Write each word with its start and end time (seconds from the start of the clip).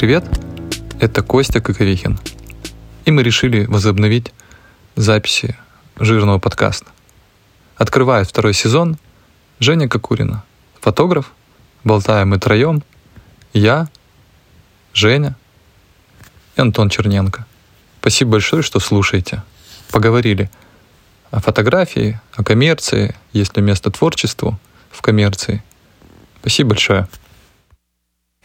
Привет! 0.00 0.24
Это 0.98 1.22
Костя 1.22 1.60
Коковихин. 1.60 2.18
И 3.04 3.10
мы 3.10 3.22
решили 3.22 3.66
возобновить 3.66 4.32
записи 4.96 5.58
жирного 5.98 6.38
подкаста. 6.38 6.86
Открывает 7.76 8.26
второй 8.26 8.54
сезон 8.54 8.96
Женя 9.58 9.90
Кокурина, 9.90 10.42
фотограф. 10.80 11.34
Болтаем 11.84 12.30
мы 12.30 12.38
троем. 12.38 12.82
Я, 13.52 13.88
Женя 14.94 15.36
и 16.56 16.62
Антон 16.62 16.88
Черненко. 16.88 17.44
Спасибо 18.00 18.30
большое, 18.30 18.62
что 18.62 18.80
слушаете. 18.80 19.42
Поговорили 19.90 20.50
о 21.30 21.42
фотографии, 21.42 22.18
о 22.32 22.42
коммерции, 22.42 23.14
есть 23.34 23.54
ли 23.54 23.62
место 23.62 23.90
творчеству 23.90 24.58
в 24.90 25.02
коммерции. 25.02 25.62
Спасибо 26.40 26.70
большое. 26.70 27.06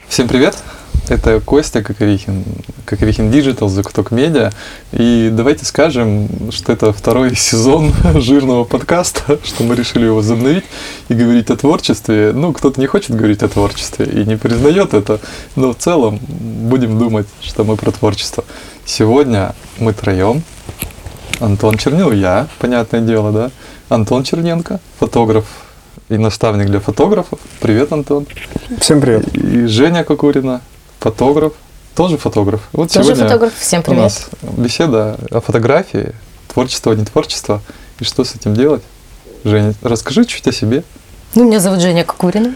Всем 0.10 0.28
привет! 0.28 0.62
Это 1.08 1.40
Костя 1.40 1.84
Коковихин, 1.84 2.44
Коковихин 2.86 3.30
Digital, 3.30 3.70
Закуток 3.70 4.10
Медиа. 4.10 4.52
И 4.92 5.30
давайте 5.32 5.64
скажем, 5.64 6.28
что 6.50 6.74
это 6.74 6.92
второй 6.94 7.36
сезон 7.36 7.94
жирного 8.16 8.64
подкаста, 8.64 9.40
что 9.44 9.64
мы 9.64 9.76
решили 9.76 10.06
его 10.06 10.16
возобновить 10.16 10.64
и 11.10 11.14
говорить 11.14 11.52
о 11.52 11.58
творчестве. 11.58 12.32
Ну, 12.34 12.54
кто-то 12.54 12.80
не 12.80 12.88
хочет 12.88 13.16
говорить 13.16 13.44
о 13.44 13.48
творчестве 13.50 14.08
и 14.08 14.26
не 14.26 14.36
признает 14.36 14.96
это, 14.96 15.20
но 15.56 15.74
в 15.74 15.78
целом 15.78 16.20
будем 16.28 16.98
думать, 16.98 17.28
что 17.40 17.64
мы 17.64 17.76
про 17.76 17.92
творчество. 17.92 18.44
Сегодня 18.84 19.54
мы 19.78 19.94
троем. 19.94 20.42
Антон 21.40 21.78
Чернил, 21.78 22.12
я, 22.12 22.48
понятное 22.58 23.02
дело, 23.02 23.32
да? 23.32 23.52
Антон 23.90 24.24
Черненко, 24.24 24.80
фотограф 25.00 25.46
и 26.10 26.18
наставник 26.18 26.68
для 26.68 26.80
фотографов. 26.80 27.40
Привет, 27.60 27.92
Антон. 27.92 28.26
Всем 28.80 29.02
привет. 29.02 29.28
И 29.36 29.68
Женя 29.68 30.04
Кокурина, 30.04 30.62
фотограф, 31.06 31.54
тоже 31.94 32.18
фотограф. 32.18 32.62
Вот 32.74 32.92
тоже 32.92 33.14
фотограф, 33.14 33.54
всем 33.60 33.84
привет. 33.84 34.00
У 34.00 34.04
нас 34.04 34.30
беседа 34.42 35.20
о 35.30 35.40
фотографии, 35.40 36.16
творчество, 36.52 36.94
не 36.94 37.06
творчество, 37.06 37.62
и 38.00 38.04
что 38.04 38.24
с 38.24 38.34
этим 38.34 38.56
делать. 38.56 38.82
Женя, 39.44 39.76
расскажи 39.84 40.26
чуть 40.26 40.48
о 40.48 40.52
себе. 40.52 40.84
Ну, 41.36 41.44
меня 41.44 41.60
зовут 41.60 41.80
Женя 41.80 42.04
Кокурина. 42.04 42.56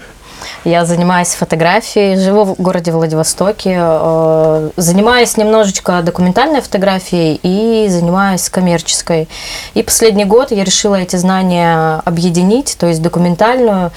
Я 0.64 0.84
занимаюсь 0.84 1.28
фотографией, 1.28 2.16
живу 2.16 2.44
в 2.44 2.54
городе 2.60 2.92
Владивостоке, 2.92 3.76
э, 3.78 4.70
занимаюсь 4.76 5.36
немножечко 5.36 6.02
документальной 6.02 6.60
фотографией 6.60 7.40
и 7.42 7.88
занимаюсь 7.88 8.48
коммерческой. 8.50 9.28
И 9.74 9.82
последний 9.82 10.24
год 10.24 10.50
я 10.50 10.64
решила 10.64 10.96
эти 10.96 11.16
знания 11.16 12.02
объединить, 12.04 12.76
то 12.78 12.86
есть 12.86 13.00
документальную 13.02 13.90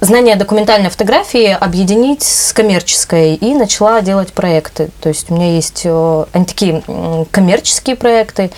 знание 0.00 0.34
документальной 0.34 0.90
фотографии 0.90 1.56
объединить 1.58 2.22
с 2.24 2.52
коммерческой 2.52 3.34
и 3.34 3.54
начала 3.54 4.00
делать 4.00 4.32
проекты. 4.32 4.90
То 5.00 5.08
есть 5.08 5.30
у 5.30 5.34
меня 5.34 5.54
есть 5.54 5.82
э, 5.84 6.24
они 6.32 6.44
такие 6.44 6.82
коммерческие 7.30 7.96
проекты, 7.96 8.50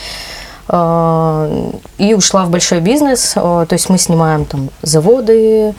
э, 0.69 1.71
и 1.99 2.15
ушла 2.15 2.45
в 2.45 2.51
большой 2.51 2.81
бизнес. 2.81 3.33
То 3.35 3.69
есть 3.71 3.89
мы 3.89 3.99
снимаем 3.99 4.47
там 4.47 4.71
заводы 4.83 5.75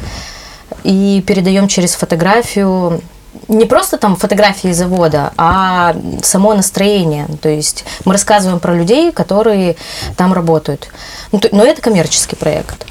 и 0.83 1.23
передаем 1.25 1.67
через 1.67 1.93
фотографию 1.93 3.01
не 3.47 3.65
просто 3.65 3.97
там 3.97 4.15
фотографии 4.15 4.71
завода, 4.71 5.31
а 5.37 5.95
само 6.21 6.53
настроение. 6.53 7.27
То 7.41 7.49
есть 7.49 7.85
мы 8.03 8.13
рассказываем 8.13 8.59
про 8.59 8.75
людей, 8.75 9.11
которые 9.11 9.77
там 10.17 10.33
работают. 10.33 10.89
Ну, 11.31 11.39
но 11.51 11.63
это 11.63 11.81
коммерческий 11.81 12.35
проект. 12.35 12.85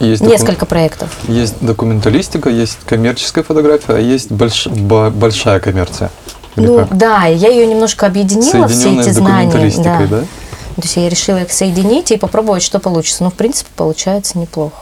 Есть 0.00 0.22
Несколько 0.22 0.52
доку... 0.52 0.66
проектов. 0.66 1.10
Есть 1.26 1.56
документалистика, 1.60 2.50
есть 2.50 2.78
коммерческая 2.86 3.42
фотография, 3.42 3.94
а 3.94 3.98
есть 3.98 4.30
больш... 4.30 4.68
большая 4.68 5.58
коммерция. 5.60 6.10
ну 6.54 6.78
как? 6.78 6.96
да, 6.96 7.24
я 7.24 7.48
ее 7.48 7.66
немножко 7.66 8.06
объединила, 8.06 8.68
все 8.68 9.00
эти 9.00 9.10
знания. 9.10 9.72
Да. 9.78 10.06
да? 10.08 10.20
То 10.20 10.82
есть 10.82 10.96
я 10.96 11.08
решила 11.08 11.38
их 11.38 11.50
соединить 11.50 12.12
и 12.12 12.16
попробовать, 12.16 12.62
что 12.62 12.78
получится. 12.78 13.24
Ну, 13.24 13.30
в 13.30 13.34
принципе, 13.34 13.70
получается 13.74 14.38
неплохо. 14.38 14.76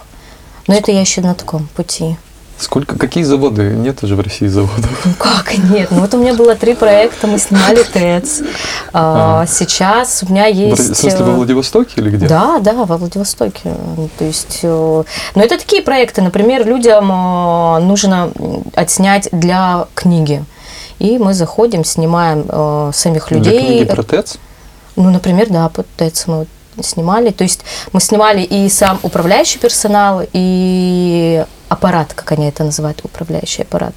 Но 0.67 0.75
это 0.75 0.93
я 0.93 1.01
еще 1.01 1.21
на 1.21 1.35
таком 1.35 1.69
пути. 1.69 2.17
Сколько, 2.59 2.97
какие 2.99 3.23
заводы? 3.23 3.75
Нет 3.75 4.03
уже 4.03 4.17
в 4.17 4.21
России 4.21 4.47
заводов. 4.47 5.05
Ну 5.05 5.13
как 5.19 5.59
нет? 5.59 5.91
Ну 5.91 6.01
вот 6.01 6.15
у 6.15 6.19
меня 6.19 6.33
было 6.33 6.55
три 6.55 6.75
проекта, 6.75 7.27
мы 7.27 7.39
снимали 7.39 7.83
ТЭЦ. 7.83 8.41
А, 8.95 9.43
а. 9.43 9.47
Сейчас 9.47 10.23
у 10.27 10.33
меня 10.33 10.47
есть... 10.47 10.79
В 10.81 10.95
смысле, 10.95 11.25
во 11.25 11.33
э, 11.33 11.35
Владивостоке 11.35 12.01
или 12.01 12.11
где? 12.11 12.27
Да, 12.27 12.59
да, 12.61 12.73
во 12.87 12.97
Владивостоке. 12.97 13.75
То 14.19 14.25
есть, 14.25 14.61
э, 14.63 15.03
но 15.35 15.43
это 15.43 15.59
такие 15.59 15.83
проекты, 15.83 16.23
например, 16.23 16.67
людям 16.67 17.13
э, 17.13 17.79
нужно 17.81 18.33
отснять 18.75 19.29
для 19.33 19.87
книги. 19.95 20.43
И 20.99 21.19
мы 21.19 21.35
заходим, 21.35 21.85
снимаем 21.85 22.93
самих 22.95 23.31
людей. 23.31 23.61
Для 23.61 23.69
книги 23.69 23.85
про 23.85 24.03
ТЭЦ? 24.03 24.39
Ну, 24.97 25.11
например, 25.11 25.49
да, 25.51 25.69
по 25.69 25.83
ТЭЦ 25.99 26.27
мы 26.27 26.47
снимали. 26.83 27.31
То 27.31 27.45
есть 27.45 27.61
мы 27.93 28.01
снимали 28.01 28.43
и 28.43 28.69
сам 28.69 28.99
управляющий 29.03 29.59
персонал, 29.59 30.23
и 30.33 31.45
аппарат, 31.69 32.15
как 32.15 32.33
они 32.33 32.47
это 32.49 32.65
называют, 32.65 33.01
управляющий 33.05 33.63
аппарат. 33.63 33.95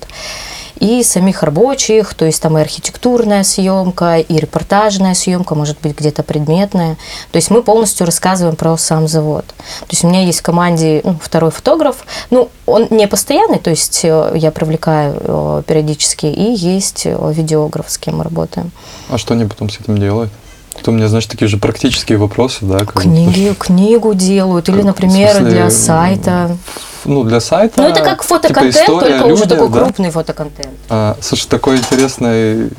И 0.79 1.03
самих 1.03 1.43
рабочих, 1.43 2.13
то 2.13 2.25
есть 2.25 2.41
там 2.41 2.57
и 2.57 2.61
архитектурная 2.61 3.43
съемка, 3.43 4.19
и 4.19 4.37
репортажная 4.37 5.13
съемка, 5.13 5.53
может 5.53 5.77
быть, 5.81 5.97
где-то 5.97 6.23
предметная. 6.23 6.95
То 7.31 7.37
есть 7.37 7.51
мы 7.51 7.61
полностью 7.61 8.05
рассказываем 8.05 8.55
про 8.55 8.77
сам 8.77 9.07
завод. 9.07 9.45
То 9.47 9.87
есть 9.89 10.05
у 10.05 10.07
меня 10.07 10.23
есть 10.23 10.39
в 10.39 10.43
команде 10.43 11.01
ну, 11.03 11.19
второй 11.21 11.51
фотограф, 11.51 12.05
ну, 12.29 12.49
он 12.65 12.87
не 12.91 13.07
постоянный, 13.07 13.59
то 13.59 13.69
есть 13.69 14.01
э, 14.05 14.31
я 14.35 14.51
привлекаю 14.51 15.17
э, 15.19 15.63
периодически, 15.67 16.27
и 16.27 16.53
есть 16.53 17.05
э, 17.05 17.33
видеограф, 17.33 17.89
с 17.89 17.97
кем 17.97 18.19
мы 18.19 18.23
работаем. 18.23 18.71
А 19.09 19.17
что 19.17 19.33
они 19.33 19.45
потом 19.45 19.69
с 19.69 19.79
этим 19.81 19.97
делают? 19.97 20.31
Это 20.79 20.91
у 20.91 20.93
меня, 20.93 21.07
значит, 21.09 21.29
такие 21.29 21.47
же 21.47 21.57
практические 21.57 22.17
вопросы, 22.17 22.65
да? 22.65 22.79
Книги, 22.85 23.53
книгу 23.57 24.13
делают, 24.13 24.69
или, 24.69 24.81
например, 24.81 25.31
смысле, 25.31 25.49
для 25.49 25.69
сайта. 25.69 26.57
Ну, 27.05 27.23
для 27.23 27.39
сайта. 27.39 27.81
Ну, 27.81 27.87
это 27.87 28.01
как 28.01 28.23
типа 28.23 28.35
фотоконтент, 28.35 28.73
типа 28.73 28.83
история, 28.83 29.11
только 29.11 29.27
люди, 29.27 29.41
уже 29.41 29.49
такой 29.49 29.69
да? 29.69 29.79
крупный 29.79 30.11
фотоконтент. 30.11 30.69
А, 30.89 31.17
слушай, 31.21 31.47
такое 31.47 31.77
интересное 31.77 32.69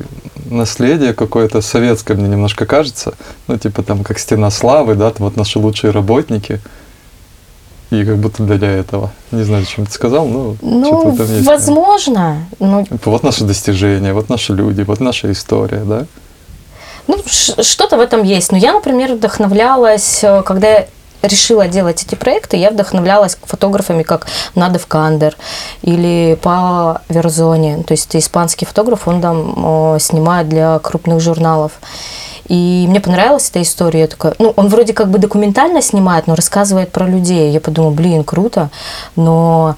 наследие 0.45 1.13
какое-то 1.13 1.61
советское, 1.61 2.15
мне 2.15 2.27
немножко 2.27 2.65
кажется. 2.65 3.13
Ну, 3.47 3.57
типа 3.57 3.83
там, 3.83 4.03
как 4.03 4.19
стена 4.19 4.49
славы, 4.49 4.95
да, 4.95 5.13
вот 5.17 5.35
наши 5.37 5.59
лучшие 5.59 5.91
работники. 5.91 6.59
И 7.91 8.05
как 8.05 8.17
будто 8.17 8.43
для 8.43 8.71
этого. 8.71 9.11
Не 9.31 9.43
знаю, 9.43 9.63
зачем 9.63 9.85
ты 9.85 9.91
сказал, 9.91 10.25
но 10.25 10.55
ну, 10.61 11.13
там 11.17 11.27
есть. 11.27 11.45
Возможно. 11.45 12.37
Ну... 12.59 12.87
Вот 13.03 13.23
наши 13.23 13.43
достижения, 13.43 14.13
вот 14.13 14.29
наши 14.29 14.53
люди, 14.53 14.81
вот 14.81 15.01
наша 15.01 15.31
история, 15.31 15.83
да? 15.83 16.05
Ну, 17.07 17.17
что-то 17.25 17.97
в 17.97 17.99
этом 17.99 18.23
есть. 18.23 18.51
Но 18.51 18.57
я, 18.57 18.73
например, 18.73 19.13
вдохновлялась, 19.13 20.23
э, 20.23 20.43
когда 20.43 20.67
я 20.69 20.87
решила 21.21 21.67
делать 21.67 22.03
эти 22.03 22.15
проекты, 22.15 22.57
я 22.57 22.71
вдохновлялась 22.71 23.37
фотографами, 23.43 24.03
как 24.03 24.27
Надев 24.55 24.87
Кандер 24.87 25.37
или 25.81 26.37
по 26.41 27.01
Верзоне. 27.09 27.83
То 27.83 27.93
есть 27.93 28.07
это 28.09 28.19
испанский 28.19 28.65
фотограф, 28.65 29.07
он 29.07 29.21
там 29.21 29.99
снимает 29.99 30.49
для 30.49 30.79
крупных 30.79 31.19
журналов. 31.19 31.73
И 32.51 32.85
мне 32.89 32.99
понравилась 32.99 33.49
эта 33.49 33.61
история. 33.61 34.01
Я 34.01 34.07
такая, 34.07 34.35
ну, 34.37 34.53
он 34.57 34.67
вроде 34.67 34.93
как 34.93 35.09
бы 35.09 35.19
документально 35.19 35.81
снимает, 35.81 36.27
но 36.27 36.35
рассказывает 36.35 36.91
про 36.91 37.07
людей. 37.07 37.49
Я 37.51 37.61
подумала, 37.61 37.91
блин, 37.91 38.23
круто. 38.25 38.69
Но 39.15 39.75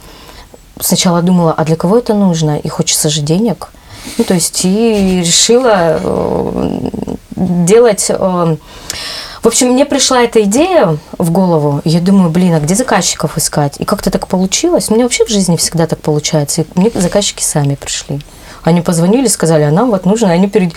сначала 0.80 1.22
думала, 1.22 1.54
а 1.56 1.66
для 1.66 1.76
кого 1.76 2.00
это 2.00 2.16
нужно? 2.16 2.58
И 2.58 2.68
хочется 2.70 3.10
же 3.10 3.22
денег. 3.22 3.70
Ну, 4.18 4.24
то 4.24 4.34
есть 4.34 4.64
и 4.66 5.22
решила 5.22 6.00
э, 6.02 6.90
делать... 7.36 8.08
Э, 8.10 8.58
в 9.42 9.48
общем, 9.48 9.72
мне 9.72 9.86
пришла 9.86 10.22
эта 10.22 10.42
идея 10.44 10.98
в 11.18 11.30
голову, 11.30 11.82
я 11.84 12.00
думаю, 12.00 12.30
блин, 12.30 12.54
а 12.54 12.62
где 12.62 12.76
заказчиков 12.76 13.38
искать? 13.38 13.76
И 13.80 13.84
как-то 13.84 14.10
так 14.10 14.30
получилось. 14.30 14.90
У 14.90 14.94
меня 14.94 15.04
вообще 15.04 15.26
в 15.26 15.30
жизни 15.30 15.58
всегда 15.58 15.86
так 15.86 16.00
получается. 16.00 16.62
И 16.62 16.66
мне 16.76 16.90
заказчики 16.96 17.44
сами 17.44 17.76
пришли. 17.76 18.22
Они 18.64 18.82
позвонили, 18.82 19.28
сказали, 19.28 19.64
а 19.64 19.72
нам 19.72 19.92
вот 19.92 20.06
нужно. 20.06 20.32
Они 20.32 20.48
перед, 20.48 20.74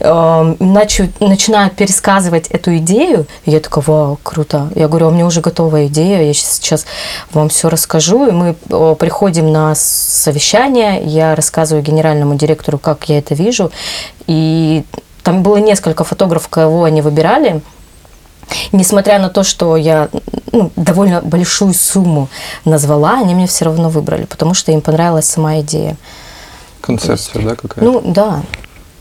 э, 0.00 0.54
начали, 0.58 1.12
начинают 1.20 1.74
пересказывать 1.74 2.48
эту 2.48 2.76
идею. 2.78 3.26
И 3.44 3.50
я 3.50 3.60
такая, 3.60 3.84
вау, 3.86 4.18
круто. 4.22 4.68
Я 4.74 4.88
говорю, 4.88 5.06
а 5.06 5.08
у 5.08 5.12
меня 5.12 5.26
уже 5.26 5.40
готовая 5.40 5.86
идея, 5.86 6.22
я 6.22 6.34
сейчас 6.34 6.84
вам 7.32 7.48
все 7.48 7.68
расскажу. 7.68 8.26
И 8.26 8.30
мы 8.30 8.54
приходим 8.94 9.50
на 9.50 9.74
совещание, 9.74 11.02
я 11.04 11.34
рассказываю 11.34 11.82
генеральному 11.82 12.34
директору, 12.34 12.78
как 12.78 13.08
я 13.08 13.18
это 13.18 13.34
вижу. 13.34 13.70
И 14.26 14.84
там 15.22 15.42
было 15.42 15.56
несколько 15.56 16.04
фотографов, 16.04 16.48
кого 16.48 16.84
они 16.84 17.00
выбирали. 17.00 17.62
Несмотря 18.72 19.18
на 19.18 19.30
то, 19.30 19.44
что 19.44 19.76
я 19.76 20.08
ну, 20.52 20.70
довольно 20.76 21.22
большую 21.22 21.74
сумму 21.74 22.28
назвала, 22.64 23.18
они 23.20 23.34
меня 23.34 23.46
все 23.46 23.64
равно 23.64 23.88
выбрали, 23.88 24.24
потому 24.24 24.54
что 24.54 24.72
им 24.72 24.80
понравилась 24.80 25.26
сама 25.26 25.60
идея. 25.60 25.96
Концепция, 26.82 27.42
да, 27.42 27.56
какая-то? 27.56 27.80
Ну, 27.80 28.12
да. 28.12 28.42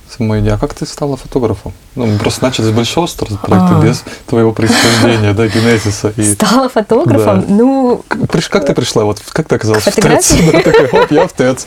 Сама 0.10 0.40
идея. 0.40 0.54
А 0.54 0.58
как 0.58 0.74
ты 0.74 0.86
стала 0.86 1.18
фотографом? 1.18 1.74
Ну, 1.94 2.06
мы 2.06 2.18
просто 2.20 2.44
начали 2.44 2.66
с 2.66 2.72
большого 2.72 3.08
проекта 3.18 3.78
а. 3.78 3.82
без 3.82 4.04
твоего 4.26 4.54
происхождения, 4.54 5.34
да, 5.34 5.48
генезиса. 5.48 6.14
И... 6.16 6.24
Стала 6.34 6.70
фотографом? 6.70 7.42
Да. 7.42 7.48
Ну... 7.50 8.04
Как 8.50 8.66
ты 8.66 8.74
пришла? 8.74 9.04
Вот 9.04 9.20
как 9.34 9.50
ты 9.50 9.56
оказалась 9.56 9.84
в 9.84 9.96
ТЭЦ? 9.96 10.34
Да, 10.52 10.62
такой, 10.64 10.88
оп, 10.88 11.12
я 11.12 11.28
в 11.28 11.34
ТЭЦ. 11.34 11.66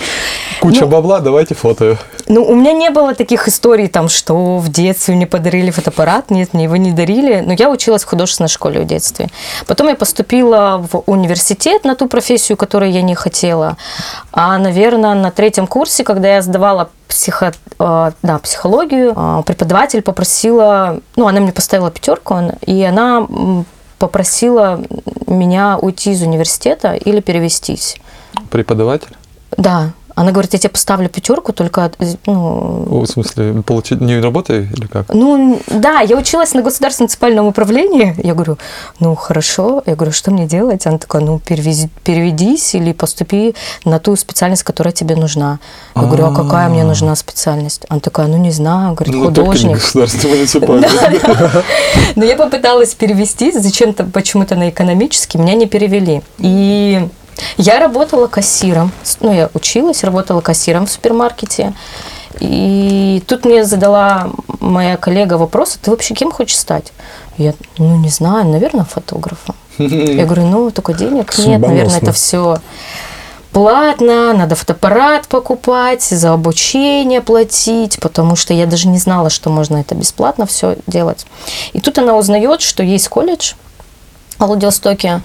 Куча 0.61 0.82
ну, 0.82 0.87
бабла, 0.87 1.21
давайте 1.21 1.55
фото. 1.55 1.99
Ну, 2.26 2.43
у 2.43 2.55
меня 2.55 2.73
не 2.73 2.88
было 2.88 3.15
таких 3.15 3.49
историй, 3.49 3.87
там, 3.87 4.09
что 4.09 4.56
в 4.59 4.71
детстве 4.71 5.15
мне 5.15 5.26
подарили 5.26 5.71
фотоаппарат. 5.71 6.31
Нет, 6.31 6.55
мне 6.55 6.65
его 6.65 6.76
не 6.76 6.93
дарили. 6.93 7.43
Но 7.44 7.53
я 7.53 7.71
училась 7.71 8.05
в 8.05 8.06
художественной 8.06 8.49
школе 8.49 8.81
в 8.81 8.87
детстве. 8.87 9.29
Потом 9.67 9.88
я 9.88 9.94
поступила 9.94 10.87
в 10.91 11.03
университет 11.05 11.85
на 11.85 11.97
ту 11.97 12.09
профессию, 12.09 12.56
которую 12.56 12.93
я 12.93 13.03
не 13.03 13.15
хотела. 13.15 13.76
А, 14.32 14.56
наверное, 14.56 15.15
на 15.15 15.31
третьем 15.31 15.67
курсе, 15.67 16.03
когда 16.03 16.37
я 16.37 16.41
сдавала 16.41 16.88
психо, 17.15 17.53
э, 17.79 18.11
да, 18.23 18.38
психологию, 18.38 19.12
э, 19.17 19.43
преподаватель 19.47 20.03
попросила, 20.14 21.00
ну, 21.16 21.26
она 21.26 21.40
мне 21.40 21.50
поставила 21.52 21.90
пятерку, 21.90 22.37
и 22.64 22.82
она 22.84 23.26
попросила 23.99 24.81
меня 25.26 25.76
уйти 25.76 26.12
из 26.12 26.22
университета 26.22 26.94
или 26.94 27.20
перевестись. 27.20 27.96
Преподаватель? 28.50 29.16
Да. 29.56 29.90
Она 30.14 30.31
говорит, 30.31 30.52
я 30.52 30.58
тебе 30.58 30.70
поставлю 30.70 31.08
пятерку, 31.08 31.52
только... 31.52 31.90
Ну, 32.26 33.02
в 33.02 33.06
смысле, 33.06 33.62
получить 33.62 34.00
не 34.00 34.20
работай 34.20 34.69
или 34.76 34.87
как? 34.87 35.12
Ну, 35.12 35.61
да, 35.69 36.00
я 36.00 36.16
училась 36.16 36.55
на 36.55 36.62
государственном 36.62 37.05
муниципальном 37.05 37.46
управлении. 37.46 38.14
Я 38.22 38.34
говорю, 38.34 38.58
ну, 39.00 39.14
хорошо. 39.14 39.82
Я 39.87 39.96
говорю, 39.96 40.12
что 40.12 40.31
мне 40.31 40.46
делать? 40.46 40.87
Она 40.87 40.99
такая, 40.99 41.22
ну, 41.22 41.38
перевези, 41.38 41.88
переведись 42.05 42.75
или 42.75 42.93
поступи 42.93 43.55
на 43.84 43.99
ту 43.99 44.16
специальность, 44.16 44.62
которая 44.62 44.93
тебе 44.93 45.16
нужна. 45.16 45.58
Я 45.96 46.02
говорю, 46.02 46.26
а 46.26 46.34
какая 46.34 46.69
мне 46.69 46.84
нужна 46.84 47.16
специальность? 47.16 47.87
Она 47.88 48.00
такая, 48.00 48.26
ну, 48.26 48.37
не 48.37 48.50
знаю. 48.50 48.94
Говорит, 48.94 49.14
ну, 49.14 49.25
художник. 49.25 49.81
Но 52.16 52.25
я 52.25 52.37
попыталась 52.37 52.94
перевести, 52.94 53.52
зачем-то, 53.52 54.05
почему-то 54.05 54.55
на 54.55 54.70
экономический, 54.70 55.38
меня 55.38 55.55
не 55.55 55.66
перевели. 55.66 56.22
И 56.38 57.08
я 57.56 57.78
работала 57.78 58.26
кассиром. 58.26 58.92
Ну, 59.20 59.32
я 59.32 59.50
училась, 59.54 60.04
работала 60.04 60.40
кассиром 60.40 60.86
в 60.86 60.90
супермаркете. 60.90 61.75
И 62.40 63.22
тут 63.26 63.44
мне 63.44 63.64
задала 63.64 64.31
моя 64.60 64.96
коллега 64.96 65.34
вопрос, 65.34 65.76
а 65.76 65.84
ты 65.84 65.90
вообще 65.90 66.14
кем 66.14 66.32
хочешь 66.32 66.58
стать? 66.58 66.92
Я, 67.38 67.54
ну, 67.78 67.96
не 67.96 68.08
знаю, 68.08 68.46
наверное, 68.46 68.84
фотографом. 68.84 69.54
Я 69.78 70.25
говорю, 70.25 70.46
ну, 70.46 70.70
только 70.70 70.94
денег 70.94 71.36
нет, 71.38 71.60
наверное, 71.60 71.98
это 71.98 72.12
все 72.12 72.58
платно, 73.54 74.32
надо 74.32 74.56
фотоаппарат 74.56 75.28
покупать, 75.28 76.02
за 76.02 76.32
обучение 76.32 77.20
платить, 77.20 77.98
потому 78.00 78.34
что 78.34 78.52
я 78.52 78.66
даже 78.66 78.88
не 78.88 78.98
знала, 78.98 79.30
что 79.30 79.48
можно 79.48 79.76
это 79.76 79.94
бесплатно 79.94 80.44
все 80.44 80.76
делать. 80.88 81.25
И 81.72 81.80
тут 81.80 81.96
она 81.98 82.16
узнает, 82.16 82.60
что 82.60 82.82
есть 82.82 83.08
колледж 83.08 83.54
в 84.38 84.46
Владивостоке, 84.46 85.22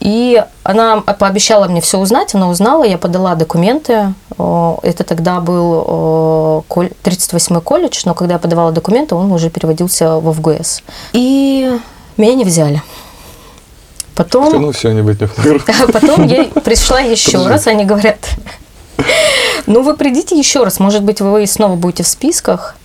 и 0.00 0.44
она 0.62 1.00
пообещала 1.00 1.66
мне 1.66 1.80
все 1.80 1.98
узнать, 1.98 2.34
она 2.34 2.48
узнала, 2.48 2.84
я 2.84 2.98
подала 2.98 3.34
документы. 3.34 4.14
Это 4.38 5.04
тогда 5.04 5.40
был 5.40 6.64
38-й 6.68 7.60
колледж, 7.60 8.02
но 8.04 8.14
когда 8.14 8.34
я 8.34 8.38
подавала 8.38 8.72
документы, 8.72 9.14
он 9.14 9.32
уже 9.32 9.50
переводился 9.50 10.18
в 10.18 10.32
ФГС. 10.32 10.82
И 11.12 11.76
меня 12.16 12.34
не 12.34 12.44
взяли. 12.44 12.82
Потом, 14.14 14.62
ну, 14.62 14.72
все, 14.72 14.92
не 14.92 15.02
быть 15.02 15.20
не 15.20 15.28
Потом 15.92 16.26
я 16.26 16.44
пришла 16.44 17.00
еще 17.00 17.46
раз, 17.46 17.66
они 17.66 17.84
говорят, 17.84 18.18
ну 19.66 19.82
вы 19.82 19.94
придите 19.94 20.38
еще 20.38 20.64
раз, 20.64 20.80
может 20.80 21.02
быть, 21.02 21.20
вы 21.20 21.46
снова 21.46 21.76
будете 21.76 22.02
в 22.02 22.08
списках. 22.08 22.76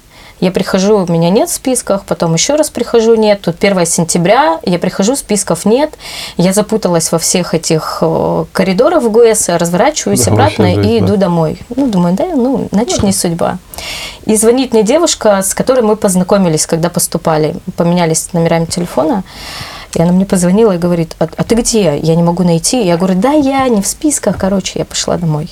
Я 0.42 0.52
прихожу, 0.52 1.06
меня 1.08 1.30
нет 1.30 1.50
в 1.50 1.54
списках, 1.54 2.04
потом 2.04 2.34
еще 2.34 2.56
раз 2.56 2.72
прихожу, 2.72 3.14
нет. 3.14 3.42
Тут 3.42 3.64
1 3.64 3.86
сентября, 3.86 4.60
я 4.64 4.80
прихожу, 4.80 5.16
списков 5.16 5.66
нет. 5.66 5.94
Я 6.36 6.52
запуталась 6.52 7.12
во 7.12 7.20
всех 7.20 7.54
этих 7.54 8.00
э, 8.02 8.46
коридорах 8.52 9.04
в 9.04 9.12
ГУЭС, 9.12 9.50
разворачиваюсь 9.50 10.24
да, 10.24 10.32
обратно 10.32 10.74
и 10.74 10.98
иду 10.98 11.16
домой. 11.16 11.60
Ну, 11.76 11.88
думаю, 11.88 12.16
да, 12.16 12.26
ну, 12.36 12.68
значит, 12.72 13.04
не 13.04 13.14
судьба. 13.14 13.60
И 14.26 14.36
звонит 14.36 14.74
мне 14.74 14.82
девушка, 14.82 15.44
с 15.44 15.54
которой 15.54 15.82
мы 15.82 15.96
познакомились, 15.96 16.66
когда 16.66 16.90
поступали, 16.90 17.56
поменялись 17.78 18.34
номерами 18.34 18.66
телефона. 18.66 19.24
И 19.94 20.02
она 20.02 20.12
мне 20.12 20.26
позвонила 20.26 20.72
и 20.72 20.80
говорит, 20.80 21.16
а, 21.20 21.28
а 21.38 21.44
ты 21.44 21.54
где? 21.54 22.00
Я 22.00 22.16
не 22.16 22.24
могу 22.24 22.44
найти. 22.44 22.84
Я 22.84 22.98
говорю, 22.98 23.14
да, 23.14 23.34
я 23.34 23.68
не 23.70 23.84
в 23.84 23.88
списках, 23.88 24.38
короче, 24.38 24.80
я 24.80 24.86
пошла 24.86 25.18
домой. 25.18 25.50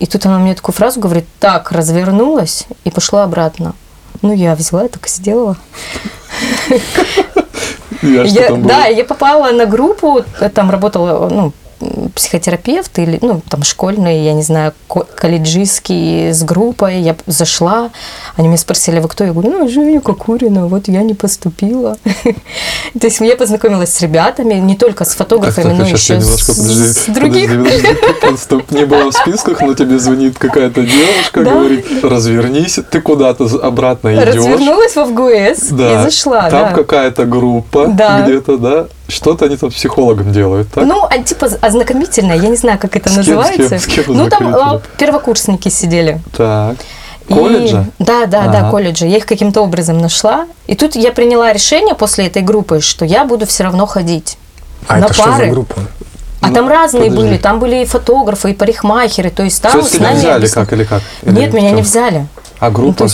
И 0.00 0.06
тут 0.06 0.26
она 0.26 0.40
мне 0.40 0.56
такую 0.56 0.74
фразу 0.74 0.98
говорит, 0.98 1.26
так, 1.38 1.70
развернулась 1.70 2.66
и 2.82 2.90
пошла 2.90 3.22
обратно. 3.22 3.74
Ну, 4.22 4.32
я 4.34 4.54
взяла, 4.54 4.88
так 4.88 5.06
и 5.06 5.08
сделала. 5.08 5.56
Я, 8.02 8.50
да, 8.56 8.86
я 8.86 9.04
попала 9.04 9.50
на 9.50 9.66
группу, 9.66 10.24
там 10.54 10.70
работала, 10.70 11.28
ну, 11.28 11.52
психотерапевт 12.14 12.98
или, 12.98 13.18
ну, 13.22 13.40
там, 13.48 13.62
школьный, 13.62 14.24
я 14.24 14.32
не 14.32 14.42
знаю, 14.42 14.72
колледжистский 14.88 16.32
с 16.32 16.42
группой. 16.42 17.00
Я 17.00 17.16
зашла, 17.26 17.90
они 18.36 18.48
меня 18.48 18.58
спросили, 18.58 19.00
вы 19.00 19.08
кто? 19.08 19.24
Я 19.24 19.32
говорю, 19.32 19.50
ну, 19.50 19.68
Женя 19.68 20.00
Кокурина, 20.00 20.66
вот 20.66 20.88
я 20.88 21.02
не 21.02 21.14
поступила. 21.14 21.96
То 23.00 23.06
есть 23.06 23.20
я 23.20 23.36
познакомилась 23.36 23.92
с 23.94 24.00
ребятами, 24.00 24.54
не 24.54 24.76
только 24.76 25.04
с 25.04 25.14
фотографами, 25.14 25.74
но 25.74 25.84
еще 25.84 26.20
с 26.20 27.06
других. 27.08 27.50
Не 28.70 28.84
было 28.84 29.10
в 29.10 29.14
списках, 29.14 29.60
но 29.60 29.74
тебе 29.74 29.98
звонит 29.98 30.38
какая-то 30.38 30.82
девушка, 30.82 31.42
говорит, 31.42 31.86
развернись, 32.02 32.78
ты 32.90 33.00
куда-то 33.00 33.44
обратно 33.62 34.14
идешь. 34.14 34.34
Развернулась 34.34 34.96
в 34.96 35.04
ФГС 35.04 35.72
и 35.72 36.02
зашла. 36.02 36.50
Там 36.50 36.74
какая-то 36.74 37.24
группа 37.24 37.86
где-то, 37.86 38.58
да? 38.58 38.86
Что-то 39.08 39.46
они 39.46 39.56
там 39.56 39.70
с 39.70 39.74
психологом 39.74 40.32
делают, 40.32 40.70
так? 40.70 40.84
Ну, 40.84 41.02
а, 41.02 41.18
типа 41.18 41.48
ознакомительное, 41.62 42.36
я 42.36 42.48
не 42.48 42.56
знаю, 42.56 42.78
как 42.78 42.94
это 42.94 43.08
с 43.08 43.16
называется. 43.16 43.68
Кем, 43.70 43.78
с 43.78 43.86
кем, 43.86 44.04
с 44.04 44.06
кем 44.06 44.16
ну, 44.16 44.28
там 44.28 44.54
а, 44.54 44.82
первокурсники 44.98 45.70
сидели. 45.70 46.20
Так. 46.36 46.76
Колледжа? 47.28 47.86
И, 47.98 48.04
да, 48.04 48.26
да, 48.26 48.44
ага. 48.44 48.52
да, 48.52 48.70
колледжа. 48.70 49.06
Я 49.06 49.18
их 49.18 49.26
каким-то 49.26 49.62
образом 49.62 49.98
нашла. 49.98 50.46
И 50.66 50.74
тут 50.74 50.94
я 50.94 51.12
приняла 51.12 51.52
решение 51.52 51.94
после 51.94 52.26
этой 52.26 52.42
группы, 52.42 52.80
что 52.80 53.04
я 53.04 53.24
буду 53.24 53.46
все 53.46 53.64
равно 53.64 53.86
ходить 53.86 54.38
а 54.86 54.98
на 54.98 55.06
это 55.06 55.14
пары. 55.14 55.32
Что 55.32 55.44
за 55.44 55.50
группа? 55.50 55.74
А 56.40 56.48
ну, 56.48 56.54
там 56.54 56.68
разные 56.68 57.10
подожди. 57.10 57.28
были, 57.28 57.38
там 57.38 57.58
были 57.58 57.82
и 57.82 57.84
фотографы, 57.84 58.52
и 58.52 58.54
парикмахеры, 58.54 59.30
то 59.30 59.42
есть 59.42 59.60
там 59.60 59.72
Что, 59.72 59.84
с 59.84 59.98
нами 59.98 60.18
взяли 60.18 60.46
как 60.46 60.72
или 60.72 60.84
как? 60.84 61.02
Или 61.22 61.32
Нет, 61.32 61.52
меня 61.52 61.72
не 61.72 61.82
взяли. 61.82 62.26
А 62.60 62.70
группа? 62.70 63.04
Ну, 63.04 63.10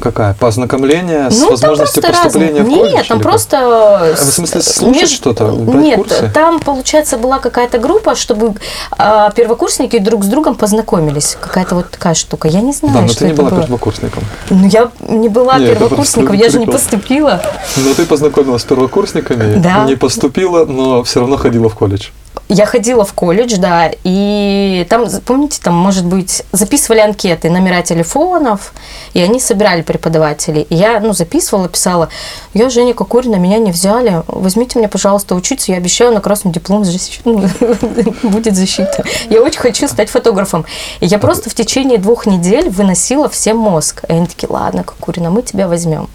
Какая? 0.00 0.34
По 0.34 0.48
ознакомлению 0.48 1.30
с 1.30 1.40
ну, 1.40 1.50
возможностью 1.50 2.02
поступления 2.02 2.60
разные. 2.60 2.76
в 2.76 2.78
колледж? 2.78 2.94
Нет, 2.94 3.08
там 3.08 3.20
просто... 3.20 3.58
А 3.58 4.14
в 4.14 4.18
смысле 4.18 4.62
слушать 4.62 5.02
меж... 5.02 5.10
что-то, 5.10 5.46
брать 5.46 5.82
Нет, 5.82 5.98
курсы? 5.98 6.30
там, 6.32 6.60
получается, 6.60 7.16
была 7.18 7.38
какая-то 7.38 7.78
группа, 7.78 8.14
чтобы 8.14 8.54
а, 8.92 9.30
первокурсники 9.30 9.98
друг 9.98 10.24
с 10.24 10.28
другом 10.28 10.54
познакомились. 10.54 11.36
Какая-то 11.40 11.74
вот 11.76 11.90
такая 11.90 12.14
штука. 12.14 12.48
Я 12.48 12.60
не 12.60 12.72
знаю, 12.72 12.94
да, 12.94 13.00
но 13.02 13.08
что 13.08 13.18
ты 13.20 13.26
не 13.26 13.32
была 13.32 13.50
было. 13.50 13.62
первокурсником. 13.62 14.24
Ну, 14.50 14.66
я 14.66 14.90
не 15.08 15.28
была 15.28 15.58
Нет, 15.58 15.78
первокурсником, 15.78 16.34
я 16.34 16.48
же 16.50 16.58
не 16.58 16.66
поступила. 16.66 17.42
Но 17.76 17.94
ты 17.94 18.06
познакомилась 18.06 18.62
с 18.62 18.64
первокурсниками, 18.64 19.56
да. 19.56 19.84
не 19.84 19.96
поступила, 19.96 20.64
но 20.64 21.02
все 21.02 21.20
равно 21.20 21.36
ходила 21.36 21.68
в 21.68 21.74
колледж. 21.74 22.08
Я 22.48 22.66
ходила 22.66 23.04
в 23.04 23.12
колледж, 23.12 23.56
да, 23.58 23.90
и 24.04 24.86
там, 24.88 25.06
помните, 25.24 25.58
там, 25.62 25.74
может 25.74 26.04
быть, 26.04 26.44
записывали 26.52 27.00
анкеты, 27.00 27.50
номера 27.50 27.82
телефонов, 27.82 28.72
и 29.14 29.20
они 29.20 29.40
собирали 29.40 29.82
преподавателей. 29.86 30.66
И 30.68 30.74
я, 30.74 31.00
ну, 31.00 31.12
записывала, 31.12 31.68
писала, 31.68 32.08
я 32.52 32.68
Женя 32.68 32.94
Кокурина, 32.94 33.36
меня 33.36 33.58
не 33.58 33.70
взяли, 33.70 34.22
возьмите 34.26 34.78
меня, 34.78 34.88
пожалуйста, 34.88 35.34
учиться, 35.34 35.72
я 35.72 35.78
обещаю 35.78 36.12
на 36.12 36.20
красный 36.20 36.52
диплом 36.52 36.84
ну, 37.24 37.48
будет 38.22 38.56
защита. 38.56 39.04
Я 39.30 39.42
очень 39.42 39.60
хочу 39.60 39.88
стать 39.88 40.10
фотографом. 40.10 40.66
И 41.00 41.06
я 41.06 41.18
просто 41.18 41.48
в 41.50 41.54
течение 41.54 41.98
двух 41.98 42.26
недель 42.26 42.68
выносила 42.68 43.28
всем 43.28 43.56
мозг. 43.56 44.04
И 44.08 44.12
они 44.12 44.26
такие, 44.26 44.48
ладно, 44.50 44.84
Кокурина, 44.84 45.30
мы 45.30 45.42
тебя 45.42 45.68
возьмем. 45.68 46.08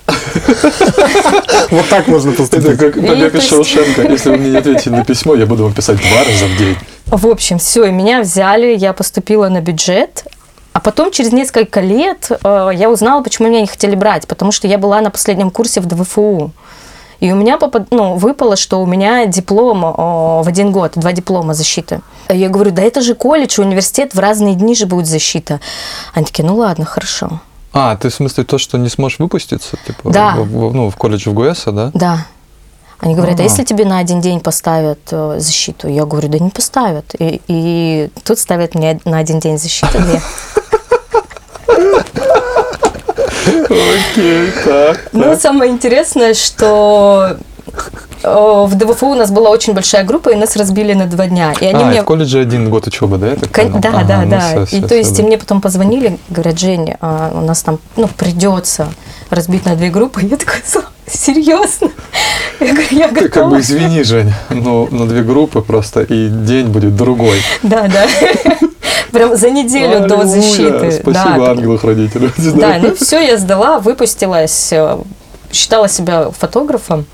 Вот 1.72 1.90
так 1.90 2.08
можно 2.08 2.32
поступить. 2.34 2.66
Это 2.66 2.78
как 2.78 2.94
побег 2.94 3.36
из 3.36 3.44
Шоушенка. 3.44 4.04
Если 4.04 4.30
вы 4.30 4.38
мне 4.38 4.52
не 4.52 4.58
ответите 4.58 4.90
на 4.90 5.04
письмо, 5.04 5.36
я 5.36 5.46
буду 5.46 5.64
вам 5.64 5.74
писать 5.74 5.98
два 5.98 6.24
раза 6.24 6.46
в 6.46 6.58
день. 6.58 6.78
В 7.08 7.28
общем, 7.28 7.58
все, 7.58 7.86
и 7.86 7.92
меня 7.92 8.22
взяли, 8.22 8.76
я 8.76 8.94
поступила 8.94 9.50
на 9.50 9.60
бюджет, 9.60 10.24
а 10.74 10.80
потом, 10.80 11.12
через 11.12 11.32
несколько 11.32 11.82
лет, 11.82 12.32
э, 12.32 12.72
я 12.74 12.90
узнала, 12.90 13.22
почему 13.22 13.50
меня 13.50 13.62
не 13.62 13.68
хотели 13.68 13.96
брать, 13.96 14.28
потому 14.28 14.52
что 14.52 14.68
я 14.68 14.78
была 14.78 15.02
на 15.02 15.10
последнем 15.12 15.52
курсе 15.52 15.82
в 15.82 15.86
ДВФУ. 15.86 16.52
И 17.20 17.32
у 17.32 17.36
меня 17.36 17.58
попад... 17.58 17.92
ну, 17.92 18.16
выпало, 18.16 18.56
что 18.56 18.82
у 18.82 18.88
меня 18.88 19.28
диплом 19.28 19.82
в 19.82 20.48
один 20.48 20.72
год, 20.72 20.94
два 20.96 21.12
диплома 21.12 21.54
защиты. 21.54 22.02
Я 22.30 22.50
говорю, 22.50 22.72
да 22.72 22.82
это 22.82 23.02
же 23.02 23.14
колледж, 23.14 23.62
университет, 23.62 24.16
в 24.16 24.20
разные 24.20 24.56
дни 24.56 24.74
же 24.74 24.88
будет 24.88 25.06
защита. 25.06 25.60
Они 26.16 26.26
такие, 26.26 26.44
ну 26.44 26.56
ладно, 26.56 26.84
хорошо. 26.84 27.40
А, 27.74 27.96
ты 27.96 28.10
в 28.10 28.14
смысле 28.14 28.44
то, 28.44 28.58
что 28.58 28.78
не 28.78 28.90
сможешь 28.90 29.20
выпуститься? 29.20 29.78
Типа, 29.86 30.10
да. 30.12 30.36
В, 30.36 30.70
в, 30.70 30.74
ну, 30.74 30.90
в 30.90 30.98
колледже 30.98 31.30
в 31.30 31.34
ГУЭСа, 31.34 31.72
да? 31.72 31.92
Да. 31.94 32.26
Они 33.02 33.16
говорят, 33.16 33.40
а, 33.40 33.42
а 33.42 33.46
если 33.46 33.64
тебе 33.64 33.84
на 33.84 33.98
один 33.98 34.22
день 34.22 34.40
поставят 34.40 35.00
э, 35.10 35.38
защиту? 35.40 35.88
Я 35.88 36.06
говорю, 36.06 36.30
да 36.30 36.38
не 36.38 36.52
поставят. 36.52 37.16
И, 37.18 37.42
и 37.48 38.12
тут 38.24 38.38
ставят 38.38 38.76
мне 38.76 39.00
на 39.06 39.18
один 39.18 39.40
день 39.40 39.58
защиту 39.58 39.98
две. 39.98 40.22
Окей, 43.66 44.52
так. 44.64 45.00
Ну, 45.14 45.36
самое 45.36 45.72
интересное, 45.72 46.36
что 46.36 47.38
э, 48.24 48.66
в 48.68 48.76
ДВФУ 48.76 49.08
у 49.08 49.16
нас 49.16 49.32
была 49.32 49.50
очень 49.50 49.74
большая 49.74 50.04
группа, 50.04 50.30
и 50.30 50.36
нас 50.36 50.56
разбили 50.56 50.94
на 50.94 51.08
два 51.08 51.26
дня. 51.26 51.54
И 51.60 51.66
они 51.66 51.84
а, 51.84 51.88
и 51.88 51.90
мне... 51.90 52.02
в 52.04 52.06
колледже 52.06 52.40
один 52.42 52.70
год 52.70 52.86
учебы, 52.86 53.18
да? 53.18 53.36
Так 53.36 53.52
Кон-? 53.52 53.82
Да, 53.82 53.90
Ага, 53.90 54.04
да, 54.04 54.22
ну 54.22 54.30
да. 54.30 54.40
всё, 54.40 54.62
и 54.62 54.80
всё, 54.80 54.88
то 54.88 54.94
есть 54.94 55.18
да. 55.18 55.24
и 55.24 55.26
мне 55.26 55.40
потом 55.40 55.60
позвонили, 55.60 56.20
говорят, 56.30 56.60
Жень, 56.60 56.94
а, 57.02 57.32
у 57.34 57.42
нас 57.42 57.64
там, 57.64 57.80
ну, 57.96 58.08
придется 58.08 58.94
разбить 59.32 59.66
на 59.66 59.76
две 59.76 59.90
группы. 59.90 60.22
Я 60.22 60.38
такая, 60.38 60.62
«Слава, 60.64 60.90
серьезно? 61.12 61.90
Я 62.60 62.74
говорю, 62.74 62.88
я 62.92 63.08
Ты 63.08 63.16
как 63.16 63.24
готова. 63.34 63.50
бы 63.52 63.60
извини, 63.60 64.04
Жень, 64.04 64.34
но 64.50 64.88
на 64.92 65.08
две 65.08 65.24
группы 65.24 65.62
просто 65.62 66.02
и 66.02 66.28
день 66.30 66.68
будет 66.68 66.96
другой. 66.96 67.42
Да, 67.64 67.88
да. 67.88 68.08
Прям 69.12 69.36
за 69.36 69.50
неделю 69.50 70.08
до 70.08 70.22
Аллилуйя! 70.22 70.42
защиты. 70.42 70.92
Спасибо 70.92 71.12
Да, 71.14 71.52
ангелу-хранителю. 71.52 72.32
Да, 72.56 72.78
ну 72.82 72.96
все, 72.96 73.20
я 73.20 73.38
сдала, 73.38 73.80
выпустилась, 73.80 74.70
э, 74.72 74.98
считала 75.52 75.90
себя 75.90 76.30
фотографом, 76.32 77.06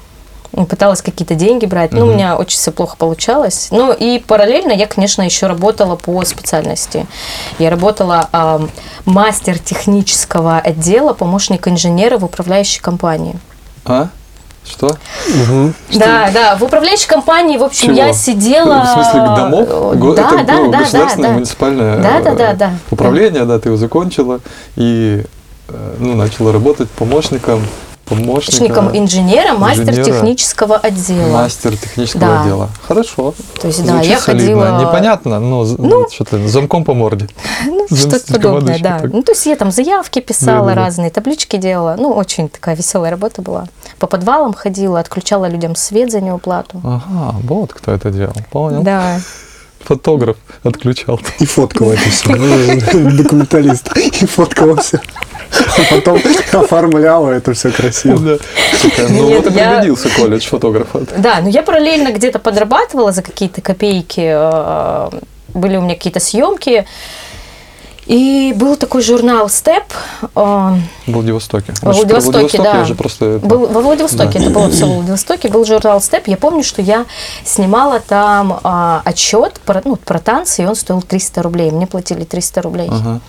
пыталась 0.69 1.01
какие-то 1.01 1.35
деньги 1.35 1.65
брать. 1.65 1.91
Ну, 1.93 2.05
у 2.05 2.13
меня 2.13 2.37
очень 2.37 2.57
все 2.57 2.71
плохо 2.71 2.95
получалось. 2.97 3.67
Ну, 3.71 3.93
и 3.93 4.19
параллельно 4.19 4.71
я, 4.71 4.87
конечно, 4.87 5.21
еще 5.21 5.47
работала 5.47 5.95
по 5.95 6.23
специальности. 6.25 7.05
Я 7.59 7.69
работала 7.69 8.29
а, 8.31 8.61
мастер 9.05 9.59
технического 9.59 10.57
отдела, 10.57 11.13
помощник 11.13 11.67
инженера 11.67 12.17
в 12.17 12.25
управляющей 12.25 12.81
компании. 12.81 13.35
А? 13.87 14.09
Что? 14.65 14.97
Мгм. 15.33 15.73
Да, 15.93 16.29
да, 16.33 16.55
в 16.57 16.63
управляющей 16.63 17.07
компании, 17.07 17.57
в 17.57 17.63
общем, 17.63 17.95
Чего? 17.95 18.07
я 18.07 18.13
сидела... 18.13 18.83
В 18.83 18.87
смысле, 19.01 19.19
домов? 19.21 19.67
э, 19.69 19.95
Го- 19.95 20.13
Да, 20.13 20.21
это 20.27 20.43
да, 20.43 20.53
ну, 20.57 20.71
да, 20.71 20.77
да, 20.77 20.83
государственное 20.83 21.29
да. 21.29 21.33
муниципальное 21.35 21.97
Да, 22.01 22.19
да, 22.19 22.33
да, 22.35 22.53
да. 22.53 22.71
управление, 22.91 23.45
да, 23.45 23.59
ты 23.59 23.69
его 23.69 23.77
закончила 23.77 24.41
и 24.75 25.23
э, 25.69 25.95
ну, 25.99 26.15
начала 26.15 26.51
работать 26.51 26.89
помощником, 26.89 27.61
помощником 28.07 28.67
Помощником 28.67 28.97
инженера, 28.97 29.53
мастер 29.53 29.89
инженера. 29.89 30.03
технического 30.05 30.75
отдела. 30.77 31.33
мастер 31.33 31.75
технического 31.77 32.21
Да. 32.21 32.41
отдела. 32.41 32.69
Хорошо. 32.87 33.33
То 33.61 33.67
есть, 33.67 33.83
да, 33.85 33.93
Звучит 33.93 34.09
я 34.11 34.19
солидно. 34.19 34.45
ходила... 34.61 34.81
Непонятно, 34.81 35.39
но 35.39 35.65
з- 35.65 35.75
Ну. 35.77 36.07
что-то 36.09 36.47
замком 36.47 36.83
по 36.85 36.93
морде. 36.93 37.27
Ну, 37.65 37.85
что-то 37.95 38.33
подобное, 38.33 38.79
да. 38.79 38.99
так. 38.99 39.11
Ну, 39.13 39.23
то 39.23 39.31
есть 39.31 39.45
я 39.45 39.55
там 39.55 39.71
заявки 39.71 40.19
писала, 40.19 40.67
Да-да-да. 40.69 40.85
разные 40.85 41.09
таблички 41.09 41.57
делала. 41.57 41.95
Ну, 41.97 42.11
очень 42.11 42.49
такая 42.49 42.75
веселая 42.75 43.11
работа 43.11 43.41
была. 43.41 43.67
По 43.99 44.07
подвалам 44.07 44.53
ходила, 44.53 44.99
отключала 44.99 45.47
людям 45.47 45.75
свет 45.75 46.11
за 46.11 46.21
неуплату. 46.21 46.81
Ага, 46.83 47.35
вот 47.43 47.73
кто 47.73 47.91
это 47.91 48.09
делал. 48.11 48.33
Понял. 48.51 48.81
Да. 48.83 49.19
Фотограф 49.79 50.35
отключал. 50.63 51.19
И 51.39 51.45
фоткал 51.45 51.91
это 51.91 52.09
все. 52.09 52.29
Документалист. 52.93 53.95
И 53.97 54.25
фоткал 54.25 54.75
все. 54.77 54.99
А 55.51 55.81
потом 55.95 56.19
оформляла 56.53 57.31
это 57.31 57.53
все 57.53 57.71
красиво. 57.71 58.17
Да. 58.19 58.37
Ну 59.09 59.29
Нет, 59.29 59.43
вот 59.45 59.53
и 59.53 59.55
я- 59.57 59.69
пригодился 59.69 60.09
колледж 60.09 60.47
фотографа. 60.47 61.01
Да, 61.17 61.39
но 61.41 61.49
я 61.49 61.63
параллельно 61.63 62.11
где-то 62.11 62.39
подрабатывала 62.39 63.11
за 63.11 63.21
какие-то 63.21 63.61
копейки. 63.61 64.21
э, 64.23 65.09
Были 65.53 65.77
у 65.77 65.81
меня 65.81 65.95
какие-то 65.95 66.19
съемки. 66.19 66.85
И 68.05 68.53
был 68.55 68.77
такой 68.77 69.01
журнал 69.01 69.49
«Степ». 69.49 69.83
э, 70.21 70.27
В 70.33 70.79
Владивостоке. 71.07 71.73
Про 71.81 71.91
Владивостоке, 71.91 72.57
да. 72.61 72.77
я 72.77 72.85
же 72.85 72.95
просто... 72.95 73.37
Был 73.43 73.67
во 73.67 73.81
Владивостоке, 73.81 74.39
Да. 74.39 74.45
это 74.45 74.49
было 74.53 74.69
все 74.69 74.85
в 74.85 74.93
Владивостоке, 74.95 75.49
был 75.49 75.65
журнал 75.65 75.99
«Степ». 75.99 76.25
Я 76.29 76.37
помню, 76.37 76.63
что 76.63 76.81
я 76.81 77.05
снимала 77.43 77.99
там 77.99 78.61
а, 78.63 79.01
отчет 79.03 79.59
про, 79.65 79.81
ну, 79.83 79.97
про 79.97 80.19
танцы, 80.19 80.63
и 80.63 80.65
он 80.65 80.75
стоил 80.75 81.01
300 81.01 81.41
рублей. 81.43 81.69
Мне 81.71 81.85
платили 81.85 82.23
300 82.23 82.61
рублей. 82.61 82.87
Ага. 82.89 83.19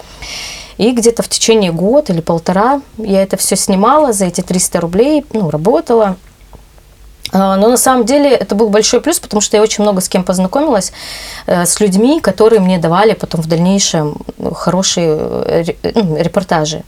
И 0.78 0.92
где-то 0.92 1.22
в 1.22 1.28
течение 1.28 1.72
года 1.72 2.12
или 2.12 2.20
полтора 2.20 2.80
я 2.96 3.22
это 3.22 3.36
все 3.36 3.56
снимала 3.56 4.12
за 4.12 4.26
эти 4.26 4.40
300 4.40 4.80
рублей, 4.80 5.24
ну, 5.32 5.50
работала. 5.50 6.16
А, 7.32 7.56
Но 7.56 7.68
на 7.68 7.76
самом 7.76 8.04
деле 8.06 8.30
это 8.30 8.54
был 8.54 8.68
большой 8.68 9.00
плюс, 9.00 9.18
потому 9.18 9.40
что 9.40 9.56
я 9.56 9.62
очень 9.62 9.82
много 9.82 10.00
с 10.00 10.08
кем 10.08 10.24
познакомилась, 10.24 10.92
э, 11.46 11.66
с 11.66 11.80
людьми, 11.80 12.20
которые 12.20 12.60
мне 12.60 12.78
давали 12.78 13.12
потом 13.14 13.42
в 13.42 13.46
дальнейшем 13.46 14.16
ну, 14.38 14.54
хорошие 14.54 15.18
э, 15.18 15.62
ре- 15.64 15.76
ну, 15.94 16.16
репортажи. 16.16 16.84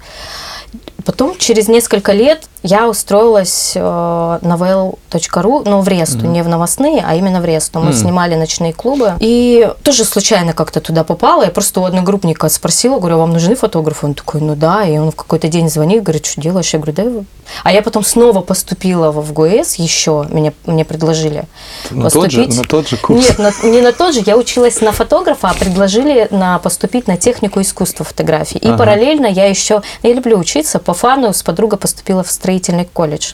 Потом, 1.11 1.37
через 1.37 1.67
несколько 1.67 2.13
лет, 2.13 2.45
я 2.63 2.89
устроилась 2.89 3.73
э, 3.75 3.81
на 3.81 4.55
vel.ru, 4.55 5.63
но 5.69 5.81
в 5.81 5.89
Ресту, 5.89 6.25
не 6.27 6.41
в 6.45 6.49
новостные, 6.49 7.03
а 7.05 7.17
именно 7.17 7.41
в 7.41 7.45
Ресту. 7.45 7.81
Мы 7.81 7.87
Мгм. 7.87 7.95
снимали 7.95 8.37
ночные 8.37 8.73
клубы. 8.73 9.15
И 9.19 9.69
тоже 9.83 10.05
случайно 10.05 10.53
как-то 10.53 10.81
туда 10.81 11.03
попала. 11.03 11.43
Я 11.43 11.51
просто 11.51 11.81
у 11.81 11.85
одногруппника 11.85 12.49
спросила, 12.49 13.01
говорю, 13.01 13.17
а 13.17 13.19
вам 13.19 13.33
нужны 13.33 13.57
фотографы? 13.57 14.07
Он 14.07 14.15
такой, 14.15 14.41
ну 14.41 14.55
да. 14.55 14.85
И 14.85 14.97
он 14.99 15.11
в 15.11 15.17
какой-то 15.17 15.49
день 15.49 15.69
звонит, 15.69 16.05
говорит, 16.05 16.27
что 16.27 16.41
делаешь? 16.41 16.73
Я 16.73 16.79
говорю, 16.79 16.93
да. 16.93 17.03
вы». 17.03 17.25
А 17.65 17.73
я 17.73 17.83
потом 17.83 18.05
снова 18.05 18.41
поступила 18.43 19.11
в 19.11 19.33
ГУЭС 19.33 19.75
еще, 19.77 20.27
меня, 20.31 20.53
мне 20.67 20.85
предложили 20.85 21.47
На 21.91 22.09
тот, 22.09 22.31
же, 22.31 22.47
на 22.47 22.63
тот 22.63 22.87
же 22.89 22.97
курс. 22.99 23.27
нет, 23.31 23.39
на- 23.41 23.69
не 23.69 23.81
на 23.81 23.93
тот 23.93 24.15
же. 24.15 24.23
Я 24.25 24.37
училась 24.37 24.81
на 24.81 24.93
фотографа, 24.93 25.49
а 25.51 25.55
предложили 25.55 26.29
на 26.31 26.61
поступить 26.61 27.09
на 27.09 27.17
технику 27.17 27.61
искусства 27.61 28.05
фотографии. 28.05 28.59
И 28.59 28.69
Ага. 28.69 28.79
параллельно 28.79 29.27
я 29.27 29.47
еще, 29.47 29.83
я 30.05 30.13
люблю 30.13 30.39
учиться, 30.39 30.79
по 30.79 30.95
фану 31.01 31.33
с 31.33 31.43
подругой 31.43 31.79
поступила 31.79 32.23
в 32.23 32.31
строительный 32.31 32.85
колледж. 32.85 33.33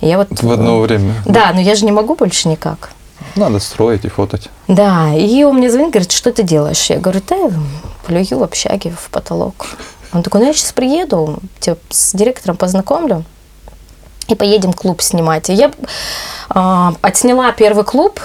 И 0.00 0.06
я 0.06 0.18
вот... 0.18 0.28
В 0.30 0.50
одно 0.50 0.80
время. 0.80 1.14
Да, 1.26 1.50
но 1.52 1.60
я 1.60 1.74
же 1.74 1.84
не 1.84 1.92
могу 1.92 2.14
больше 2.14 2.48
никак. 2.48 2.90
Надо 3.34 3.58
строить 3.58 4.04
и 4.04 4.08
фотать. 4.08 4.48
Да, 4.68 5.12
и 5.14 5.42
он 5.42 5.56
мне 5.56 5.70
звонит, 5.70 5.90
говорит, 5.90 6.12
что 6.12 6.32
ты 6.32 6.44
делаешь? 6.44 6.90
Я 6.90 6.98
говорю, 6.98 7.20
да, 7.28 7.50
плюю 8.06 8.38
в 8.38 8.42
общаге 8.42 8.92
в 8.96 9.10
потолок. 9.10 9.66
Он 10.12 10.22
такой, 10.22 10.42
ну 10.42 10.46
я 10.46 10.52
сейчас 10.52 10.72
приеду, 10.72 11.38
тебя 11.58 11.76
с 11.88 12.14
директором 12.14 12.56
познакомлю 12.56 13.24
и 14.28 14.34
поедем 14.34 14.72
клуб 14.72 15.02
снимать. 15.02 15.50
И 15.50 15.54
я 15.54 15.72
а, 16.50 16.94
отсняла 17.02 17.50
первый 17.52 17.84
клуб, 17.84 18.20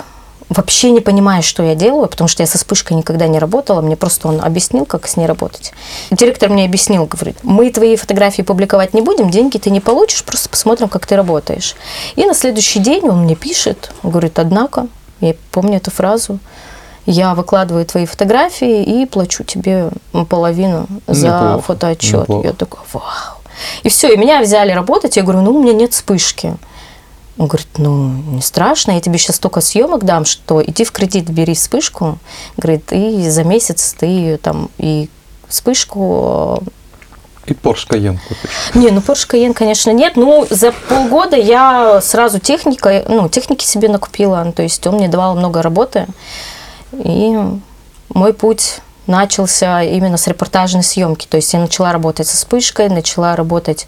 вообще 0.50 0.92
не 0.92 1.02
понимая, 1.02 1.42
что 1.42 1.64
я 1.64 1.76
делаю, 1.76 2.08
потому 2.08 2.28
что 2.28 2.44
я 2.44 2.48
со 2.48 2.58
вспышкой 2.58 2.98
никогда 2.98 3.28
не 3.28 3.40
работала, 3.40 3.82
мне 3.82 3.96
просто 3.96 4.28
он 4.28 4.42
объяснил, 4.42 4.86
как 4.86 5.08
с 5.08 5.18
ней 5.18 5.26
работать. 5.26 5.74
Директор 6.12 6.50
мне 6.50 6.66
объяснил, 6.66 7.06
говорит, 7.06 7.38
мы 7.44 7.70
твои 7.70 7.96
фотографии 7.96 8.42
публиковать 8.42 8.94
не 8.94 9.02
будем, 9.02 9.30
деньги 9.30 9.58
ты 9.58 9.70
не 9.70 9.82
получишь, 9.82 10.24
просто 10.24 10.50
посмотрим, 10.50 10.90
как 10.90 11.06
ты 11.06 11.16
работаешь. 11.16 11.76
И 12.16 12.26
на 12.26 12.34
следующий 12.34 12.80
день 12.80 13.08
он 13.10 13.24
мне 13.24 13.36
пишет, 13.36 13.92
говорит, 14.04 14.40
однако, 14.40 14.88
я 15.20 15.36
помню 15.52 15.78
эту 15.78 15.92
фразу, 15.92 16.40
я 17.06 17.36
выкладываю 17.36 17.86
твои 17.86 18.06
фотографии 18.06 18.84
и 18.84 19.06
плачу 19.06 19.44
тебе 19.44 19.90
половину 20.30 20.88
за 21.08 21.28
Неплохо, 21.28 21.62
фотоотчет. 21.62 22.22
неплохо. 22.22 22.48
Я 22.48 22.54
такая, 22.54 22.82
вау. 22.92 23.38
И 23.84 23.90
все, 23.90 24.14
и 24.14 24.18
меня 24.18 24.42
взяли 24.42 24.72
работать. 24.72 25.16
Я 25.18 25.24
говорю, 25.24 25.42
ну, 25.42 25.52
у 25.56 25.64
меня 25.64 25.74
нет 25.74 25.94
вспышки. 25.94 26.56
Он 27.38 27.48
говорит, 27.48 27.68
ну, 27.78 28.08
не 28.08 28.42
страшно, 28.42 28.92
я 28.92 29.02
тебе 29.02 29.18
сейчас 29.20 29.36
столько 29.36 29.62
съемок 29.62 30.04
дам, 30.04 30.26
что 30.26 30.64
иди 30.64 30.84
в 30.84 30.92
кредит, 30.92 31.30
бери 31.30 31.54
вспышку. 31.54 32.18
Говорит, 32.58 32.92
и 32.92 33.30
за 33.30 33.44
месяц 33.44 33.96
ты 33.98 34.38
там 34.38 34.70
и 34.78 35.10
вспышку... 35.48 36.64
И 37.46 37.54
Porsche 37.54 37.88
Cayenne 37.88 38.18
купишь. 38.28 38.72
Не, 38.74 38.90
ну 38.90 39.00
Porsche 39.00 39.30
Cayenne, 39.30 39.54
конечно, 39.54 39.92
нет. 39.92 40.18
Ну, 40.18 40.46
за 40.50 40.74
полгода 40.90 41.38
я 41.38 42.02
сразу 42.02 42.40
техника, 42.40 43.06
ну, 43.08 43.30
техники 43.30 43.64
себе 43.64 43.88
накупила. 43.88 44.42
Ну, 44.44 44.52
То 44.52 44.64
есть 44.64 44.86
он 44.86 44.96
мне 44.96 45.08
давал 45.08 45.36
много 45.36 45.62
работы. 45.62 46.08
И 46.92 47.38
мой 48.10 48.34
путь 48.34 48.80
начался 49.06 49.84
именно 49.84 50.18
с 50.18 50.28
репортажной 50.28 50.84
съемки. 50.84 51.28
То 51.28 51.38
есть 51.38 51.54
я 51.54 51.60
начала 51.60 51.94
работать 51.94 52.28
со 52.28 52.36
вспышкой, 52.36 52.90
начала 52.90 53.36
работать 53.36 53.88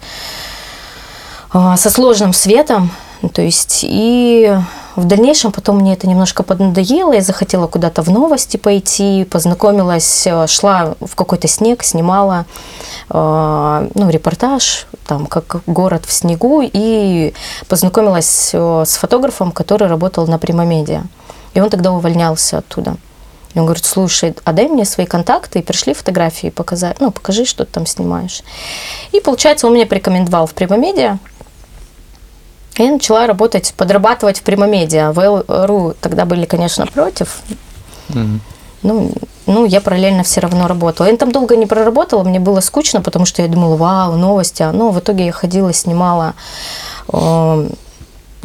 а, 1.52 1.76
со 1.76 1.90
сложным 1.90 2.32
светом. 2.32 2.90
То 3.28 3.42
есть 3.42 3.80
и 3.82 4.56
в 4.96 5.04
дальнейшем 5.04 5.52
потом 5.52 5.78
мне 5.78 5.92
это 5.92 6.08
немножко 6.08 6.42
поднадоело, 6.42 7.12
я 7.12 7.20
захотела 7.20 7.66
куда-то 7.66 8.02
в 8.02 8.08
новости 8.08 8.56
пойти, 8.56 9.24
познакомилась, 9.24 10.26
э, 10.26 10.46
шла 10.46 10.94
в 11.00 11.14
какой-то 11.14 11.46
снег, 11.46 11.82
снимала 11.82 12.46
э, 13.10 13.88
ну, 13.94 14.08
репортаж, 14.08 14.86
там, 15.06 15.26
как 15.26 15.62
город 15.66 16.06
в 16.06 16.12
снегу, 16.12 16.62
и 16.62 17.34
познакомилась 17.68 18.50
э, 18.54 18.84
с 18.86 18.96
фотографом, 18.96 19.52
который 19.52 19.86
работал 19.86 20.26
на 20.26 20.38
Примамедиа. 20.38 21.02
И 21.52 21.60
он 21.60 21.68
тогда 21.68 21.92
увольнялся 21.92 22.58
оттуда. 22.58 22.96
И 23.54 23.58
он 23.58 23.66
говорит, 23.66 23.84
слушай, 23.84 24.34
а 24.44 24.52
дай 24.52 24.68
мне 24.68 24.84
свои 24.84 25.06
контакты, 25.06 25.58
и 25.58 25.62
пришли 25.62 25.92
фотографии 25.92 26.50
показать, 26.50 27.00
ну, 27.00 27.10
покажи, 27.10 27.44
что 27.44 27.64
ты 27.64 27.72
там 27.72 27.86
снимаешь. 27.86 28.42
И, 29.12 29.20
получается, 29.20 29.66
он 29.66 29.74
меня 29.74 29.86
порекомендовал 29.86 30.46
в 30.46 30.54
Примамедиа, 30.54 31.18
и 32.80 32.84
я 32.86 32.92
начала 32.92 33.26
работать, 33.26 33.74
подрабатывать 33.76 34.38
в 34.40 34.42
Примамедиа. 34.42 35.12
ВЛРУ 35.12 35.94
тогда 36.00 36.24
были, 36.24 36.46
конечно, 36.46 36.86
против. 36.86 37.40
Мгм. 38.08 38.40
Ну, 38.82 39.12
ну, 39.46 39.66
я 39.66 39.80
параллельно 39.80 40.22
все 40.22 40.40
равно 40.40 40.66
работала. 40.66 41.06
Я 41.06 41.16
там 41.16 41.32
долго 41.32 41.56
не 41.56 41.66
проработала, 41.66 42.24
мне 42.24 42.40
было 42.40 42.60
скучно, 42.60 43.02
потому 43.02 43.26
что 43.26 43.42
я 43.42 43.48
думала, 43.48 43.76
вау, 43.76 44.16
новости. 44.16 44.62
А, 44.62 44.72
Ну, 44.72 44.90
в 44.90 44.98
итоге 44.98 45.26
я 45.26 45.32
ходила, 45.32 45.72
снимала, 45.72 46.32
э, 47.12 47.68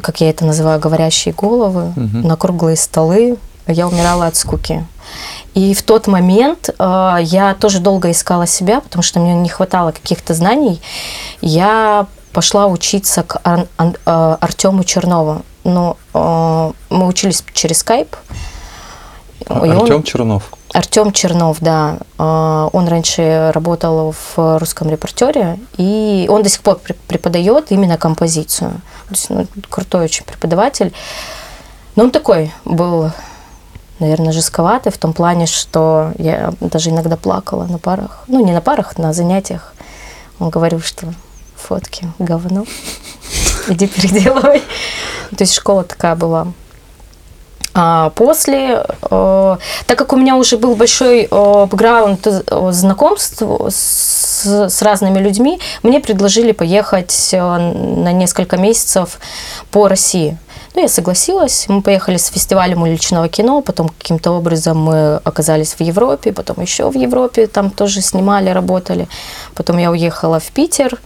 как 0.02 0.22
я 0.22 0.30
это 0.30 0.46
называю, 0.46 0.80
говорящие 0.80 1.34
головы, 1.34 1.94
Мгм. 1.96 2.22
на 2.28 2.36
круглые 2.36 2.76
столы. 2.76 3.38
Я 3.68 3.88
умирала 3.88 4.28
от 4.28 4.36
скуки. 4.36 4.86
И 5.54 5.74
в 5.74 5.82
тот 5.84 6.08
момент 6.08 6.70
э, 6.78 7.18
я 7.22 7.56
тоже 7.58 7.80
долго 7.80 8.12
искала 8.12 8.46
себя, 8.46 8.82
потому 8.82 9.02
что 9.04 9.20
мне 9.22 9.34
не 9.36 9.50
хватало 9.50 9.92
каких-то 9.92 10.34
знаний. 10.34 10.82
Я 11.42 12.08
пошла 12.36 12.68
учиться 12.68 13.24
к 13.24 13.40
Ар- 13.44 13.68
э, 13.78 14.38
Артему 14.42 14.84
Чернову. 14.84 15.42
но 15.64 15.96
э, 16.14 16.72
мы 16.90 17.08
учились 17.08 17.44
через 17.54 17.78
скайп. 17.80 18.16
И 19.40 19.46
он- 19.54 19.72
Артем 19.82 20.04
Чернов. 20.04 20.44
Артем 20.74 21.12
Чернов, 21.14 21.58
да. 21.62 21.98
Э, 22.20 22.70
Он 22.74 22.88
раньше 22.88 23.52
работал 23.54 24.12
в 24.14 24.60
русском 24.60 24.90
репортере, 24.90 25.58
и 25.78 26.28
он 26.30 26.44
до 26.44 26.50
сих 26.50 26.62
пор 26.62 26.76
пре- 26.86 26.96
преподает 27.08 27.72
именно 27.72 27.98
композицию. 27.98 28.72
То 29.08 29.12
есть, 29.12 29.30
ну, 29.30 29.48
крутой 29.70 30.04
очень 30.06 30.26
преподаватель. 30.26 30.92
Но 31.96 32.04
он 32.04 32.12
такой 32.12 32.52
был, 32.66 33.12
наверное, 34.00 34.34
жестковатый 34.34 34.92
в 34.92 34.98
том 34.98 35.14
плане, 35.14 35.46
что 35.46 36.12
я 36.18 36.54
даже 36.60 36.90
иногда 36.90 37.16
плакала 37.16 37.64
на 37.66 37.78
парах. 37.78 38.24
Ну, 38.28 38.46
не 38.46 38.52
на 38.52 38.62
парах, 38.62 38.98
на 38.98 39.14
занятиях. 39.14 39.74
Он 40.40 40.50
говорил, 40.50 40.82
что 40.82 41.08
фотки 41.66 42.08
говно. 42.20 42.66
Иди 43.68 43.88
переделывай. 43.88 44.60
То 45.32 45.42
есть 45.42 45.54
школа 45.54 45.84
такая 45.84 46.16
была. 46.16 46.48
А 47.78 48.12
после, 48.12 48.86
э, 49.12 49.58
так 49.86 49.98
как 49.98 50.14
у 50.14 50.16
меня 50.16 50.38
уже 50.38 50.58
был 50.58 50.76
большой 50.76 51.28
э, 51.30 51.66
бэкграунд 51.66 52.26
э, 52.26 52.42
знакомств 52.72 53.42
с, 53.42 54.46
с 54.46 54.82
разными 54.82 55.20
людьми, 55.20 55.60
мне 55.84 56.00
предложили 56.00 56.54
поехать 56.54 57.32
э, 57.34 57.38
на 57.42 58.14
несколько 58.14 58.56
месяцев 58.56 59.20
по 59.72 59.90
России. 59.90 60.38
Ну, 60.74 60.82
я 60.82 60.88
согласилась. 60.88 61.66
Мы 61.68 61.82
поехали 61.82 62.16
с 62.16 62.28
фестивалем 62.28 62.84
уличного 62.84 63.28
кино, 63.28 63.62
потом 63.62 63.90
каким-то 63.90 64.32
образом 64.32 64.78
мы 64.78 65.18
оказались 65.18 65.74
в 65.74 65.82
Европе, 65.82 66.32
потом 66.32 66.62
еще 66.62 66.90
в 66.90 66.96
Европе, 66.96 67.48
там 67.48 67.72
тоже 67.72 68.02
снимали, 68.02 68.50
работали. 68.50 69.10
Потом 69.54 69.78
я 69.80 69.92
уехала 69.92 70.40
в 70.40 70.50
Питер, 70.52 71.00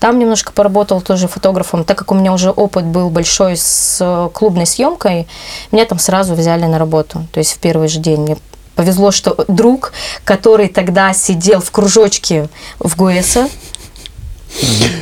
там 0.00 0.18
немножко 0.18 0.52
поработал 0.52 1.00
тоже 1.02 1.28
фотографом, 1.28 1.84
так 1.84 1.98
как 1.98 2.10
у 2.10 2.14
меня 2.14 2.32
уже 2.32 2.50
опыт 2.50 2.84
был 2.84 3.10
большой 3.10 3.56
с 3.56 3.98
э, 4.00 4.30
клубной 4.32 4.66
съемкой, 4.66 5.28
меня 5.70 5.84
там 5.84 5.98
сразу 5.98 6.34
взяли 6.34 6.64
на 6.64 6.78
работу, 6.78 7.26
то 7.32 7.38
есть 7.38 7.52
в 7.52 7.58
первый 7.58 7.88
же 7.88 8.00
день. 8.00 8.22
Мне 8.22 8.36
повезло, 8.74 9.10
что 9.10 9.44
друг, 9.46 9.92
который 10.24 10.68
тогда 10.68 11.12
сидел 11.12 11.60
в 11.60 11.70
кружочке 11.70 12.48
в 12.78 12.96
ГУЭСа, 12.96 13.48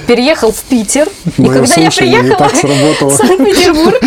переехал 0.06 0.52
в 0.52 0.60
Питер. 0.62 1.08
И 1.36 1.42
Моё 1.42 1.60
когда 1.60 1.80
я 1.80 1.90
приехала 1.90 2.48
в 2.48 3.16
Санкт-Петербург, 3.16 4.00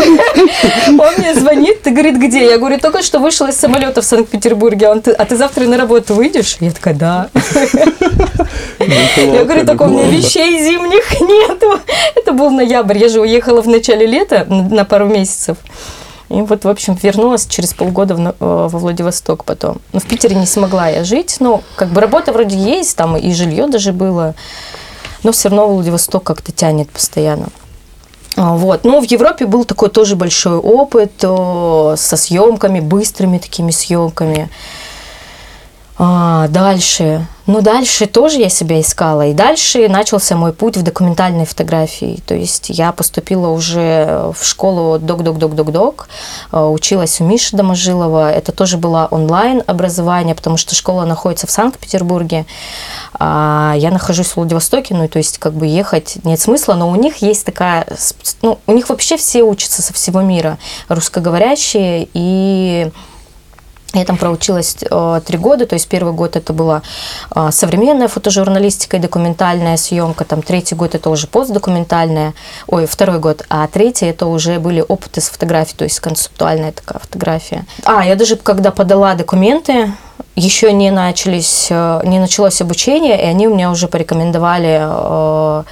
он 0.88 1.14
мне 1.18 1.34
звонит, 1.34 1.71
ты 1.84 1.92
говорит, 1.92 2.18
где? 2.18 2.46
Я 2.50 2.58
говорю, 2.58 2.80
только 2.80 3.02
что 3.04 3.20
вышла 3.20 3.50
из 3.50 3.58
самолета 3.58 4.02
в 4.02 4.06
Санкт-Петербурге. 4.06 4.90
Он, 4.90 5.02
«Ты- 5.02 5.12
а 5.12 5.26
ты 5.26 5.36
завтра 5.36 5.66
на 5.66 5.78
работу 5.78 6.14
выйдешь? 6.14 6.58
Я 6.60 6.72
такая, 6.72 6.94
да. 6.94 7.30
Я 8.80 9.44
говорю, 9.44 9.66
так 9.66 9.82
у 9.82 9.86
меня 9.86 10.04
вещей 10.04 10.64
зимних 10.64 11.20
нету. 11.22 11.80
Это 12.16 12.32
был 12.34 12.50
ноябрь, 12.52 12.98
я 12.98 13.10
же 13.10 13.22
уехала 13.22 13.62
в 13.62 13.68
начале 13.68 14.06
лета 14.06 14.46
на 14.50 14.86
пару 14.86 15.08
месяцев. 15.08 15.58
И 16.30 16.42
вот, 16.42 16.64
в 16.64 16.70
общем, 16.70 16.98
вернулась 17.02 17.46
через 17.46 17.74
полгода 17.74 18.16
в 18.16 18.20
э, 18.22 18.34
во 18.40 18.68
Владивосток 18.80 19.44
потом. 19.44 19.80
Но 19.92 20.00
в 20.00 20.06
Питере 20.06 20.36
не 20.36 20.46
смогла 20.46 20.88
я 20.88 21.04
жить. 21.04 21.38
Ну, 21.42 21.62
как 21.76 21.90
бы 21.90 22.00
работа 22.00 22.32
вроде 22.32 22.56
есть, 22.58 22.96
там 22.96 23.18
и 23.18 23.34
жилье 23.34 23.68
даже 23.68 23.92
было. 23.92 24.34
Но 25.24 25.34
все 25.34 25.50
равно 25.50 25.68
Владивосток 25.68 26.24
как-то 26.24 26.54
тянет 26.54 26.90
постоянно. 26.90 27.48
А, 28.42 28.56
Вот. 28.56 28.84
Ну, 28.84 29.00
в 29.02 29.04
Европе 29.04 29.46
был 29.46 29.66
такой 29.66 29.90
тоже 29.90 30.16
большой 30.16 30.58
опыт 30.58 31.12
э, 31.22 31.96
со 31.98 32.18
съемками, 32.18 32.80
быстрыми 32.80 33.38
такими 33.38 33.72
съемками. 33.72 34.50
А, 35.98 36.48
дальше. 36.48 37.28
Ну, 37.52 37.62
дальше 37.62 38.06
тоже 38.06 38.38
я 38.38 38.48
себя 38.48 38.80
искала. 38.80 39.28
И 39.28 39.34
дальше 39.34 39.90
начался 39.90 40.38
мой 40.38 40.54
путь 40.54 40.78
в 40.78 40.84
документальной 40.84 41.46
фотографии. 41.46 42.24
То 42.26 42.34
есть 42.34 42.70
я 42.70 42.94
поступила 42.94 43.50
уже 43.50 44.32
в 44.34 44.46
школу 44.46 44.98
док-док-док-док-док, 45.00 46.08
э, 46.54 46.64
училась 46.64 47.20
у 47.20 47.26
Миши 47.26 47.58
Доможилова. 47.58 48.32
Это 48.32 48.54
тоже 48.54 48.78
было 48.78 49.10
онлайн 49.12 49.64
образование, 49.68 50.34
потому 50.34 50.56
что 50.56 50.76
школа 50.76 51.04
находится 51.04 51.46
в 51.46 51.52
Санкт-Петербурге. 51.52 52.46
А 53.20 53.74
я 53.76 53.92
нахожусь 53.92 54.28
в 54.28 54.38
Владивостоке, 54.38 54.94
ну, 54.94 55.10
то 55.10 55.18
есть 55.18 55.38
как 55.38 55.52
бы 55.52 55.68
ехать 55.68 56.20
нет 56.24 56.40
смысла, 56.40 56.76
но 56.76 56.90
у 56.90 56.96
них 56.96 57.18
есть 57.18 57.46
такая, 57.46 57.86
ну, 58.42 58.60
у 58.66 58.72
них 58.72 58.88
вообще 58.88 59.18
все 59.18 59.44
учатся 59.44 59.82
со 59.82 59.92
всего 59.92 60.22
мира, 60.22 60.58
русскоговорящие, 60.88 62.08
и 62.14 62.92
я 63.94 64.06
там 64.06 64.18
проучилась 64.18 64.78
э, 64.82 65.22
три 65.26 65.38
года, 65.38 65.66
то 65.66 65.74
есть 65.74 65.88
первый 65.88 66.14
год 66.14 66.36
это 66.36 66.54
была 66.54 66.82
э, 67.36 67.50
современная 67.52 68.08
фотожурналистика 68.08 68.98
и 68.98 69.00
документальная 69.00 69.78
съемка, 69.78 70.24
там 70.24 70.42
третий 70.42 70.76
год 70.76 70.96
это 70.96 71.10
уже 71.10 71.28
постдокументальная, 71.28 72.34
ой, 72.68 72.86
второй 72.86 73.20
год, 73.20 73.44
а 73.50 73.68
третий 73.68 74.06
это 74.06 74.28
уже 74.28 74.60
были 74.60 74.84
опыты 74.88 75.20
с 75.20 75.30
фотографией, 75.30 75.78
то 75.78 75.84
есть 75.84 76.00
концептуальная 76.00 76.72
такая 76.72 77.00
фотография. 77.00 77.66
А, 77.84 78.06
я 78.06 78.16
даже 78.16 78.38
когда 78.38 78.72
подала 78.72 79.14
документы, 79.16 79.92
еще 80.36 80.72
не 80.72 80.92
начались, 80.92 81.68
э, 81.70 82.02
не 82.06 82.20
началось 82.20 82.62
обучение, 82.62 83.22
и 83.22 83.26
они 83.26 83.48
у 83.48 83.54
меня 83.54 83.72
уже 83.72 83.88
порекомендовали 83.88 85.66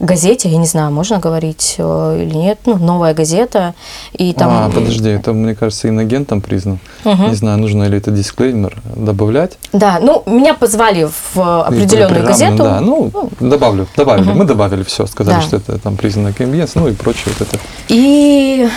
газете, 0.00 0.48
я 0.48 0.58
не 0.58 0.66
знаю, 0.66 0.90
можно 0.90 1.18
говорить 1.18 1.76
э, 1.78 2.22
или 2.22 2.34
нет, 2.34 2.58
ну, 2.66 2.76
новая 2.78 3.14
газета, 3.14 3.74
и 4.12 4.32
там... 4.32 4.50
А, 4.50 4.70
подожди, 4.70 5.10
это, 5.10 5.32
мне 5.32 5.54
кажется, 5.54 5.88
иногентом 5.88 6.40
признан. 6.40 6.78
Мгм. 7.04 7.28
Не 7.28 7.34
знаю, 7.34 7.58
нужно 7.58 7.84
ли 7.84 7.98
это 7.98 8.10
дисклеймер 8.10 8.76
добавлять. 8.96 9.58
Да, 9.72 9.98
ну, 10.00 10.22
меня 10.26 10.54
позвали 10.54 11.04
в 11.04 11.38
э, 11.38 11.62
определенную 11.62 12.24
газету. 12.24 12.56
Да, 12.58 12.80
ну, 12.80 13.10
добавлю, 13.38 13.86
добавили. 13.96 14.28
Мгм. 14.28 14.38
Мы 14.38 14.44
добавили 14.44 14.82
все, 14.82 15.06
сказали, 15.06 15.36
Да. 15.36 15.42
что 15.42 15.56
это 15.56 15.78
там 15.78 15.96
признано 15.96 16.32
КМЕС, 16.32 16.74
ну 16.74 16.88
и 16.88 16.92
прочее 16.92 17.34
вот 17.38 17.46
это. 17.46 17.58
И 17.88 18.68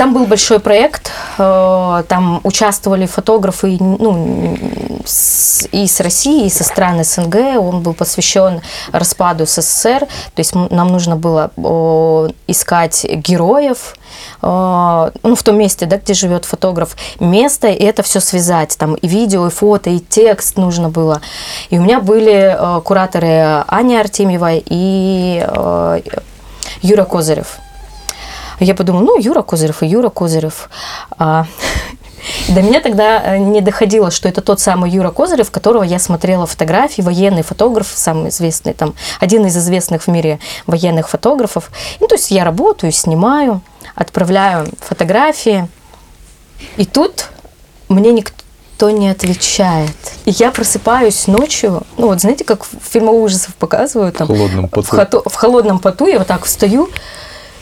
там 0.00 0.14
был 0.14 0.24
большой 0.24 0.60
проект, 0.60 1.12
э, 1.36 2.04
там 2.08 2.40
участвовали 2.42 3.04
фотографы 3.04 3.76
ну, 3.78 4.56
и 5.72 5.86
с 5.86 6.00
России, 6.00 6.46
и 6.46 6.48
со 6.48 6.64
стран 6.64 7.04
СНГ. 7.04 7.36
Он 7.58 7.82
был 7.82 7.92
посвящен 7.92 8.62
распаду 8.92 9.44
СССР. 9.44 10.00
То 10.00 10.38
есть 10.38 10.54
нам 10.54 10.88
нужно 10.88 11.16
было 11.16 11.50
искать 12.46 13.04
героев, 13.04 13.94
э, 14.40 15.10
ну, 15.22 15.34
в 15.34 15.42
том 15.42 15.58
месте, 15.58 15.84
да, 15.84 15.98
где 15.98 16.14
живет 16.14 16.46
фотограф, 16.46 16.96
место, 17.20 17.68
и 17.68 17.84
это 17.84 18.02
все 18.02 18.20
связать. 18.20 18.78
Там 18.78 18.94
и 18.94 19.06
видео, 19.06 19.48
и 19.48 19.50
фото, 19.50 19.90
и 19.90 19.98
текст 19.98 20.56
нужно 20.56 20.88
было. 20.88 21.20
И 21.68 21.78
у 21.78 21.82
меня 21.82 22.00
были 22.00 22.56
э, 22.58 22.80
кураторы 22.80 23.64
Аня 23.68 24.00
Артемьева 24.00 24.52
и 24.54 25.46
Юра 26.80 27.04
Козырев. 27.04 27.60
Я 28.60 28.74
подумала, 28.74 29.02
ну, 29.02 29.18
Юра 29.18 29.42
Козырев 29.42 29.82
и 29.82 29.86
Юра 29.86 30.10
Козырев. 30.10 30.68
А, 31.18 31.46
До 32.48 32.60
меня 32.62 32.80
тогда 32.80 33.22
э, 33.22 33.38
не 33.38 33.60
доходило, 33.62 34.10
что 34.10 34.28
это 34.28 34.42
тот 34.42 34.60
самый 34.60 34.90
Юра 34.90 35.10
Козырев, 35.10 35.50
которого 35.50 35.82
я 35.82 35.98
смотрела 35.98 36.46
фотографии, 36.46 37.00
военный 37.02 37.42
фотограф, 37.42 37.88
самый 37.94 38.28
известный, 38.28 38.74
там, 38.74 38.94
один 39.20 39.46
из 39.46 39.56
известных 39.56 40.02
в 40.02 40.08
мире 40.08 40.38
военных 40.66 41.08
фотографов. 41.08 41.70
Ну, 41.98 42.06
то 42.06 42.16
есть 42.16 42.30
я 42.30 42.44
работаю, 42.44 42.92
снимаю, 42.92 43.62
отправляю 43.94 44.66
фотографии. 44.80 45.66
И 46.76 46.84
тут 46.84 47.28
мне 47.88 48.12
никто 48.12 48.90
не 48.90 49.08
отвечает. 49.08 49.90
И 50.26 50.30
я 50.30 50.50
просыпаюсь 50.50 51.26
ночью, 51.26 51.82
ну 51.96 52.08
вот 52.08 52.20
знаете, 52.20 52.44
как 52.44 52.64
в 52.64 52.68
фильмах 52.90 53.14
ужасов 53.14 53.54
показывают, 53.54 54.18
там, 54.18 54.26
В 54.26 54.30
холодном 54.30 54.66
в, 54.66 54.70
поту. 54.70 54.96
хото- 54.96 55.28
в 55.28 55.34
холодном 55.34 55.78
поту 55.78 56.06
я 56.06 56.18
вот 56.18 56.26
так 56.26 56.44
встаю 56.44 56.90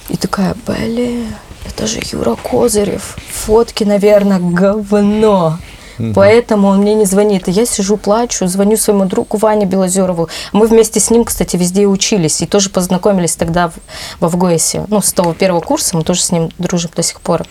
и 0.09 0.17
такая, 0.17 0.57
блин, 0.67 1.35
это 1.67 1.87
же 1.87 2.01
Юра 2.13 2.37
Козырев. 2.37 3.17
Фотки, 3.31 3.85
наверное, 3.85 4.39
говно. 4.39 5.59
Поэтому 6.15 6.69
он 6.69 6.79
мне 6.79 6.95
не 6.95 7.05
звонит. 7.05 7.49
И 7.49 7.51
я 7.51 7.67
сижу, 7.67 7.97
плачу, 7.97 8.47
звоню 8.47 8.77
своему 8.77 9.05
другу 9.05 9.37
Ване 9.37 9.67
Белозерову. 9.67 10.29
Мы 10.53 10.67
вместе 10.67 11.01
с 11.01 11.11
ним, 11.11 11.25
кстати, 11.25 11.57
везде 11.57 11.87
учились. 11.87 12.41
И 12.41 12.47
тоже 12.47 12.71
познакомились 12.71 13.35
тогда 13.35 13.69
в, 13.69 13.73
во 14.21 14.29
ВГОСе. 14.29 14.85
Ну, 14.89 15.01
с 15.01 15.13
того 15.13 15.35
первого 15.35 15.61
курса 15.61 15.97
мы 15.97 16.05
тоже 16.05 16.23
с 16.23 16.31
ним 16.31 16.51
дружим 16.59 16.91
до 16.95 17.03
сих 17.03 17.21
пор. 17.21 17.45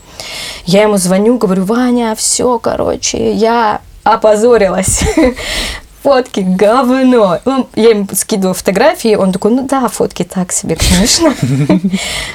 Я 0.65 0.84
ему 0.84 0.98
звоню, 0.98 1.38
говорю, 1.38 1.65
Ваня, 1.65 2.15
все, 2.15 2.58
короче, 2.60 3.34
я 3.34 3.82
опозорилась. 4.04 5.02
Фотки 6.08 6.39
говно. 6.39 7.39
Я 7.76 7.89
ему 7.89 8.08
скидываю 8.13 8.54
фотографии, 8.54 9.15
он 9.15 9.34
такой, 9.34 9.52
ну 9.52 9.67
да, 9.67 9.89
фотки 9.89 10.24
так 10.24 10.54
себе, 10.54 10.78
конечно. 10.78 11.34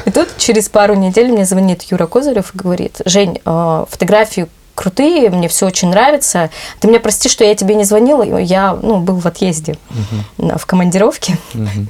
И 0.04 0.10
тут 0.10 0.28
через 0.36 0.68
пару 0.68 0.94
недель 0.94 1.32
мне 1.32 1.46
звонит 1.46 1.82
Юра 1.84 2.06
Козырев 2.06 2.54
и 2.54 2.58
говорит, 2.58 3.00
Жень, 3.06 3.40
э, 3.42 3.84
фотографии 3.88 4.46
крутые, 4.74 5.30
мне 5.30 5.48
все 5.48 5.66
очень 5.66 5.88
нравится. 5.88 6.50
Ты 6.80 6.88
меня 6.88 7.00
прости, 7.00 7.30
что 7.30 7.44
я 7.44 7.54
тебе 7.54 7.74
не 7.74 7.84
звонила, 7.84 8.36
я 8.36 8.74
ну, 8.74 8.98
был 8.98 9.16
в 9.18 9.24
отъезде, 9.26 9.78
на- 10.36 10.58
в 10.58 10.66
командировке. 10.66 11.38
Мгм. 11.54 11.88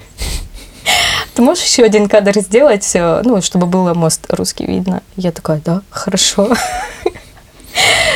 Ты 1.34 1.42
можешь 1.42 1.64
еще 1.64 1.82
один 1.82 2.08
кадр 2.08 2.38
сделать, 2.38 2.88
э, 2.94 3.22
ну, 3.24 3.42
чтобы 3.42 3.66
было 3.66 3.92
мост 3.92 4.24
русский 4.28 4.66
видно? 4.66 5.02
Я 5.16 5.32
такая, 5.32 5.60
да, 5.64 5.82
хорошо. 5.90 6.48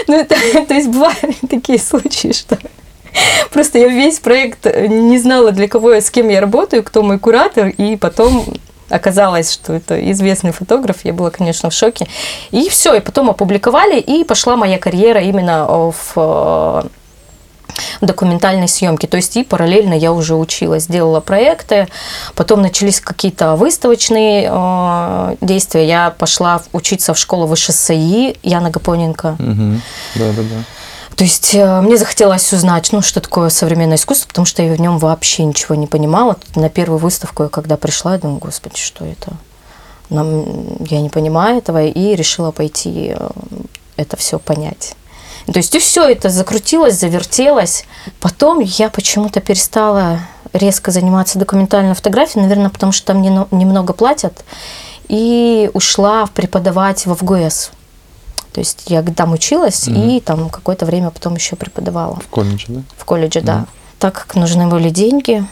Ну, 0.06 0.24
то 0.24 0.74
есть 0.74 0.88
бывали 0.88 1.34
такие 1.50 1.80
случаи, 1.80 2.30
что 2.32 2.56
просто 3.50 3.78
я 3.78 3.88
весь 3.88 4.18
проект 4.18 4.66
не 4.88 5.18
знала, 5.18 5.52
для 5.52 5.68
кого 5.68 5.92
я, 5.92 6.00
с 6.00 6.10
кем 6.10 6.28
я 6.28 6.40
работаю, 6.40 6.82
кто 6.82 7.02
мой 7.02 7.18
куратор, 7.18 7.68
и 7.68 7.96
потом 7.96 8.44
оказалось, 8.88 9.52
что 9.52 9.72
это 9.72 10.10
известный 10.12 10.52
фотограф, 10.52 10.98
я 11.04 11.12
была, 11.12 11.30
конечно, 11.30 11.70
в 11.70 11.72
шоке. 11.72 12.06
И 12.50 12.68
все, 12.68 12.94
и 12.94 13.00
потом 13.00 13.30
опубликовали, 13.30 13.98
и 13.98 14.24
пошла 14.24 14.56
моя 14.56 14.78
карьера 14.78 15.20
именно 15.20 15.66
в 15.66 16.12
э, 16.16 16.82
документальной 18.00 18.68
съемки. 18.68 19.06
То 19.06 19.16
есть 19.16 19.36
и 19.36 19.44
параллельно 19.44 19.94
я 19.94 20.12
уже 20.12 20.34
училась, 20.34 20.86
делала 20.86 21.20
проекты, 21.20 21.88
потом 22.34 22.62
начались 22.62 23.00
какие-то 23.00 23.56
выставочные 23.56 24.48
э, 24.50 25.36
действия. 25.40 25.86
Я 25.86 26.10
пошла 26.10 26.62
учиться 26.72 27.14
в 27.14 27.18
школу 27.18 27.52
ВШСИ 27.52 28.36
Яна 28.42 28.70
Гапоненко. 28.70 29.36
Угу. 29.38 29.80
Да, 30.16 30.32
да, 30.32 30.42
да. 30.42 30.64
То 31.16 31.24
есть 31.24 31.54
э, 31.54 31.80
мне 31.80 31.96
захотелось 31.96 32.52
узнать, 32.52 32.92
ну, 32.92 33.00
что 33.00 33.20
такое 33.22 33.48
современное 33.48 33.96
искусство, 33.96 34.28
потому 34.28 34.44
что 34.44 34.62
я 34.62 34.74
в 34.74 34.80
нем 34.80 34.98
вообще 34.98 35.44
ничего 35.44 35.74
не 35.74 35.86
понимала. 35.86 36.36
На 36.54 36.68
первую 36.68 36.98
выставку, 36.98 37.48
когда 37.48 37.78
пришла, 37.78 38.12
я 38.12 38.18
думаю, 38.18 38.38
господи, 38.38 38.76
что 38.76 39.04
это? 39.06 39.32
Нам, 40.10 40.44
я 40.84 41.00
не 41.00 41.08
понимаю 41.08 41.58
этого, 41.58 41.86
и 41.86 42.14
решила 42.14 42.50
пойти 42.50 43.14
э, 43.16 43.30
это 43.96 44.18
все 44.18 44.38
понять. 44.38 44.94
То 45.46 45.58
есть 45.58 45.74
и 45.74 45.78
все 45.78 46.06
это 46.06 46.28
закрутилось, 46.28 46.98
завертелось. 46.98 47.84
Потом 48.20 48.60
я 48.60 48.90
почему-то 48.90 49.40
перестала 49.40 50.20
резко 50.52 50.90
заниматься 50.90 51.38
документальной 51.38 51.94
фотографией, 51.94 52.42
наверное, 52.42 52.68
потому 52.68 52.92
что 52.92 53.06
там 53.06 53.22
немного 53.22 53.94
платят, 53.94 54.44
и 55.08 55.70
ушла 55.72 56.26
преподавать 56.26 57.06
в 57.06 57.14
ФГС. 57.14 57.70
То 58.56 58.60
есть 58.60 58.84
я 58.86 59.02
там 59.02 59.34
училась 59.34 59.86
угу. 59.86 60.00
и 60.00 60.18
там 60.18 60.48
какое-то 60.48 60.86
время 60.86 61.10
потом 61.10 61.34
еще 61.34 61.56
преподавала. 61.56 62.16
В 62.16 62.28
колледже, 62.28 62.64
да? 62.68 62.82
В 62.96 63.04
колледже, 63.04 63.40
угу. 63.40 63.46
да. 63.48 63.66
Так 63.98 64.14
как 64.14 64.34
нужны 64.34 64.66
были 64.66 64.88
деньги, 64.88 65.44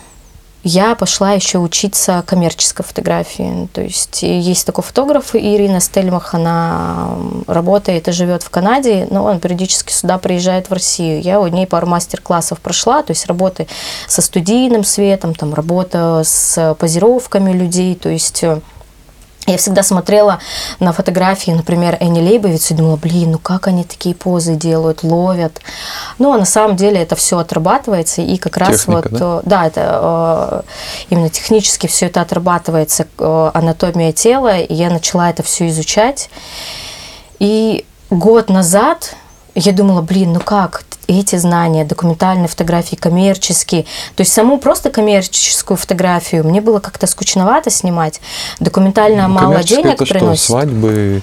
я 0.62 0.94
пошла 0.94 1.32
еще 1.32 1.58
учиться 1.58 2.24
коммерческой 2.26 2.82
фотографии. 2.82 3.68
То 3.74 3.82
есть 3.82 4.22
есть 4.22 4.64
такой 4.64 4.82
фотограф 4.82 5.36
Ирина 5.36 5.80
Стельмах, 5.80 6.32
она 6.32 7.10
работает 7.46 8.08
и 8.08 8.12
живет 8.12 8.42
в 8.42 8.48
Канаде, 8.48 9.06
но 9.10 9.22
он 9.24 9.38
периодически 9.38 9.92
сюда 9.92 10.16
приезжает 10.16 10.70
в 10.70 10.72
Россию. 10.72 11.20
Я 11.20 11.40
у 11.40 11.46
ней 11.48 11.66
пару 11.66 11.86
мастер-классов 11.86 12.58
прошла, 12.60 13.02
то 13.02 13.10
есть 13.10 13.26
работы 13.26 13.68
со 14.08 14.22
студийным 14.22 14.82
светом, 14.82 15.34
там 15.34 15.52
работа 15.52 16.22
с 16.24 16.74
позировками 16.78 17.52
людей, 17.52 17.96
то 17.96 18.08
есть 18.08 18.42
э, 18.42 18.62
я 19.46 19.58
всегда 19.58 19.82
смотрела 19.82 20.40
на 20.80 20.92
фотографии, 20.92 21.50
например, 21.50 21.96
Энни 22.00 22.20
Лейбовиц 22.20 22.70
и 22.70 22.74
думала, 22.74 22.96
блин, 22.96 23.32
ну 23.32 23.38
как 23.38 23.66
они 23.66 23.84
такие 23.84 24.14
позы 24.14 24.54
делают, 24.54 25.02
ловят. 25.02 25.60
Ну, 26.18 26.32
а 26.32 26.38
на 26.38 26.46
самом 26.46 26.76
деле 26.76 27.02
это 27.02 27.14
все 27.14 27.38
отрабатывается, 27.38 28.22
и 28.22 28.38
как 28.38 28.56
раз 28.56 28.80
Техника, 28.80 29.08
вот, 29.10 29.12
да, 29.12 29.36
э, 29.36 29.42
да 29.44 29.66
это 29.66 30.00
э, 30.02 30.62
именно 31.10 31.28
технически 31.28 31.86
все 31.86 32.06
это 32.06 32.22
отрабатывается, 32.22 33.06
э, 33.18 33.50
анатомия 33.52 34.12
тела, 34.12 34.58
и 34.58 34.72
я 34.72 34.88
начала 34.88 35.28
это 35.28 35.42
все 35.42 35.68
изучать. 35.68 36.30
И 37.38 37.84
год 38.10 38.48
назад 38.48 39.14
я 39.54 39.72
думала, 39.72 40.02
блин, 40.02 40.32
ну 40.32 40.40
как, 40.40 40.84
эти 41.06 41.36
знания, 41.36 41.84
документальные 41.84 42.48
фотографии, 42.48 42.96
коммерческие. 42.96 43.82
То 44.16 44.22
есть 44.22 44.32
саму 44.32 44.58
просто 44.58 44.90
коммерческую 44.90 45.76
фотографию 45.76 46.44
мне 46.44 46.60
было 46.60 46.80
как-то 46.80 47.06
скучновато 47.06 47.70
снимать. 47.70 48.20
Документально 48.60 49.28
ну, 49.28 49.34
мало 49.34 49.62
денег 49.62 50.00
это 50.00 50.06
приносит. 50.06 50.44
Что, 50.44 50.52
свадьбы? 50.52 51.22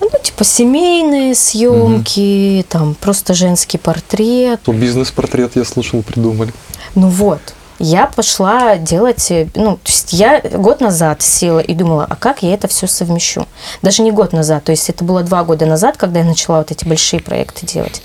Ну, 0.00 0.10
типа 0.22 0.44
семейные 0.44 1.34
съемки, 1.34 2.60
угу. 2.60 2.66
там 2.68 2.94
просто 2.94 3.34
женский 3.34 3.78
портрет. 3.78 4.60
Бизнес-портрет, 4.66 5.56
я 5.56 5.64
слушал, 5.64 6.02
придумали. 6.02 6.52
Ну 6.94 7.08
вот 7.08 7.40
я 7.78 8.06
пошла 8.06 8.76
делать, 8.76 9.30
э, 9.30 9.48
ну, 9.54 9.76
то 9.76 9.90
есть 9.90 10.12
я 10.12 10.40
год 10.40 10.80
назад 10.80 11.22
села 11.22 11.60
и 11.60 11.74
думала, 11.74 12.06
а 12.08 12.16
как 12.16 12.42
я 12.42 12.54
это 12.54 12.66
все 12.68 12.86
совмещу? 12.86 13.46
Даже 13.82 14.02
не 14.02 14.10
год 14.10 14.32
назад, 14.32 14.64
то 14.64 14.72
есть 14.72 14.88
это 14.88 15.04
было 15.04 15.22
два 15.22 15.44
года 15.44 15.66
назад, 15.66 15.96
когда 15.96 16.20
я 16.20 16.24
начала 16.24 16.58
вот 16.58 16.70
эти 16.70 16.84
большие 16.84 17.20
проекты 17.20 17.66
делать. 17.66 18.02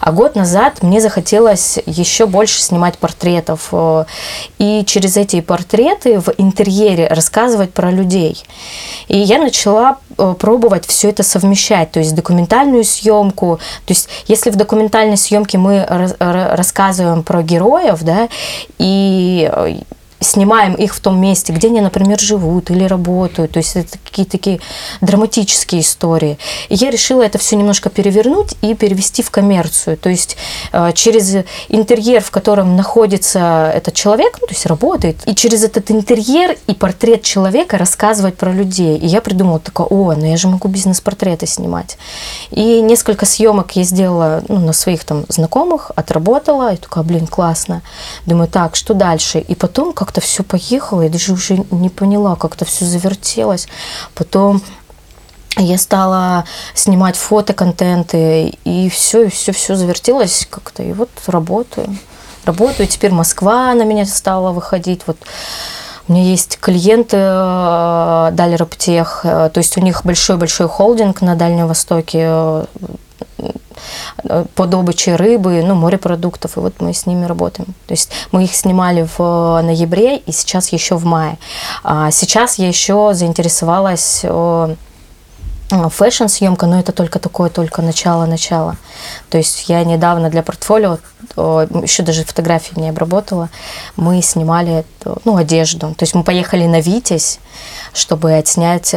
А 0.00 0.12
год 0.12 0.34
назад 0.34 0.82
мне 0.82 1.00
захотелось 1.00 1.78
еще 1.86 2.26
больше 2.26 2.60
снимать 2.60 2.98
портретов 2.98 3.68
э, 3.72 4.04
и 4.58 4.84
через 4.86 5.16
эти 5.16 5.40
портреты 5.40 6.20
в 6.20 6.28
интерьере 6.36 7.08
рассказывать 7.08 7.72
про 7.72 7.90
людей. 7.90 8.42
И 9.08 9.18
я 9.18 9.38
начала 9.38 9.98
э, 10.18 10.34
пробовать 10.38 10.86
все 10.86 11.08
это 11.08 11.22
совмещать, 11.22 11.90
то 11.90 12.00
есть 12.00 12.14
документальную 12.14 12.84
съемку, 12.84 13.58
то 13.86 13.92
есть 13.92 14.08
если 14.26 14.50
в 14.50 14.56
документальной 14.56 15.16
съемке 15.16 15.56
мы 15.58 15.86
рассказываем 16.18 17.22
про 17.22 17.42
героев, 17.42 18.02
да, 18.02 18.28
и 18.78 19.05
и 19.06 19.50
снимаем 20.20 20.74
их 20.74 20.94
в 20.94 21.00
том 21.00 21.20
месте, 21.20 21.52
где 21.52 21.68
они, 21.68 21.80
например, 21.80 22.18
живут 22.18 22.70
или 22.70 22.84
работают. 22.84 23.52
То 23.52 23.58
есть 23.58 23.76
это 23.76 23.98
какие-то 24.04 24.32
такие 24.32 24.60
драматические 25.00 25.82
истории. 25.82 26.38
И 26.68 26.74
я 26.74 26.90
решила 26.90 27.22
это 27.22 27.38
все 27.38 27.56
немножко 27.56 27.90
перевернуть 27.90 28.54
и 28.62 28.74
перевести 28.74 29.22
в 29.22 29.30
коммерцию. 29.30 29.96
То 29.96 30.08
есть 30.08 30.36
э, 30.72 30.92
через 30.94 31.44
интерьер, 31.68 32.22
в 32.22 32.30
котором 32.30 32.76
находится 32.76 33.70
этот 33.74 33.94
человек, 33.94 34.38
ну, 34.40 34.46
то 34.46 34.54
есть 34.54 34.66
работает, 34.66 35.16
и 35.26 35.34
через 35.34 35.64
этот 35.64 35.90
интерьер 35.90 36.56
и 36.66 36.74
портрет 36.74 37.22
человека 37.22 37.78
рассказывать 37.78 38.36
про 38.36 38.52
людей. 38.52 38.96
И 38.98 39.06
я 39.06 39.20
придумала 39.20 39.60
такое, 39.60 39.86
о, 39.86 40.14
ну 40.14 40.24
я 40.24 40.36
же 40.36 40.48
могу 40.48 40.68
бизнес-портреты 40.68 41.46
снимать. 41.46 41.98
И 42.50 42.80
несколько 42.80 43.26
съемок 43.26 43.76
я 43.76 43.82
сделала 43.82 44.42
ну, 44.48 44.60
на 44.60 44.72
своих 44.72 45.04
там 45.04 45.24
знакомых, 45.28 45.90
отработала, 45.94 46.72
и 46.72 46.76
такая, 46.76 47.04
блин, 47.04 47.26
классно. 47.26 47.82
Думаю, 48.26 48.48
так, 48.48 48.76
что 48.76 48.94
дальше? 48.94 49.38
И 49.38 49.54
потом, 49.54 49.92
как 49.92 50.05
как-то 50.06 50.20
все 50.20 50.44
поехало, 50.44 51.02
я 51.02 51.08
даже 51.08 51.32
уже 51.32 51.58
не 51.72 51.88
поняла, 51.88 52.36
как-то 52.36 52.64
все 52.64 52.84
завертелось. 52.84 53.66
Потом 54.14 54.62
я 55.56 55.78
стала 55.78 56.44
снимать 56.74 57.16
фотоконтенты, 57.16 58.56
и 58.64 58.88
все, 58.88 59.24
и 59.24 59.28
все, 59.28 59.50
все 59.50 59.74
завертелось 59.74 60.46
как-то. 60.48 60.84
И 60.84 60.92
вот 60.92 61.10
работаю. 61.26 61.98
Работаю. 62.44 62.86
Теперь 62.86 63.10
Москва 63.10 63.74
на 63.74 63.82
меня 63.82 64.06
стала 64.06 64.52
выходить. 64.52 65.02
Вот 65.06 65.16
у 66.06 66.12
меня 66.12 66.22
есть 66.22 66.58
клиенты 66.60 67.16
э, 67.18 68.30
Дальроптех, 68.32 69.22
э, 69.24 69.50
то 69.52 69.58
есть 69.58 69.76
у 69.76 69.80
них 69.80 70.04
большой-большой 70.04 70.68
холдинг 70.68 71.20
на 71.20 71.34
Дальнем 71.34 71.66
Востоке, 71.66 72.66
по 74.54 74.66
добыче 74.66 75.16
рыбы, 75.16 75.62
ну, 75.64 75.74
морепродуктов, 75.74 76.56
и 76.56 76.60
вот 76.60 76.80
мы 76.80 76.92
с 76.92 77.06
ними 77.06 77.26
работаем. 77.26 77.74
То 77.86 77.92
есть 77.92 78.10
мы 78.32 78.44
их 78.44 78.54
снимали 78.54 79.06
в 79.16 79.60
ноябре 79.62 80.16
и 80.16 80.32
сейчас 80.32 80.72
еще 80.72 80.96
в 80.96 81.04
мае. 81.04 81.38
А 81.84 82.10
сейчас 82.10 82.58
я 82.58 82.66
еще 82.66 83.12
заинтересовалась 83.12 84.24
фэшн-съемка, 85.68 86.66
но 86.66 86.78
это 86.78 86.92
только 86.92 87.18
такое, 87.18 87.50
только 87.50 87.82
начало-начало. 87.82 88.76
То 89.30 89.38
есть 89.38 89.68
я 89.68 89.84
недавно 89.84 90.30
для 90.30 90.42
портфолио, 90.42 90.98
еще 91.36 92.02
даже 92.02 92.24
фотографии 92.24 92.78
не 92.78 92.88
обработала, 92.88 93.50
мы 93.96 94.22
снимали 94.22 94.84
ну, 95.24 95.36
одежду. 95.36 95.94
То 95.94 96.04
есть 96.04 96.14
мы 96.14 96.22
поехали 96.22 96.66
на 96.66 96.80
Витязь, 96.80 97.40
чтобы 97.92 98.32
отснять 98.34 98.94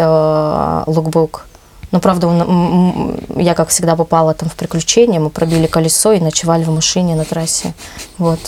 лукбук. 0.88 1.46
Но, 1.92 2.00
правда, 2.00 2.28
он, 2.28 3.20
я, 3.36 3.56
как 3.56 3.70
всегда, 3.70 3.96
попала 3.96 4.34
там 4.34 4.50
в 4.50 4.56
приключения. 4.56 5.20
Мы 5.20 5.30
пробили 5.30 5.68
колесо 5.68 6.14
и 6.14 6.20
ночевали 6.20 6.64
в 6.64 6.70
машине 6.70 7.16
на 7.16 7.26
трассе. 7.26 7.74
Вот. 8.18 8.40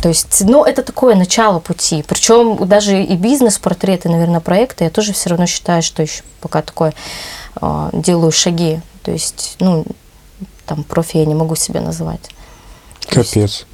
То 0.00 0.08
есть, 0.08 0.42
ну, 0.42 0.64
это 0.64 0.82
такое 0.82 1.16
начало 1.16 1.58
пути. 1.58 2.04
Причем 2.06 2.66
даже 2.66 3.02
и 3.02 3.16
бизнес-портреты, 3.16 4.08
наверное, 4.08 4.40
проекты, 4.40 4.84
я 4.84 4.90
тоже 4.90 5.12
все 5.12 5.30
равно 5.30 5.46
считаю, 5.46 5.82
что 5.82 6.02
еще 6.02 6.22
пока 6.40 6.62
такое 6.62 6.94
э, 7.60 7.90
делаю 7.92 8.32
шаги. 8.32 8.80
То 9.02 9.10
есть, 9.10 9.56
ну, 9.58 9.84
там, 10.64 10.84
профи 10.84 11.18
я 11.18 11.26
не 11.26 11.34
могу 11.34 11.56
себя 11.56 11.80
называть. 11.80 12.30
Капец. 13.08 13.66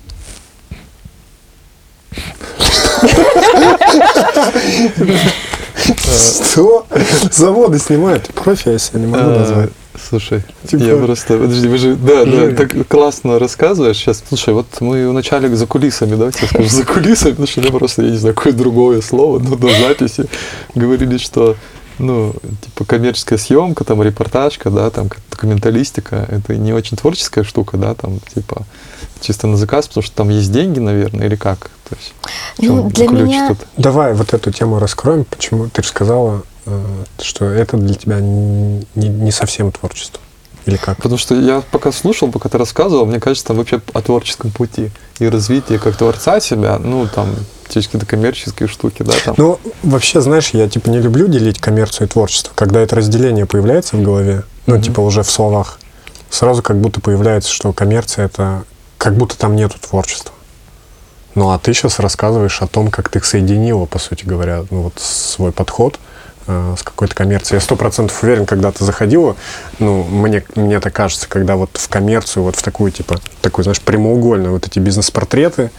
Что? 5.78 6.86
Заводы 7.30 7.78
снимают. 7.78 8.28
Профи 8.34 8.70
я 8.70 8.78
себя 8.78 9.00
не 9.00 9.06
могу 9.06 9.24
а, 9.24 9.38
назвать. 9.38 9.70
Слушай, 10.08 10.42
типа... 10.66 10.82
я 10.82 10.96
просто... 10.96 11.38
Подожди, 11.38 11.68
вы 11.68 11.78
же... 11.78 11.96
Да, 11.96 12.24
да, 12.24 12.52
так 12.52 12.86
классно 12.88 13.38
рассказываешь. 13.38 13.96
Сейчас, 13.96 14.22
слушай, 14.28 14.54
вот 14.54 14.66
мы 14.80 15.08
вначале 15.08 15.54
за 15.54 15.66
кулисами, 15.66 16.14
давайте 16.14 16.40
я 16.42 16.48
скажу, 16.48 16.68
за 16.68 16.84
кулисами, 16.84 17.30
потому 17.30 17.48
что 17.48 17.60
я 17.60 17.70
просто, 17.70 18.02
я 18.02 18.10
не 18.10 18.16
знаю, 18.16 18.34
какое 18.34 18.52
другое 18.52 19.00
слово, 19.00 19.38
но 19.38 19.56
до 19.56 19.68
записи 19.68 20.26
говорили, 20.74 21.18
что 21.18 21.56
ну, 21.98 22.34
типа 22.62 22.84
коммерческая 22.84 23.38
съемка, 23.38 23.84
там 23.84 24.02
репортажка, 24.02 24.70
да, 24.70 24.90
там 24.90 25.08
документалистика, 25.30 26.26
это 26.28 26.56
не 26.56 26.72
очень 26.72 26.96
творческая 26.96 27.44
штука, 27.44 27.76
да, 27.76 27.94
там 27.94 28.20
типа 28.34 28.64
чисто 29.20 29.46
на 29.46 29.56
заказ, 29.56 29.88
потому 29.88 30.02
что 30.04 30.14
там 30.14 30.28
есть 30.28 30.52
деньги, 30.52 30.78
наверное, 30.78 31.26
или 31.26 31.36
как? 31.36 31.70
То 31.88 31.96
есть, 31.96 32.14
ну, 32.58 32.88
для 32.90 33.08
меня... 33.08 33.48
Тут? 33.48 33.58
Давай 33.76 34.14
вот 34.14 34.34
эту 34.34 34.52
тему 34.52 34.78
раскроем, 34.78 35.24
почему 35.24 35.68
ты 35.68 35.82
же 35.82 35.88
сказала, 35.88 36.42
э, 36.66 37.04
что 37.20 37.46
это 37.46 37.76
для 37.76 37.94
тебя 37.94 38.20
не, 38.20 38.84
не 38.94 39.30
совсем 39.30 39.72
творчество. 39.72 40.20
Или 40.66 40.76
как? 40.76 40.96
Потому 40.98 41.16
что 41.16 41.34
я 41.34 41.62
пока 41.70 41.92
слушал, 41.92 42.30
пока 42.30 42.50
ты 42.50 42.58
рассказывал, 42.58 43.06
мне 43.06 43.20
кажется, 43.20 43.46
там 43.46 43.56
вообще 43.56 43.80
о 43.94 44.02
творческом 44.02 44.50
пути 44.50 44.90
и 45.18 45.26
развитии 45.26 45.78
как 45.78 45.96
творца 45.96 46.40
себя, 46.40 46.78
ну, 46.78 47.08
там, 47.12 47.34
через 47.68 47.86
какие-то 47.86 48.06
коммерческие 48.06 48.68
штуки, 48.68 49.02
да, 49.02 49.12
там. 49.24 49.34
Ну, 49.38 49.60
вообще, 49.82 50.20
знаешь, 50.20 50.50
я 50.50 50.68
типа 50.68 50.88
не 50.90 50.98
люблю 51.00 51.26
делить 51.28 51.58
коммерцию 51.60 52.06
и 52.06 52.10
творчество. 52.10 52.52
Когда 52.54 52.80
это 52.80 52.96
разделение 52.96 53.46
появляется 53.46 53.96
в 53.96 54.02
голове, 54.02 54.44
ну, 54.66 54.74
Мгм. 54.74 54.82
типа 54.82 55.00
уже 55.00 55.22
в 55.22 55.30
словах, 55.30 55.78
сразу 56.30 56.62
как 56.62 56.78
будто 56.78 57.00
появляется, 57.00 57.52
что 57.52 57.72
коммерция 57.72 58.26
это 58.26 58.64
как 58.98 59.14
будто 59.14 59.38
там 59.38 59.56
нету 59.56 59.76
творчества. 59.80 60.32
Ну, 61.34 61.50
а 61.50 61.58
ты 61.58 61.72
сейчас 61.72 62.00
рассказываешь 62.00 62.60
о 62.62 62.66
том, 62.66 62.90
как 62.90 63.08
ты 63.10 63.22
соединила, 63.22 63.84
по 63.86 63.98
сути 63.98 64.24
говоря, 64.24 64.64
ну, 64.70 64.82
вот 64.82 64.94
свой 64.98 65.52
подход 65.52 65.98
э, 66.48 66.74
с 66.76 66.82
какой-то 66.82 67.14
коммерцией. 67.14 67.58
Я 67.58 67.60
сто 67.60 67.76
процентов 67.76 68.22
уверен, 68.24 68.44
когда 68.44 68.72
ты 68.72 68.84
заходила, 68.84 69.36
ну, 69.78 70.02
мне, 70.02 70.44
мне 70.56 70.80
так 70.80 70.92
кажется, 70.92 71.28
когда 71.28 71.54
вот 71.54 71.70
в 71.74 71.88
коммерцию, 71.88 72.42
вот 72.42 72.56
в 72.56 72.62
такую, 72.62 72.90
типа, 72.90 73.20
такую, 73.40 73.62
знаешь, 73.62 73.80
прямоугольную, 73.80 74.52
вот 74.52 74.66
эти 74.66 74.80
бизнес-портреты, 74.80 75.70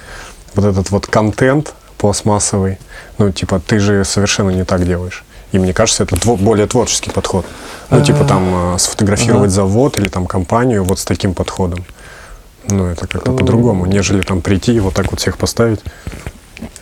вот 0.56 0.66
этот 0.66 0.92
вот 0.92 1.08
контент 1.08 1.74
пластмассовый, 2.00 2.80
ну, 3.18 3.32
типа, 3.32 3.60
ты 3.60 3.80
же 3.80 4.04
совершенно 4.06 4.50
не 4.50 4.64
так 4.64 4.86
делаешь. 4.86 5.24
И 5.52 5.60
мне 5.60 5.74
кажется, 5.74 6.04
это 6.04 6.16
тво- 6.16 6.38
более 6.38 6.66
творческий 6.66 7.12
подход. 7.12 7.46
Ну, 7.90 8.04
типа, 8.04 8.24
там, 8.24 8.76
э, 8.76 8.78
сфотографировать 8.80 9.52
завод 9.52 9.98
или 9.98 10.08
там 10.08 10.26
компанию 10.26 10.84
вот 10.84 11.00
с 11.00 11.06
таким 11.06 11.34
подходом. 11.34 11.86
Ну, 12.68 12.86
это 12.86 13.08
как-то 13.08 13.32
Ну, 13.32 13.38
по-другому, 13.38 13.86
нежели 13.86 14.22
там 14.22 14.42
прийти 14.42 14.76
и 14.76 14.80
вот 14.80 14.94
так 14.94 15.12
вот 15.12 15.20
всех 15.20 15.38
поставить. 15.38 15.82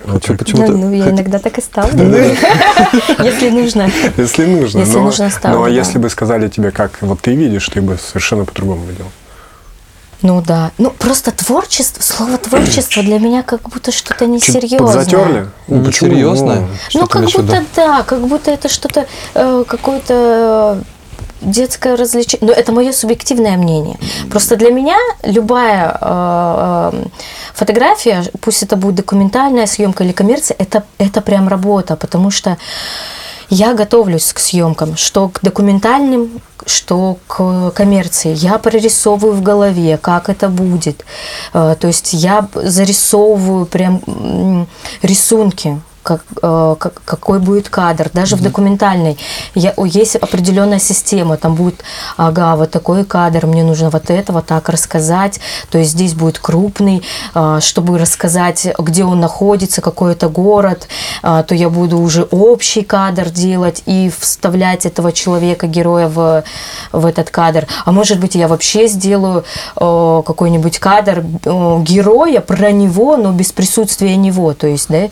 Вот 0.06 0.16
Хочу 0.16 0.28
так. 0.30 0.40
почему-то... 0.40 0.72
Да, 0.72 0.78
ну, 0.78 0.94
я 0.94 1.10
иногда 1.10 1.40
так 1.40 1.58
и 1.58 1.62
ставлю. 1.62 2.04
Если 3.24 3.50
нужно. 3.50 3.90
Если 4.18 4.46
нужно. 4.46 4.80
Если 4.80 4.98
но, 4.98 5.04
нужно, 5.04 5.30
ставлю, 5.30 5.60
но 5.60 5.66
да. 5.66 5.72
если 5.72 6.00
бы 6.00 6.10
сказали 6.10 6.48
тебе, 6.48 6.72
как 6.72 7.02
вот 7.02 7.22
ты 7.22 7.36
видишь, 7.36 7.70
ты 7.70 7.82
бы 7.82 7.98
совершенно 7.98 8.46
по-другому 8.46 8.86
видел. 8.86 9.06
Ну 10.22 10.42
да. 10.42 10.72
Ну 10.78 10.90
просто 10.92 11.32
творчество, 11.32 12.02
слово 12.02 12.38
творчество 12.38 13.04
для 13.04 13.20
меня 13.20 13.44
как 13.44 13.70
будто 13.70 13.92
что-то 13.92 14.26
несерьезное. 14.26 14.80
подзатерли? 14.80 15.50
Ну, 15.68 15.84
почему? 15.84 16.12
Несерьезное? 16.12 16.68
Ну, 16.94 17.02
Ну, 17.02 17.08
как 17.08 17.26
будто 17.26 17.64
да, 17.76 18.04
как 18.04 18.28
будто 18.28 18.52
это 18.52 18.70
что-то, 18.70 19.06
э, 19.36 19.64
какое-то 19.68 20.82
детское 21.42 21.96
развлечение. 21.96 22.48
Но 22.48 22.54
это 22.54 22.72
мое 22.72 22.92
субъективное 22.92 23.58
мнение. 23.58 23.98
Просто 24.30 24.56
для 24.56 24.72
меня 24.72 24.98
любая 25.24 25.98
э, 26.02 26.92
э, 26.94 27.06
фотография, 27.54 28.24
пусть 28.42 28.64
это 28.64 28.76
будет 28.76 28.96
документальная 28.96 29.68
съемка 29.68 30.04
или 30.04 30.12
коммерция, 30.12 30.56
это, 30.58 30.84
это 30.98 31.22
прям 31.22 31.48
работа, 31.48 31.96
потому 31.96 32.32
что 32.32 32.58
я 33.50 33.74
готовлюсь 33.74 34.34
к 34.34 34.40
съемкам, 34.40 34.98
что 34.98 35.30
к 35.30 35.40
документальным, 35.42 36.42
что 36.68 37.18
к 37.28 37.72
коммерции. 37.72 38.34
Я 38.36 38.58
прорисовываю 38.58 39.34
в 39.34 39.42
голове, 39.42 39.98
как 39.98 40.30
это 40.30 40.50
будет. 40.50 41.06
Э, 41.54 41.76
То 41.80 41.88
есть 41.88 42.14
я 42.14 42.48
зарисовываю 42.54 43.66
прям 43.66 44.68
рисунки, 45.02 45.82
как, 46.08 46.22
э, 46.42 46.76
как- 46.80 47.02
какой 47.04 47.40
будет 47.40 47.68
кадр. 47.68 48.10
Даже 48.14 48.38
в 48.38 48.42
документальной 48.42 49.18
я, 49.56 49.74
есть 49.84 50.16
определенная 50.16 50.80
система. 50.80 51.36
Там 51.36 51.56
будет, 51.56 51.84
ага, 52.16 52.56
вот 52.56 52.72
такой 52.72 53.04
кадр, 53.04 53.46
мне 53.46 53.64
нужно 53.64 53.90
вот 53.90 54.10
это 54.10 54.32
вот 54.32 54.46
так 54.46 54.70
рассказать. 54.70 55.42
То 55.70 55.78
есть 55.78 55.92
здесь 55.92 56.14
будет 56.14 56.40
крупный, 56.40 57.04
э, 57.36 57.60
чтобы 57.62 57.98
рассказать, 57.98 58.68
где 58.80 59.04
он 59.04 59.20
находится, 59.20 59.82
какой 59.82 60.14
это 60.14 60.30
город, 60.30 60.88
э, 61.24 61.44
то 61.46 61.54
я 61.54 61.70
буду 61.70 62.00
уже 62.00 62.24
общий 62.32 62.84
кадр 62.84 63.30
делать 63.30 63.84
и 63.86 64.10
вставлять 64.18 64.86
этого 64.86 65.12
человека, 65.12 65.68
героя 65.68 66.08
в, 66.08 66.44
в 66.94 67.06
этот 67.06 67.32
кадр. 67.32 67.68
А 67.86 67.92
может 67.92 68.20
быть, 68.20 68.36
я 68.36 68.48
вообще 68.48 68.88
сделаю 68.88 69.44
какой-нибудь 69.76 70.80
кадр 70.80 71.24
героя 71.82 72.40
про 72.40 72.72
него, 72.72 73.18
но 73.18 73.32
без 73.32 73.52
присутствия 73.52 74.16
него. 74.16 74.54
То 74.54 74.68
есть, 74.68 74.88
да, 74.90 75.08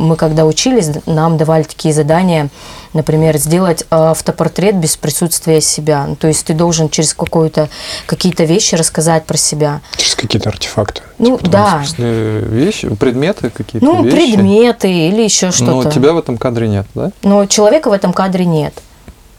мы 0.00 0.16
когда 0.16 0.46
учились, 0.46 0.88
нам 1.06 1.36
давали 1.36 1.62
такие 1.62 1.92
задания, 1.94 2.48
например, 2.94 3.36
сделать 3.36 3.82
э, 3.82 3.86
автопортрет 3.90 4.76
без 4.76 4.96
присутствия 4.96 5.60
себя. 5.60 6.06
Ну, 6.06 6.16
То 6.16 6.26
есть 6.26 6.46
ты 6.46 6.54
должен 6.54 6.88
через 6.88 7.14
какую-то 7.14 7.68
какие-то 8.06 8.44
вещи 8.44 8.74
рассказать 8.74 9.26
про 9.26 9.36
себя. 9.36 9.80
Через 9.96 10.14
какие-то 10.14 10.48
артефакты. 10.48 11.02
Ну 11.18 11.36
В 11.36 11.42
да, 11.42 11.84
вещи, 11.98 12.88
предметы 12.94 13.50
какие-то, 13.50 13.84
ну 13.84 14.02
вещи? 14.02 14.16
предметы 14.16 14.90
или 14.90 15.22
еще 15.22 15.46
Но 15.46 15.52
что-то. 15.52 15.90
тебя 15.90 16.12
в 16.12 16.18
этом 16.18 16.38
кадре 16.38 16.66
нет, 16.66 16.86
да? 16.94 17.12
Но 17.22 17.46
человека 17.46 17.90
в 17.90 17.92
этом 17.92 18.12
кадре 18.12 18.46
нет. 18.46 18.74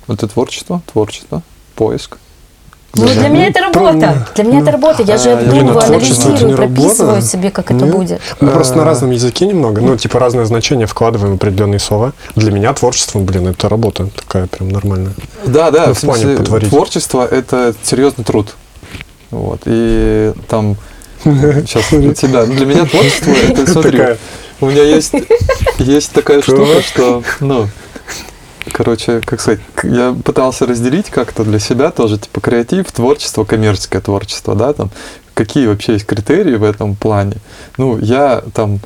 Это 0.08 0.28
творчество, 0.28 0.82
творчество, 0.92 1.42
поиск. 1.76 2.18
Ну, 2.94 3.08
для 3.08 3.30
меня 3.30 3.48
это 3.48 3.62
работа. 3.62 4.28
Для 4.36 4.44
меня 4.44 4.60
это 4.60 4.72
работа. 4.72 5.02
Я 5.04 5.18
же 5.18 5.32
А, 5.32 5.38
обдумываю, 5.40 5.80
анализирую, 5.84 6.56
прописываю 6.58 7.22
себе, 7.22 7.50
как 7.52 7.72
это 7.72 7.86
Нет? 7.86 7.96
будет. 7.96 8.22
Мы 8.42 8.50
просто 8.52 8.76
на 8.76 8.82
А. 8.84 8.86
разном 8.86 9.12
языке 9.12 9.46
немного, 9.46 9.82
ну, 9.82 9.96
типа 9.98 10.20
разное 10.20 10.46
значение 10.46 10.88
вкладываем 10.88 11.34
в 11.34 11.36
определенные 11.38 11.80
слова. 11.80 12.12
Для 12.36 12.52
меня 12.52 12.74
творчество, 12.74 13.20
блин, 13.20 13.48
это 13.48 13.70
работа 13.70 14.08
такая 14.16 14.48
прям 14.48 14.70
нормальная. 14.70 15.14
Да, 15.46 15.72
да, 15.72 15.88
Ну, 15.88 15.94
в 15.94 15.98
в 15.98 16.02
плане 16.02 16.38
потворить. 16.38 16.70
творчество– 16.70 17.26
это 17.32 17.74
серьезный 17.84 18.26
труд. 18.26 18.56
Вот, 19.30 19.62
и 19.66 20.34
там, 20.50 20.76
сейчас 21.24 21.90
для 21.92 22.14
тебя, 22.14 22.46
для 22.46 22.66
меня 22.66 22.86
творчество– 22.86 23.32
это, 23.50 23.72
смотри, 23.72 23.98
Такая. 23.98 24.18
у 24.60 24.66
меня 24.66 24.84
есть, 24.84 25.14
есть 25.80 26.12
такая 26.12 26.42
штука, 26.42 26.82
что, 26.82 27.24
ну, 27.40 27.68
короче, 28.72 29.22
как 29.22 29.42
сказать, 29.42 29.62
я 29.84 30.14
пытался 30.14 30.66
разделить 30.66 31.10
как-то 31.10 31.44
для 31.44 31.60
себя 31.60 31.92
тоже, 31.92 32.18
типа, 32.18 32.42
креатив, 32.42 32.92
творчество, 32.92 33.44
коммерческое 33.44 34.02
творчество, 34.02 34.56
да, 34.56 34.74
там, 34.74 34.92
какие 35.34 35.68
вообще 35.68 35.94
есть 35.94 36.06
критерии 36.06 36.56
в 36.56 36.64
этом 36.64 36.96
плане. 36.96 37.38
Ну, 37.78 37.98
я 37.98 38.44
там, 38.54 38.80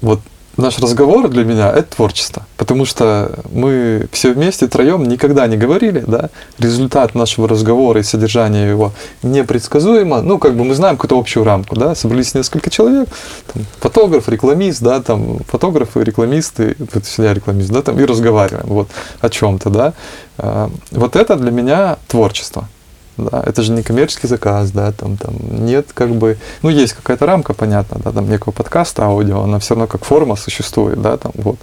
вот 0.00 0.20
наш 0.56 0.78
разговор 0.78 1.28
для 1.28 1.44
меня 1.44 1.70
это 1.70 1.96
творчество, 1.96 2.46
потому 2.56 2.84
что 2.84 3.38
мы 3.50 4.06
все 4.12 4.32
вместе 4.32 4.68
троем 4.68 5.04
никогда 5.04 5.46
не 5.46 5.56
говорили, 5.56 6.04
да, 6.06 6.30
результат 6.58 7.14
нашего 7.14 7.48
разговора 7.48 8.00
и 8.00 8.02
содержание 8.02 8.68
его 8.68 8.92
непредсказуемо, 9.22 10.22
ну, 10.22 10.38
как 10.38 10.54
бы 10.54 10.64
мы 10.64 10.74
знаем 10.74 10.96
какую-то 10.96 11.18
общую 11.18 11.44
рамку, 11.44 11.76
да, 11.76 11.94
собрались 11.94 12.34
несколько 12.34 12.70
человек, 12.70 13.08
там, 13.52 13.64
фотограф, 13.80 14.28
рекламист, 14.28 14.82
да, 14.82 15.00
там, 15.00 15.38
фотографы, 15.48 16.02
рекламисты, 16.04 16.76
вот 16.78 17.04
я 17.18 17.34
рекламист, 17.34 17.70
да, 17.70 17.82
там, 17.82 17.98
и 17.98 18.04
разговариваем, 18.04 18.66
вот, 18.66 18.88
о 19.20 19.28
чем-то, 19.28 19.70
да, 19.70 19.92
А, 20.38 20.70
вот 20.90 21.16
это 21.16 21.36
для 21.36 21.50
меня 21.50 21.98
творчество, 22.08 22.68
да, 23.16 23.42
это 23.44 23.62
же 23.62 23.72
не 23.72 23.82
коммерческий 23.82 24.26
заказ, 24.26 24.70
да, 24.70 24.92
там, 24.92 25.16
там 25.16 25.34
нет 25.64 25.88
как 25.92 26.10
бы, 26.10 26.38
ну, 26.62 26.70
есть 26.70 26.94
какая-то 26.94 27.26
рамка, 27.26 27.54
понятно, 27.54 28.00
да, 28.02 28.12
там 28.12 28.28
некого 28.28 28.52
подкаста, 28.52 29.04
аудио, 29.04 29.42
она 29.42 29.58
все 29.58 29.74
равно 29.74 29.86
как 29.86 30.04
форма 30.04 30.36
существует, 30.36 31.00
да, 31.00 31.16
там, 31.16 31.32
вот. 31.34 31.58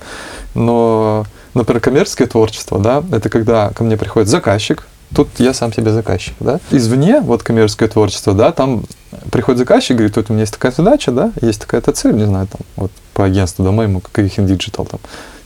Но, 0.53 1.25
например, 1.53 1.81
коммерческое 1.81 2.27
творчество, 2.27 2.79
да, 2.79 3.03
это 3.11 3.29
когда 3.29 3.69
ко 3.69 3.83
мне 3.83 3.97
приходит 3.97 4.29
заказчик, 4.29 4.87
тут 5.15 5.29
я 5.39 5.53
сам 5.53 5.73
себе 5.73 5.91
заказчик, 5.91 6.35
да. 6.39 6.59
Извне, 6.71 7.21
вот 7.21 7.43
коммерческое 7.43 7.89
творчество, 7.89 8.33
да, 8.33 8.51
там 8.51 8.83
приходит 9.31 9.59
заказчик, 9.59 9.97
говорит, 9.97 10.15
вот 10.15 10.29
у 10.29 10.33
меня 10.33 10.41
есть 10.41 10.53
такая 10.53 10.71
задача, 10.71 11.11
да, 11.11 11.31
есть 11.41 11.61
такая-то 11.61 11.91
цель, 11.91 12.13
не 12.13 12.25
знаю, 12.25 12.47
там, 12.47 12.61
вот 12.75 12.91
по 13.13 13.25
агентству, 13.25 13.65
да, 13.65 13.71
моему, 13.71 14.01
как 14.01 14.23
Digital, 14.23 14.87
там, 14.87 14.99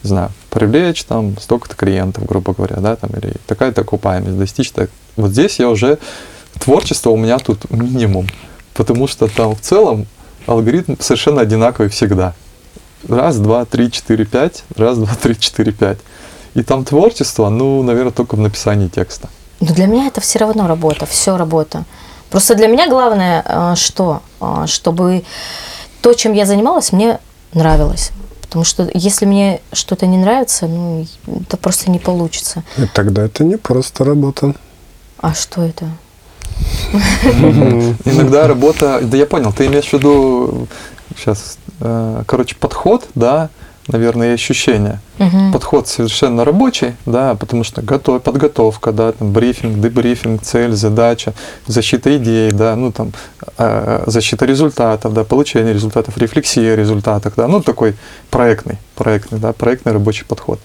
знаю, 0.07 0.31
привлечь 0.49 1.03
там 1.03 1.37
столько-то 1.39 1.75
клиентов, 1.75 2.25
грубо 2.25 2.53
говоря, 2.53 2.77
да, 2.77 2.95
там, 2.95 3.09
или 3.11 3.33
такая-то 3.47 3.81
окупаемость, 3.81 4.37
достичь 4.37 4.71
так. 4.71 4.89
Вот 5.15 5.31
здесь 5.31 5.59
я 5.59 5.69
уже, 5.69 5.97
творчество 6.59 7.09
у 7.09 7.17
меня 7.17 7.39
тут 7.39 7.69
минимум, 7.71 8.27
потому 8.73 9.07
что 9.07 9.27
там 9.27 9.55
в 9.55 9.61
целом 9.61 10.07
алгоритм 10.45 10.95
совершенно 10.99 11.41
одинаковый 11.41 11.89
всегда. 11.89 12.33
Раз, 13.07 13.37
два, 13.37 13.65
три, 13.65 13.91
четыре, 13.91 14.25
пять, 14.25 14.63
раз, 14.75 14.97
два, 14.97 15.13
три, 15.21 15.37
четыре, 15.39 15.71
пять. 15.71 15.99
И 16.53 16.63
там 16.63 16.85
творчество, 16.85 17.49
ну, 17.49 17.81
наверное, 17.83 18.11
только 18.11 18.35
в 18.35 18.39
написании 18.39 18.87
текста. 18.87 19.29
Но 19.59 19.73
для 19.73 19.87
меня 19.87 20.07
это 20.07 20.21
все 20.21 20.39
равно 20.39 20.67
работа, 20.67 21.05
все 21.05 21.35
работа. 21.35 21.83
Просто 22.29 22.55
для 22.55 22.67
меня 22.67 22.87
главное, 22.87 23.43
э, 23.45 23.75
что, 23.75 24.21
Э, 24.43 24.65
чтобы 24.67 25.23
то, 26.01 26.13
чем 26.13 26.33
я 26.33 26.45
занималась, 26.45 26.91
мне 26.91 27.19
нравилось. 27.53 28.11
Потому 28.53 28.65
что 28.65 28.87
если 28.93 29.25
мне 29.25 29.61
что-то 29.71 30.05
не 30.05 30.15
нравится, 30.15 30.67
ну, 30.67 31.07
это 31.25 31.57
просто 31.57 31.89
не 31.89 31.97
получится. 31.97 32.63
И 32.77 32.85
тогда 32.85 33.23
это 33.23 33.43
не 33.43 33.57
просто 33.57 34.03
работа. 34.03 34.53
А 35.17 35.33
что 35.33 35.63
это? 35.63 35.85
Иногда 38.05 38.47
работа, 38.47 38.99
да 39.01 39.17
я 39.17 39.25
понял, 39.25 39.51
ты 39.51 39.65
имеешь 39.65 39.89
в 39.89 39.93
виду 39.93 40.67
сейчас, 41.17 41.57
короче, 41.79 42.55
подход, 42.55 43.07
да, 43.15 43.49
наверное, 43.87 44.31
и 44.31 44.33
ощущение. 44.33 44.99
Мгм. 45.17 45.51
Подход 45.51 45.87
совершенно 45.87 46.45
рабочий, 46.45 46.95
да, 47.05 47.35
потому 47.35 47.63
что 47.63 47.81
готов, 47.81 48.21
подготовка, 48.21 48.91
да, 48.91 49.11
там 49.11 49.31
брифинг, 49.31 49.79
дебрифинг, 49.79 50.41
цель, 50.41 50.73
задача, 50.73 51.33
защита 51.67 52.15
идей, 52.17 52.51
да, 52.51 52.75
ну 52.75 52.91
там 52.91 53.11
э, 53.57 54.03
защита 54.07 54.45
результатов, 54.45 55.13
да, 55.13 55.23
получение 55.23 55.73
результатов, 55.73 56.17
рефлексия 56.17 56.73
о 56.73 56.75
результатах, 56.75 57.33
да, 57.35 57.47
ну 57.47 57.61
такой 57.61 57.95
проектный, 58.29 58.77
проектный, 58.95 59.39
да, 59.39 59.53
проектный 59.53 59.93
рабочий 59.93 60.25
подход. 60.25 60.59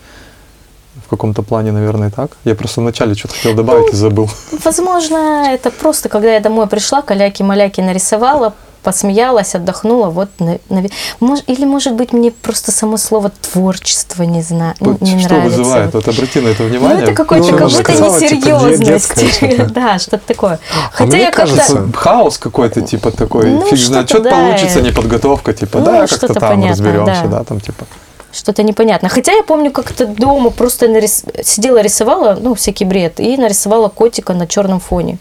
В 1.06 1.10
каком-то 1.10 1.42
плане, 1.42 1.72
наверное, 1.72 2.10
так. 2.10 2.32
Я 2.44 2.54
просто 2.54 2.80
вначале 2.80 3.14
что-то 3.14 3.34
хотел 3.34 3.54
добавить 3.54 3.94
и 3.94 3.96
забыл. 3.96 4.28
Возможно, 4.64 5.46
это 5.48 5.70
просто, 5.70 6.08
когда 6.08 6.34
я 6.34 6.40
домой 6.40 6.66
пришла, 6.66 7.00
каляки-маляки 7.00 7.80
нарисовала, 7.80 8.52
посмеялась, 8.82 9.54
отдохнула, 9.54 10.08
вот, 10.08 10.28
на- 10.38 10.58
наве- 10.70 10.90
мож- 11.20 11.42
или, 11.46 11.64
может 11.64 11.94
быть, 11.94 12.12
мне 12.12 12.30
просто 12.30 12.72
само 12.72 12.96
слово 12.96 13.30
творчество, 13.52 14.22
не 14.22 14.42
знаю, 14.42 14.74
не 14.80 15.20
что 15.20 15.34
нравится. 15.34 15.58
вызывает? 15.58 15.94
Вот. 15.94 16.08
Обрати 16.08 16.40
на 16.40 16.48
это 16.48 16.62
Ну, 16.62 16.68
внимание. 16.68 17.02
это 17.04 17.12
какой-то, 17.14 17.52
Ну, 17.52 17.58
де- 17.58 17.64
несерьезность. 17.64 19.40
Да, 19.74 19.98
что-то 19.98 20.22
такое. 20.26 20.58
А 20.72 20.90
Хотя 20.92 21.16
мне 21.16 21.24
я 21.24 21.30
как-то... 21.30 21.56
кажется, 21.56 21.88
Хаос 21.94 22.38
какой-то, 22.38 22.80
типа 22.80 23.10
такой, 23.10 23.50
Ну, 23.50 23.62
фиг 23.66 23.78
знает, 23.78 24.08
что-то 24.08 24.28
что 24.28 24.30
да. 24.30 24.36
получится, 24.36 24.80
не 24.80 24.92
подготовка, 24.92 25.52
типа, 25.52 25.78
Ну, 25.78 25.84
да, 25.84 26.00
как-то 26.00 26.16
что-то 26.16 26.34
там 26.34 26.48
понятно, 26.50 26.70
разберемся, 26.70 27.22
да. 27.24 27.38
да, 27.38 27.44
там 27.44 27.60
типа. 27.60 27.84
Что-то 28.30 28.62
непонятно. 28.62 29.08
Хотя 29.08 29.32
я 29.32 29.42
помню, 29.42 29.70
как-то 29.70 30.06
дома 30.06 30.50
просто 30.50 30.86
нарис... 30.88 31.24
сидела, 31.44 31.80
рисовала, 31.80 32.36
ну, 32.40 32.54
всякий 32.54 32.84
бред, 32.84 33.20
и 33.20 33.36
нарисовала 33.38 33.88
котика 33.88 34.34
на 34.34 34.46
черном 34.46 34.80
фоне. 34.80 35.18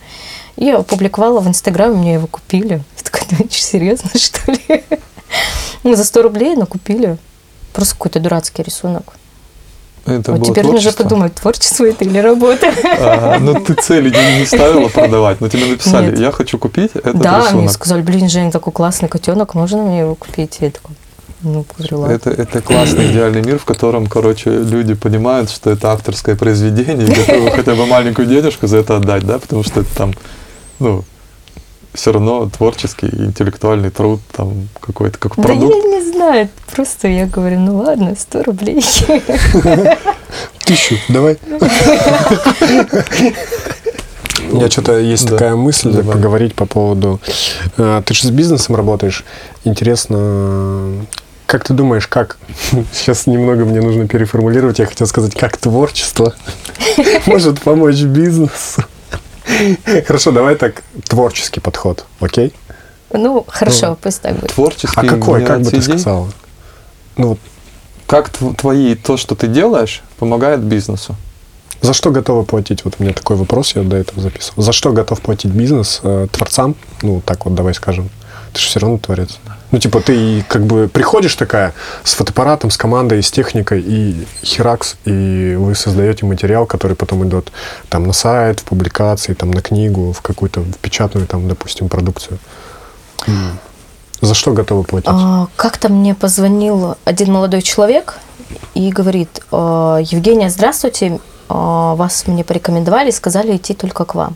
Я 0.58 0.78
опубликовала 0.78 1.40
в 1.40 1.48
Инстаграме, 1.48 1.96
мне 1.96 2.14
его 2.16 2.28
купили. 2.28 2.84
Я 2.98 3.04
такая, 3.04 3.24
ну, 3.32 3.46
серьезно, 3.50 4.10
что 4.16 4.52
ли? 4.52 4.84
Ну, 5.84 5.96
за 5.96 6.04
100 6.04 6.22
рублей, 6.22 6.56
но 6.56 6.66
купили. 6.66 7.18
Просто 7.74 7.96
какой-то 7.96 8.20
дурацкий 8.20 8.64
рисунок. 8.64 9.14
Это 10.08 10.32
вот 10.32 10.40
было 10.40 10.52
теперь 10.52 10.64
нужно 10.64 10.80
творчество. 10.80 11.04
подумать, 11.04 11.36
творчество 11.36 11.86
это 11.86 12.06
или 12.06 12.18
работа. 12.18 12.74
А, 13.00 13.40
ну, 13.40 13.60
ты 13.60 13.74
цели 13.74 14.10
не, 14.10 14.40
не 14.40 14.46
ставила 14.46 14.88
продавать, 14.88 15.42
но 15.42 15.50
тебе 15.50 15.66
написали, 15.66 16.12
Нет. 16.12 16.20
я 16.20 16.32
хочу 16.32 16.58
купить 16.58 16.92
этот 16.94 17.20
да, 17.20 17.40
мне 17.40 17.48
рисунок. 17.48 17.72
сказали, 17.72 18.02
блин, 18.02 18.30
Жень, 18.30 18.52
такой 18.52 18.72
классный 18.72 19.10
котенок, 19.10 19.54
можно 19.54 19.84
мне 19.84 20.00
его 20.00 20.16
купить? 20.16 20.58
Я 20.62 20.72
такой, 20.72 20.96
ну, 21.42 21.66
ладно. 21.92 22.14
Это, 22.14 22.30
это 22.32 22.62
классный 22.62 23.12
идеальный 23.12 23.42
мир, 23.42 23.60
в 23.60 23.66
котором, 23.66 24.08
короче, 24.08 24.50
люди 24.50 24.94
понимают, 24.94 25.52
что 25.52 25.70
это 25.70 25.92
авторское 25.92 26.38
произведение 26.38 27.06
и 27.06 27.14
готовы 27.14 27.52
хотя 27.52 27.76
бы 27.76 27.86
маленькую 27.86 28.28
денежку 28.28 28.66
за 28.66 28.78
это 28.78 28.96
отдать, 28.96 29.26
да, 29.26 29.40
потому 29.40 29.64
что 29.64 29.82
это 29.82 29.94
там, 29.96 30.14
ну, 30.80 31.04
все 31.94 32.12
равно 32.12 32.48
творческий, 32.50 33.08
интеллектуальный 33.08 33.90
труд, 33.90 34.20
там 34.32 34.70
какой-то, 34.80 35.18
как 35.18 35.36
Да 35.36 35.44
продукт. 35.44 35.76
я 35.76 35.82
не 36.00 36.12
знаю, 36.12 36.50
просто 36.72 37.08
я 37.08 37.26
говорю, 37.26 37.60
ну 37.60 37.78
ладно, 37.78 38.16
100 38.18 38.44
рублей. 38.44 38.84
Тысячу, 40.66 40.96
давай. 41.10 41.38
У 44.52 44.56
меня 44.56 44.70
что-то 44.70 44.98
есть 44.98 45.26
Да. 45.26 45.32
такая 45.32 45.56
мысль 45.56 45.92
Давай. 45.92 46.14
поговорить 46.16 46.56
по 46.56 46.66
поводу... 46.66 47.20
э, 47.78 48.02
Ты 48.06 48.14
же 48.14 48.28
с 48.28 48.32
бизнесом 48.32 48.76
работаешь. 48.76 49.26
Интересно, 49.66 51.06
как 51.48 51.64
ты 51.66 51.74
думаешь, 51.74 52.08
как... 52.08 52.38
Сейчас 52.94 53.26
немного 53.28 53.66
мне 53.66 53.82
нужно 53.82 54.08
переформулировать. 54.08 54.80
Я 54.80 54.86
хотел 54.86 55.08
сказать, 55.08 55.34
как 55.36 55.58
творчество 55.58 56.34
может 57.26 57.60
помочь 57.62 58.02
бизнесу. 58.02 58.84
Хорошо, 60.08 60.32
давай 60.32 60.56
так, 60.56 60.84
творческий 61.08 61.60
подход, 61.60 62.06
окей? 62.20 62.54
Ну, 63.12 63.46
хорошо, 63.48 63.98
пусть 64.02 64.22
так 64.22 64.36
будет. 64.36 64.52
Творческий 64.52 65.08
А 65.08 65.10
какой, 65.10 65.46
как 65.46 65.62
бы 65.62 65.72
ты 65.72 65.82
сказала? 65.82 66.30
Ну, 67.16 67.38
Как 68.06 68.30
тв- 68.30 68.56
твои, 68.56 68.96
то, 68.96 69.18
что 69.18 69.36
ты 69.36 69.48
делаешь, 69.48 70.02
помогает 70.20 70.62
бизнесу? 70.62 71.16
За 71.82 71.94
что 71.94 72.12
готовы 72.12 72.44
платить? 72.44 72.84
Вот 72.86 72.96
у 73.00 73.04
меня 73.04 73.14
такой 73.14 73.36
вопрос, 73.36 73.76
я 73.76 73.84
до 73.84 73.96
этого 73.98 74.22
записывал. 74.22 74.64
За 74.64 74.72
что 74.72 74.92
готов 74.92 75.22
платить 75.22 75.52
бизнес 75.52 76.00
э, 76.04 76.28
творцам? 76.32 76.76
Ну, 77.02 77.22
так 77.26 77.46
вот, 77.46 77.54
давай 77.56 77.74
скажем. 77.74 78.10
Ты 78.54 78.60
же 78.60 78.68
все 78.68 78.80
равно 78.80 78.98
творец. 78.98 79.38
Ну, 79.72 79.80
типа, 79.80 80.00
ты 80.00 80.44
как 80.48 80.66
бы 80.66 80.88
приходишь 80.88 81.36
такая 81.36 81.74
с 82.04 82.14
фотоаппаратом, 82.14 82.72
с 82.72 82.78
командой, 82.78 83.22
с 83.22 83.32
техникой, 83.32 83.82
и 83.82 84.26
херакс, 84.44 84.96
и 85.06 85.56
вы 85.60 85.76
создаете 85.76 86.26
материал, 86.26 86.66
который 86.66 86.96
потом 86.96 87.28
идет 87.28 87.52
там 87.90 88.06
на 88.08 88.14
сайт, 88.14 88.62
в 88.62 88.64
публикации, 88.64 89.34
там 89.34 89.52
на 89.52 89.62
книгу, 89.62 90.14
в 90.14 90.22
какую-то 90.22 90.62
в 90.62 90.78
печатную, 90.78 91.28
там, 91.28 91.48
допустим, 91.48 91.90
продукцию. 91.90 92.40
За 94.22 94.34
что 94.34 94.54
готовы 94.54 94.84
платить? 94.84 95.10
А, 95.12 95.48
Как-то 95.56 95.90
мне 95.90 96.16
позвонил 96.16 96.96
один 97.06 97.32
молодой 97.34 97.62
человек 97.62 98.16
и 98.74 98.90
говорит, 98.90 99.42
«А, 99.52 100.00
Евгения, 100.00 100.50
здравствуйте, 100.50 101.20
а, 101.50 101.96
вас 101.96 102.26
мне 102.28 102.44
порекомендовали, 102.44 103.12
сказали 103.12 103.58
идти 103.58 103.74
только 103.74 104.06
к 104.06 104.16
вам. 104.16 104.36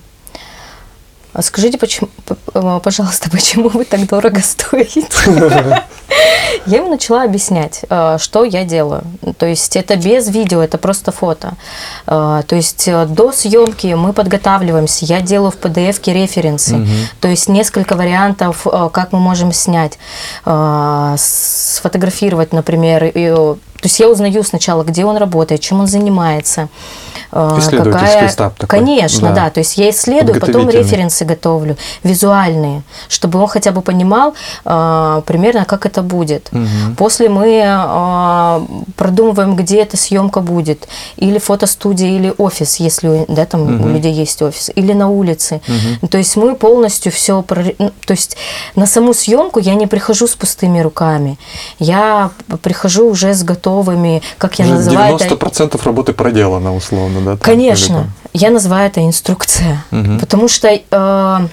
А 1.33 1.41
Скажите, 1.41 1.77
почему, 1.77 2.09
э, 2.53 2.79
пожалуйста, 2.83 3.29
почему 3.31 3.69
вы 3.69 3.85
так 3.85 4.05
дорого 4.07 4.41
стоите? 4.41 5.03
Я 6.65 6.77
ему 6.79 6.89
начала 6.89 7.23
объяснять, 7.23 7.85
э, 7.89 8.17
что 8.19 8.43
я 8.43 8.65
делаю. 8.65 9.03
То 9.37 9.45
есть 9.45 9.77
это 9.77 9.95
без 9.95 10.27
видео, 10.29 10.61
это 10.61 10.77
просто 10.77 11.11
фото. 11.13 11.53
Э, 12.05 12.41
То 12.45 12.55
есть 12.55 12.89
до 13.07 13.31
съемки 13.31 13.87
мы 13.93 14.11
подготавливаемся, 14.11 15.05
я 15.05 15.21
делаю 15.21 15.51
в 15.51 15.55
PDF 15.57 16.01
референсы, 16.11 16.85
то 17.21 17.27
есть 17.29 17.47
несколько 17.47 17.95
вариантов, 17.95 18.67
как 18.91 19.13
мы 19.13 19.19
можем 19.19 19.53
снять, 19.53 19.97
сфотографировать, 21.17 22.53
например. 22.53 23.05
и, 23.05 23.29
То 23.29 23.57
есть 23.83 23.99
я 23.99 24.09
узнаю 24.09 24.43
сначала, 24.43 24.83
где 24.83 25.05
он 25.05 25.17
работает, 25.17 25.61
чем 25.61 25.79
он 25.79 25.87
занимается. 25.87 26.67
Исследовательский 27.31 28.27
этап 28.27 28.55
такой. 28.55 28.79
Конечно, 28.79 29.29
Да. 29.29 29.45
да. 29.45 29.49
То 29.49 29.59
есть 29.61 29.77
я 29.77 29.89
исследую, 29.89 30.39
потом 30.39 30.65
Подготовительный. 30.65 30.89
Референсы 31.21 31.25
готовлю, 31.25 31.75
визуальные, 32.03 32.81
чтобы 33.09 33.39
он 33.39 33.47
хотя 33.47 33.71
бы 33.71 33.81
понимал 33.81 34.33
э, 34.65 35.21
примерно, 35.25 35.65
как 35.65 35.85
это 35.85 36.01
будет. 36.01 36.51
Мгм. 36.51 36.95
После 36.97 37.29
мы 37.29 37.61
э, 37.63 38.61
продумываем, 38.95 39.55
где 39.55 39.81
эта 39.81 39.97
съемка 39.97 40.41
будет. 40.41 40.87
Или 41.17 41.39
фотостудия, 41.39 42.07
или 42.17 42.33
офис, 42.37 42.79
если 42.79 43.07
у- 43.09 43.25
да, 43.27 43.45
там 43.45 43.61
у 43.61 43.65
Мгм. 43.65 43.93
людей 43.93 44.13
есть 44.13 44.41
офис, 44.41 44.71
или 44.77 44.93
на 44.93 45.07
улице. 45.09 45.61
Мгм. 45.67 46.07
То 46.07 46.17
есть 46.17 46.37
мы 46.37 46.55
полностью 46.55 47.11
все... 47.11 47.41
То 48.05 48.13
есть 48.13 48.37
на 48.75 48.85
саму 48.85 49.13
съемку 49.13 49.59
я 49.59 49.75
не 49.75 49.87
прихожу 49.87 50.27
с 50.27 50.35
пустыми 50.35 50.81
руками. 50.83 51.37
Я 51.79 52.29
прихожу 52.61 53.09
уже 53.09 53.33
с 53.33 53.43
готовыми, 53.43 54.21
как 54.37 54.59
я 54.59 54.65
Уже 54.65 54.73
называю 54.75 55.15
это... 55.15 55.25
90% 55.35 55.85
работы 55.85 56.13
проделано, 56.13 56.75
условно, 56.75 57.19
да? 57.21 57.31
там, 57.31 57.39
Конечно. 57.39 58.07
Я 58.33 58.49
называю 58.49 58.87
это 58.87 59.05
инструкция, 59.05 59.83
Мгм. 59.91 60.19
потому 60.19 60.47
что 60.47 60.67
э, 60.69 61.47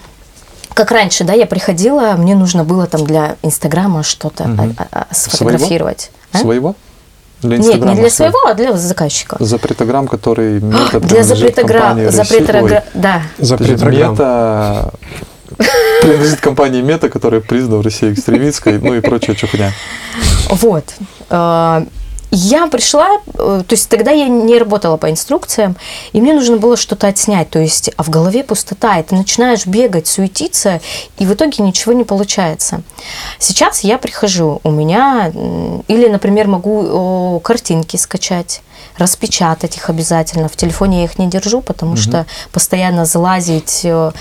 как 0.75 0.91
раньше, 0.91 1.25
да, 1.25 1.33
я 1.33 1.47
приходила, 1.47 2.12
мне 2.17 2.35
нужно 2.37 2.64
было 2.64 2.87
там 2.87 3.05
для 3.05 3.37
Инстаграма 3.43 4.03
что-то 4.03 4.45
Мгм. 4.45 4.77
а- 4.79 4.87
а- 4.91 5.07
а, 5.11 5.14
сфотографировать. 5.14 6.11
А? 6.33 6.38
Своего? 6.38 6.75
Для 7.43 7.57
Нет, 7.59 7.75
не 7.77 7.81
для 7.81 7.95
своего. 7.95 8.11
своего, 8.11 8.38
а 8.49 8.55
для 8.55 8.77
заказчика. 8.77 9.37
Запретограмм, 9.38 10.09
который 10.09 10.61
мета 10.61 11.01
Для 11.01 11.23
запретограмм, 11.23 11.83
компании 11.97 12.09
запретогра... 12.11 12.85
да. 12.95 13.23
Запретрограмм. 13.38 14.12
Мета 14.12 14.93
принадлежит 16.03 16.41
компании 16.41 16.83
Мета, 16.83 17.09
которая 17.09 17.41
признана 17.41 17.79
в 17.79 17.83
России 17.83 18.12
экстремистской, 18.12 18.79
ну 18.79 18.95
и 18.95 19.01
прочая 19.01 19.35
чухня. 19.37 19.73
Вот. 20.51 20.85
Я 22.31 22.67
пришла, 22.67 23.09
э, 23.27 23.62
то 23.67 23.73
есть 23.73 23.88
тогда 23.88 24.11
я 24.11 24.29
не 24.29 24.59
работала 24.59 24.97
по 24.97 25.11
инструкциям, 25.11 25.77
и 26.12 26.21
мне 26.21 26.35
нужно 26.35 26.59
было 26.59 26.77
что-то 26.77 27.07
отснять, 27.07 27.49
то 27.49 27.59
есть, 27.59 27.91
а 27.97 28.03
в 28.03 28.11
голове 28.11 28.45
пустота, 28.45 28.99
и 28.99 29.03
ты 29.03 29.14
начинаешь 29.14 29.67
бегать, 29.67 30.07
суетиться, 30.07 30.81
и 31.19 31.25
в 31.25 31.33
итоге 31.33 31.64
ничего 31.64 31.95
не 31.95 32.05
получается. 32.05 32.83
Сейчас 33.38 33.81
я 33.81 33.97
прихожу, 33.97 34.61
у 34.62 34.71
меня, 34.71 35.33
или, 35.88 36.09
например, 36.09 36.49
могу 36.49 37.41
картинки 37.41 37.97
скачать, 37.97 38.61
распечатать 38.98 39.76
их 39.76 39.90
обязательно. 39.90 40.48
В 40.48 40.56
телефоне 40.56 40.98
я 40.98 41.04
их 41.04 41.18
не 41.18 41.28
держу, 41.28 41.61
потому 41.61 41.96
что 41.96 42.26
постоянно 42.52 43.04
залазить, 43.04 43.80
э, 43.84 44.12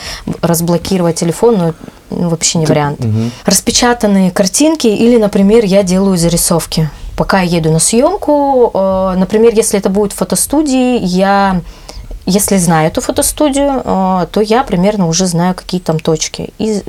разблокировать 0.41 1.15
телефон, 1.15 1.57
ну, 1.57 1.73
ну, 2.09 2.29
вообще 2.29 2.59
не 2.59 2.65
вариант 2.65 2.99
Мгм. 2.99 3.31
распечатанные 3.45 4.31
картинки 4.31 4.87
или, 4.87 5.17
например, 5.17 5.65
я 5.65 5.83
делаю 5.83 6.17
зарисовки. 6.17 6.89
Пока 7.17 7.41
я 7.41 7.57
еду 7.57 7.71
на 7.71 7.79
съемку, 7.79 8.71
э, 8.73 9.15
например, 9.17 9.53
если 9.53 9.79
это 9.79 9.89
будет 9.89 10.13
в 10.13 10.15
фотостудии, 10.15 10.99
я 11.03 11.61
если 12.29 12.57
знаю 12.57 12.87
эту 12.87 12.99
фотостудию, 12.99 13.81
э, 13.85 14.27
то 14.31 14.41
я 14.41 14.63
примерно 14.63 15.07
уже 15.07 15.27
знаю, 15.27 15.55
какие 15.55 15.79
там 15.79 15.97
точки. 15.97 16.49
И 16.57 16.83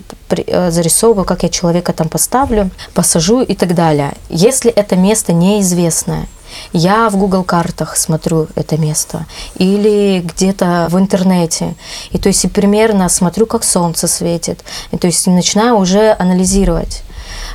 зарисовываю, 0.71 1.25
как 1.25 1.45
я 1.45 1.49
человека 1.49 1.93
там 1.93 2.09
поставлю, 2.09 2.71
посажу 2.93 3.43
и 3.43 3.55
так 3.55 3.75
далее. 3.75 4.13
Если 4.31 4.71
это 4.71 4.97
место 4.97 5.33
неизвестное, 5.33 6.27
я 6.73 7.09
в 7.09 7.17
Google 7.17 7.45
картах 7.45 7.97
смотрю 7.97 8.49
это 8.55 8.77
место 8.77 9.27
или 9.57 10.21
где-то 10.21 10.89
в 10.91 10.99
интернете. 10.99 11.75
И 12.11 12.19
то 12.19 12.29
есть 12.29 12.45
и 12.45 12.49
примерно 12.49 13.09
смотрю, 13.09 13.47
как 13.47 13.65
солнце 13.65 14.07
светит. 14.07 14.61
И 14.91 14.97
то 14.97 15.07
есть 15.07 15.27
начинаю 15.27 15.77
уже 15.77 16.15
анализировать, 16.19 17.03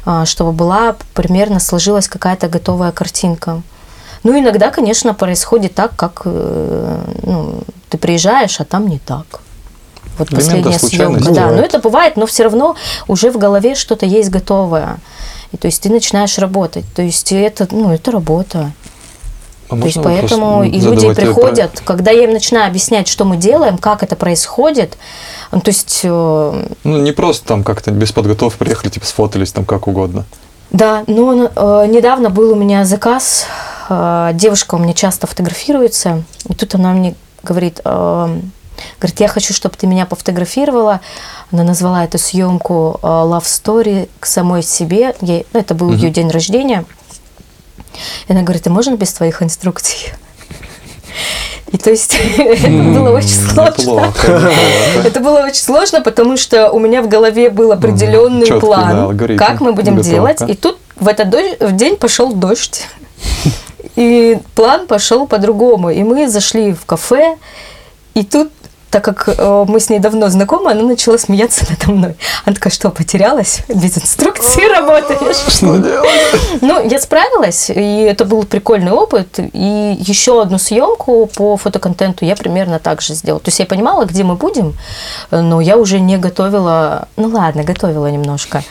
а, 0.06 0.26
чтобы 0.26 0.52
была 0.52 0.96
примерно 1.14 1.60
сложилась 1.60 2.08
какая-то 2.08 2.48
готовая 2.48 2.92
картинка. 2.92 3.62
Ну, 4.24 4.40
иногда, 4.40 4.72
конечно, 4.72 5.14
происходит 5.14 5.76
так, 5.76 5.96
как 5.98 6.22
э, 6.24 7.00
ну, 7.24 7.60
ты 7.90 7.98
приезжаешь, 7.98 8.60
а 8.62 8.64
там 8.64 8.88
не 8.88 9.00
так. 9.00 9.42
Вот 10.18 10.30
Элемента 10.30 10.46
последняя 10.46 10.80
случайности. 10.80 11.24
съемка. 11.26 11.42
Да, 11.42 11.48
но 11.52 11.62
это 11.62 11.80
бывает, 11.80 12.16
но 12.16 12.26
все 12.26 12.44
равно 12.44 12.76
уже 13.08 13.32
в 13.32 13.38
голове 13.38 13.76
что-то 13.76 14.06
есть 14.06 14.30
готовое. 14.30 14.98
И 15.52 15.58
то 15.58 15.68
есть 15.68 15.82
ты 15.82 15.90
начинаешь 15.90 16.38
работать. 16.38 16.86
То 16.96 17.02
есть 17.02 17.32
это, 17.32 17.68
ну, 17.72 17.92
это 17.92 18.12
работа. 18.12 18.72
А 19.70 19.78
То 19.78 19.86
есть 19.86 19.98
поэтому 20.04 20.64
и 20.64 20.80
задавать 20.80 21.04
люди 21.04 21.16
про- 21.16 21.26
приходят, 21.26 21.82
когда 21.86 22.12
я 22.12 22.26
им 22.26 22.34
начинаю 22.34 22.68
объяснять, 22.68 23.08
что 23.08 23.26
мы 23.26 23.38
делаем, 23.38 23.78
как 23.78 24.04
это 24.04 24.16
происходит, 24.16 24.98
ну, 25.52 25.62
то 25.62 25.70
есть, 25.70 26.02
э, 26.04 26.66
Ну, 26.84 26.98
не 27.02 27.12
просто 27.12 27.48
там 27.48 27.64
как-то 27.64 27.92
без 27.92 28.12
подготовки 28.12 28.58
приехали, 28.60 28.90
типа 28.90 29.06
сфотались 29.06 29.52
там 29.52 29.66
как 29.66 29.88
угодно. 29.88 30.26
да, 30.72 31.04
но 31.08 31.50
э, 31.56 31.86
недавно 31.88 32.30
был 32.30 32.52
у 32.52 32.56
меня 32.56 32.84
заказ, 32.86 33.46
э, 33.90 34.32
девушка 34.34 34.76
у 34.76 34.78
меня 34.80 34.94
часто 34.94 35.28
фотографируется, 35.28 36.24
и 36.50 36.54
тут 36.54 36.76
она 36.76 36.92
мне 36.94 37.16
говорит, 37.44 37.80
э, 37.86 38.40
говорит, 39.00 39.20
я 39.20 39.28
хочу, 39.28 39.54
чтобы 39.54 39.76
ты 39.78 39.86
меня 39.88 40.06
пофотографировала. 40.06 41.00
Она 41.52 41.64
назвала 41.64 42.04
эту 42.04 42.18
съемку 42.18 43.00
э, 43.02 43.06
Love 43.08 43.44
Story 43.44 44.10
к 44.20 44.26
самой 44.26 44.64
себе. 44.64 45.16
Ей- 45.22 45.46
ну, 45.54 45.60
это 45.60 45.74
был 45.76 45.88
Мгм. 45.90 45.98
ее 45.98 46.10
день 46.10 46.30
рождения. 46.32 46.86
И 48.28 48.32
она 48.32 48.42
говорит, 48.42 48.66
а 48.68 48.70
можно 48.70 48.96
без 48.96 49.14
твоих 49.14 49.42
инструкций? 49.42 50.14
И 51.72 51.78
то 51.78 51.90
есть 51.90 52.16
это 52.38 52.68
было 52.68 53.10
очень 53.10 53.30
сложно. 53.30 54.14
Это 55.04 55.20
было 55.20 55.40
очень 55.40 55.64
сложно, 55.64 56.02
потому 56.02 56.38
что 56.38 56.70
у 56.72 56.80
меня 56.80 57.02
в 57.02 57.08
голове 57.08 57.50
был 57.50 57.72
определенный 57.72 58.48
план, 58.60 59.18
как 59.38 59.60
мы 59.60 59.74
будем 59.74 60.00
делать. 60.02 60.42
И 60.48 60.54
тут 60.54 60.78
в 60.96 61.08
этот 61.08 61.76
день 61.76 61.98
пошел 61.98 62.32
дождь. 62.34 62.88
И 63.96 64.38
план 64.56 64.88
пошел 64.88 65.28
по-другому. 65.28 65.90
И 65.90 66.04
мы 66.04 66.28
зашли 66.28 66.74
в 66.74 66.86
кафе, 66.86 67.38
и 68.14 68.24
тут, 68.24 68.52
так 68.94 69.04
как 69.04 69.28
э, 69.28 69.66
мы 69.68 69.80
с 69.80 69.90
ней 69.90 69.98
давно 69.98 70.30
знакомы, 70.30 70.70
она 70.70 70.84
начала 70.84 71.18
смеяться 71.18 71.66
надо 71.68 71.92
мной. 71.92 72.16
Она 72.46 72.54
такая, 72.54 72.72
что, 72.72 72.92
потерялась? 72.92 73.62
Без 73.68 73.98
инструкции 73.98 74.70
работаешь? 74.70 75.38
Что 75.48 75.78
делать? 75.78 76.62
Ну, 76.62 76.88
я 76.88 77.00
справилась, 77.00 77.72
и 77.72 78.02
это 78.02 78.24
был 78.24 78.44
прикольный 78.44 78.92
опыт. 78.92 79.40
И 79.40 79.98
еще 80.00 80.44
одну 80.44 80.60
съемку 80.60 81.28
по 81.36 81.58
фотоконтенту 81.58 82.24
я 82.24 82.36
примерно 82.36 82.78
так 82.78 83.02
же 83.02 83.16
сделала. 83.16 83.40
То 83.40 83.50
есть 83.50 83.60
я 83.60 83.66
понимала, 83.66 84.06
где 84.06 84.24
мы 84.24 84.36
будем, 84.36 84.76
но 85.32 85.60
я 85.60 85.78
уже 85.78 86.00
не 86.00 86.18
готовила. 86.18 87.08
Ну 87.16 87.30
ладно, 87.30 87.64
готовила 87.64 88.12
немножко. 88.12 88.64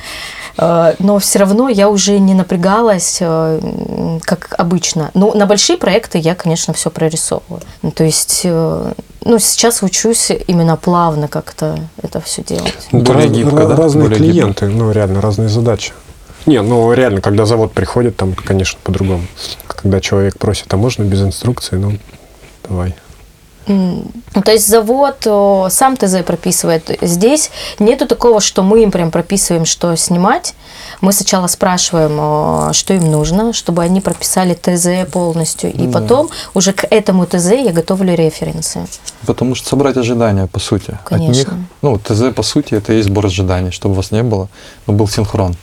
Э, 0.59 0.94
Но 0.98 1.18
все 1.18 1.38
равно 1.38 1.68
я 1.68 1.88
уже 1.88 2.18
не 2.18 2.34
напрягалась, 2.34 3.18
э, 3.20 4.18
как 4.22 4.55
обычно. 4.59 5.11
Ну, 5.14 5.32
на 5.34 5.46
большие 5.46 5.76
проекты 5.78 6.18
я, 6.18 6.34
конечно, 6.34 6.72
все 6.74 6.90
прорисовываю. 6.90 7.61
Ну, 7.82 7.90
то 7.90 8.05
есть, 8.05 8.42
э, 8.44 8.92
ну, 9.24 9.38
сейчас 9.38 9.82
учусь 9.82 10.30
именно 10.46 10.76
плавно 10.76 11.28
как-то 11.28 11.78
это 12.03 12.20
все 12.20 12.42
делать. 12.42 12.74
Ну, 12.92 13.00
Более 13.00 13.28
раз- 13.28 13.36
гибко, 13.36 13.66
да? 13.66 13.76
Разные 13.76 14.03
Более 14.09 14.18
гибко. 14.18 14.32
клиенты, 14.32 14.66
ну, 14.68 14.90
реально, 14.92 15.20
разные 15.20 15.48
задачи. 15.48 15.92
Не, 16.46 16.61
ну, 16.61 16.92
реально, 16.92 17.20
когда 17.20 17.46
завод 17.46 17.72
приходит, 17.72 18.16
там, 18.16 18.34
конечно, 18.34 18.78
по-другому. 18.82 19.22
Когда 19.68 20.00
человек 20.00 20.38
просит, 20.38 20.72
а 20.74 20.76
можно 20.76 21.05
без 21.05 21.22
инструкции? 21.22 21.76
Ну, 21.76 21.98
давай. 22.68 22.94
Ну, 23.66 24.42
то 24.44 24.50
есть 24.50 24.66
завод 24.68 25.26
о, 25.26 25.68
сам 25.70 25.96
ТЗ 25.96 26.16
прописывает. 26.26 26.98
Здесь 27.00 27.50
нету 27.78 28.06
такого, 28.06 28.40
что 28.40 28.62
мы 28.62 28.82
им 28.82 28.90
прям 28.90 29.10
прописываем, 29.10 29.64
что 29.64 29.94
снимать. 29.96 30.54
Мы 31.00 31.12
сначала 31.12 31.46
спрашиваем, 31.46 32.16
о, 32.18 32.70
что 32.72 32.94
им 32.94 33.10
нужно, 33.10 33.52
чтобы 33.52 33.82
они 33.82 34.00
прописали 34.00 34.54
ТЗ 34.54 35.10
полностью. 35.10 35.72
И 35.72 35.86
Да. 35.86 36.00
потом 36.00 36.30
уже 36.54 36.72
к 36.72 36.84
этому 36.90 37.26
ТЗ 37.26 37.50
я 37.52 37.72
готовлю 37.72 38.14
референсы. 38.14 38.86
Потому 39.26 39.54
что 39.54 39.68
собрать 39.68 39.96
ожидания, 39.96 40.46
по 40.46 40.58
сути, 40.58 40.98
от 41.04 41.18
них. 41.18 41.30
Конечно. 41.46 41.64
Ну, 41.82 41.98
ТЗ, 41.98 42.34
по 42.34 42.42
сути, 42.42 42.74
это 42.74 42.92
и 42.92 42.96
есть 42.96 43.08
сбор 43.08 43.26
ожиданий, 43.26 43.70
чтобы 43.70 43.94
у 43.94 43.96
вас 43.96 44.10
не 44.10 44.22
было, 44.22 44.48
но 44.86 44.92
был 44.94 45.08
синхрон. 45.08 45.54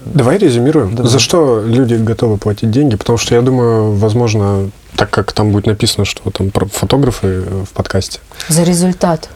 Давай 0.00 0.38
резюмируем. 0.38 0.94
Давай. 0.94 1.10
За 1.10 1.18
что 1.18 1.60
люди 1.62 1.94
готовы 1.94 2.36
платить 2.38 2.70
деньги? 2.70 2.96
Потому 2.96 3.18
что 3.18 3.34
я 3.34 3.42
думаю, 3.42 3.92
возможно, 3.92 4.70
так 4.96 5.10
как 5.10 5.32
там 5.32 5.50
будет 5.50 5.66
написано, 5.66 6.04
что 6.04 6.30
там 6.30 6.50
про 6.50 6.66
фотографы 6.66 7.42
в 7.64 7.70
подкасте, 7.74 8.20
За 8.48 8.62
результат. 8.62 9.28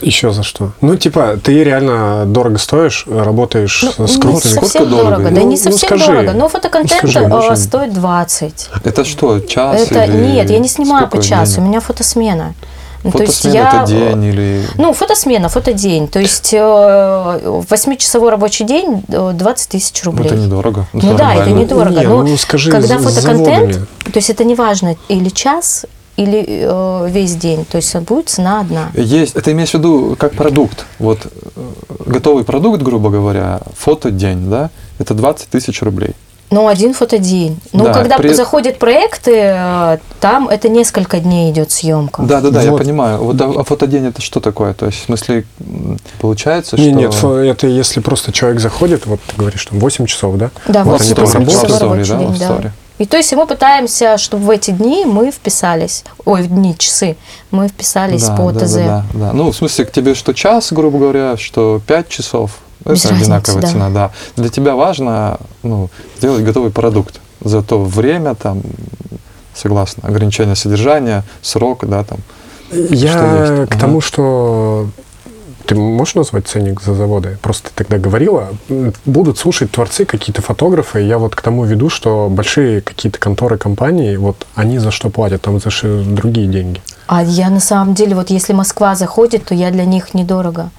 еще 0.00 0.32
за 0.32 0.42
что? 0.42 0.72
Ну, 0.80 0.96
типа, 0.96 1.38
ты 1.42 1.62
реально 1.62 2.24
дорого 2.26 2.56
стоишь, 2.58 3.04
работаешь 3.06 3.84
Ну, 3.98 4.06
с 4.06 4.14
не 4.16 4.20
крупными... 4.22 4.40
Сколько 4.54 4.60
совсем 4.66 4.88
дорого? 4.90 5.10
дорого. 5.16 5.24
Да 5.30 5.40
Ну, 5.42 5.46
не 5.48 5.56
ну, 5.56 5.56
совсем 5.56 5.88
скажи. 5.88 6.06
дорого. 6.06 6.32
Но 6.32 6.48
фотоконтент 6.48 6.98
Скажи, 6.98 7.18
э, 7.20 7.28
ну, 7.28 7.56
стоит 7.56 7.92
20. 7.92 8.68
Это 8.84 9.04
что, 9.04 9.40
час 9.40 9.82
Это 9.82 10.04
или 10.04 10.16
нет, 10.16 10.48
я 10.50 10.58
не 10.58 10.68
снимаю 10.68 11.06
по 11.08 11.16
сколько 11.18 11.26
часу, 11.28 11.52
у 11.52 11.54
денег? 11.56 11.68
меня 11.68 11.80
фотосмена. 11.80 12.54
Ну, 13.02 13.12
то 13.12 13.22
есть 13.22 13.42
Фотосмена 13.42 13.54
я- 13.54 13.82
это 13.82 13.90
день 13.90 14.24
или... 14.24 14.62
Ну, 14.76 14.92
фотосмена, 14.92 15.48
фотодень. 15.48 16.06
То 16.08 16.18
есть 16.20 16.52
э, 16.52 17.62
восьмичасовой 17.68 18.30
рабочий 18.30 18.64
день 18.64 19.02
э, 19.08 19.32
20 19.34 19.68
тысяч 19.68 20.02
Ну, 20.04 20.10
рублей. 20.10 20.26
это 20.26 20.36
недорого. 20.36 20.86
Ну 20.92 21.14
да, 21.16 21.34
это 21.34 21.50
недорого. 21.50 21.98
Не, 22.00 22.06
но 22.06 22.22
ну, 22.22 22.36
скажи, 22.36 22.70
когда 22.70 22.98
фотоконтент, 22.98 23.72
заводами. 23.72 23.86
то 24.04 24.16
есть 24.16 24.30
это 24.30 24.44
не 24.44 24.54
важно, 24.54 24.96
или 25.08 25.30
час, 25.30 25.86
или 26.16 26.44
э, 26.46 27.08
весь 27.10 27.34
день. 27.36 27.64
То 27.64 27.76
есть 27.76 27.94
будет 28.00 28.28
цена 28.28 28.60
одна. 28.60 28.90
Есть, 28.94 29.34
это 29.34 29.50
имеешь 29.52 29.70
в 29.70 29.74
виду 29.74 30.16
как 30.18 30.34
продукт. 30.34 30.84
Вот 30.98 31.20
э, 31.24 31.60
готовый 32.06 32.44
продукт, 32.44 32.82
грубо 32.82 33.08
говоря, 33.08 33.60
фотодень, 33.78 34.50
да, 34.50 34.68
это 34.98 35.14
20 35.14 35.48
тысяч 35.48 35.80
рублей. 35.82 36.10
Ну, 36.50 36.66
один 36.66 36.94
фотодень. 36.94 37.60
Ну, 37.72 37.84
Да, 37.84 37.94
когда 37.94 38.18
при- 38.18 38.32
заходят 38.32 38.78
проекты, 38.78 39.32
э, 39.36 39.98
там 40.20 40.48
это 40.48 40.68
несколько 40.68 41.20
дней 41.20 41.50
идет 41.52 41.70
съемка. 41.70 42.22
Да, 42.22 42.40
да, 42.40 42.50
да, 42.50 42.62
я 42.62 42.72
Вот. 42.72 42.78
понимаю. 42.80 43.18
Вот 43.18 43.40
а, 43.40 43.52
а 43.60 43.62
фотодень 43.64 44.06
это 44.06 44.20
что 44.20 44.40
такое? 44.40 44.74
То 44.74 44.86
есть, 44.86 44.98
в 45.02 45.04
смысле, 45.04 45.44
получается, 46.20 46.76
Не, 46.76 47.10
что... 47.12 47.42
нет, 47.42 47.54
это 47.56 47.66
если 47.68 48.00
просто 48.00 48.32
человек 48.32 48.60
заходит, 48.60 49.06
вот 49.06 49.20
ты 49.26 49.36
говоришь, 49.36 49.64
там 49.66 49.78
8 49.78 50.06
часов, 50.06 50.36
да? 50.36 50.50
Да, 50.66 50.82
Вот 50.82 50.92
вот 50.92 51.00
они 51.02 51.14
там 51.14 51.24
восемь 51.24 51.38
работают. 51.40 51.62
часов 51.72 51.82
Love 51.82 52.00
story, 52.00 52.08
да, 52.08 52.18
день, 52.18 52.36
да. 52.38 52.46
story. 52.48 52.70
И 52.98 53.06
то 53.06 53.16
есть 53.16 53.32
мы 53.32 53.46
пытаемся, 53.46 54.18
чтобы 54.18 54.44
в 54.44 54.50
эти 54.50 54.72
дни 54.72 55.04
мы 55.06 55.30
вписались, 55.30 56.04
ой, 56.26 56.42
в 56.42 56.48
дни, 56.48 56.76
часы, 56.76 57.16
мы 57.50 57.68
вписались 57.68 58.24
Да, 58.26 58.36
по 58.36 58.52
да, 58.52 58.66
ТЗ. 58.66 58.74
Да, 58.74 58.82
да, 58.84 59.04
да. 59.14 59.32
Ну, 59.32 59.52
в 59.52 59.56
смысле, 59.56 59.86
к 59.86 59.92
тебе 59.92 60.14
что 60.14 60.34
час, 60.34 60.70
грубо 60.72 60.98
говоря, 60.98 61.36
что 61.38 61.80
5 61.86 62.08
часов, 62.10 62.58
Без 62.84 63.04
это 63.04 63.14
разницы, 63.14 63.24
одинаковая 63.24 63.62
да. 63.62 63.68
цена, 63.68 63.90
да. 63.90 64.10
Для 64.36 64.48
тебя 64.48 64.74
важно 64.74 65.38
ну, 65.62 65.90
сделать 66.18 66.44
готовый 66.44 66.70
продукт. 66.70 67.20
За 67.42 67.62
то 67.62 67.82
время, 67.82 68.34
там, 68.34 68.62
согласно 69.54 70.08
ограничения 70.08 70.54
содержания, 70.54 71.24
срок, 71.42 71.86
да, 71.86 72.04
там. 72.04 72.18
Я 72.70 73.12
Что 73.12 73.56
есть? 73.60 73.70
к 73.70 73.74
Ага. 73.74 73.80
тому, 73.80 74.00
что 74.00 74.88
ты 75.66 75.74
можешь 75.74 76.14
назвать 76.14 76.48
ценник 76.48 76.82
за 76.82 76.94
заводы? 76.94 77.38
Просто 77.42 77.70
ты 77.70 77.84
тогда 77.84 77.98
говорила, 77.98 78.48
будут 79.04 79.38
слушать 79.38 79.70
творцы, 79.70 80.04
какие-то 80.04 80.42
фотографы. 80.42 81.00
Я 81.00 81.18
вот 81.18 81.34
к 81.36 81.40
тому 81.42 81.64
веду, 81.64 81.88
что 81.90 82.28
большие 82.30 82.80
какие-то 82.80 83.18
конторы, 83.18 83.56
компании, 83.56 84.16
вот 84.16 84.46
они 84.54 84.78
за 84.78 84.90
что 84.90 85.10
платят? 85.10 85.42
Там 85.42 85.60
за 85.60 85.70
другие 85.82 86.46
деньги. 86.46 86.80
А 87.06 87.22
я 87.22 87.50
на 87.50 87.60
самом 87.60 87.94
деле, 87.94 88.14
вот 88.14 88.30
если 88.30 88.52
Москва 88.52 88.94
заходит, 88.94 89.44
то 89.44 89.54
я 89.54 89.70
для 89.70 89.84
них 89.84 90.14
недорого. 90.14 90.70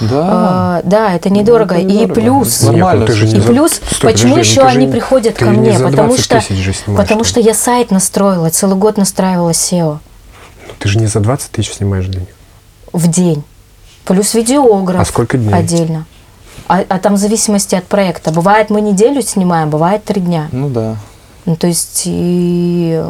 Да. 0.00 0.28
А, 0.30 0.80
да, 0.84 1.14
это 1.14 1.30
недорого. 1.30 1.74
это 1.74 1.82
и 1.82 1.86
недорого. 1.86 2.14
плюс, 2.14 2.62
Нормально 2.62 3.00
ну 3.00 3.06
ты 3.06 3.12
же 3.14 3.26
не 3.26 3.34
и 3.34 3.40
за- 3.40 3.46
плюс, 3.48 3.72
Стой, 3.90 4.12
почему 4.12 4.32
подожди, 4.34 4.50
еще 4.50 4.62
ну 4.62 4.66
они 4.68 4.86
не- 4.86 4.92
приходят 4.92 5.34
ты 5.36 5.44
ко 5.44 5.50
не 5.50 5.58
мне? 5.58 5.78
за 5.78 5.84
Потому 5.88 6.08
20 6.08 6.24
что, 6.24 6.40
снимаешь 6.40 7.02
потому 7.02 7.24
что 7.24 7.40
я 7.40 7.54
сайт 7.54 7.90
настроила, 7.90 8.50
целый 8.50 8.76
год 8.76 8.96
настраивала 8.96 9.50
SEO 9.50 9.98
Ты 10.78 10.88
же 10.88 10.98
не 10.98 11.06
за 11.06 11.20
20 11.20 11.50
тысяч 11.50 11.72
снимаешь 11.74 12.06
них. 12.20 12.28
в 12.92 13.08
день. 13.08 13.42
Плюс 14.04 14.34
видеограф 14.34 15.00
А 15.00 15.04
сколько 15.04 15.38
дней? 15.38 15.54
отдельно. 15.54 16.06
А, 16.68 16.84
а 16.88 16.98
там 16.98 17.14
в 17.14 17.16
зависимости 17.18 17.74
от 17.74 17.84
проекта. 17.84 18.30
Бывает, 18.32 18.70
мы 18.70 18.80
неделю 18.80 19.22
снимаем, 19.22 19.70
бывает 19.70 20.04
три 20.04 20.20
дня. 20.20 20.48
Ну 20.52 20.68
да. 20.68 20.96
Ну, 21.46 21.56
то 21.56 21.66
есть, 21.66 22.02
и... 22.06 23.02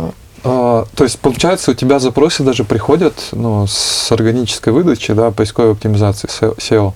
А, 0.43 0.86
то 0.95 1.05
есть, 1.05 1.18
получается, 1.18 1.72
у 1.72 1.74
тебя 1.74 1.99
запросы 1.99 2.43
даже 2.43 2.64
приходят 2.64 3.14
ну, 3.32 3.66
с 3.66 4.11
органической 4.11 4.72
выдачи, 4.72 5.12
да, 5.12 5.30
поисковой 5.30 5.72
оптимизации 5.72 6.28
SEO. 6.28 6.95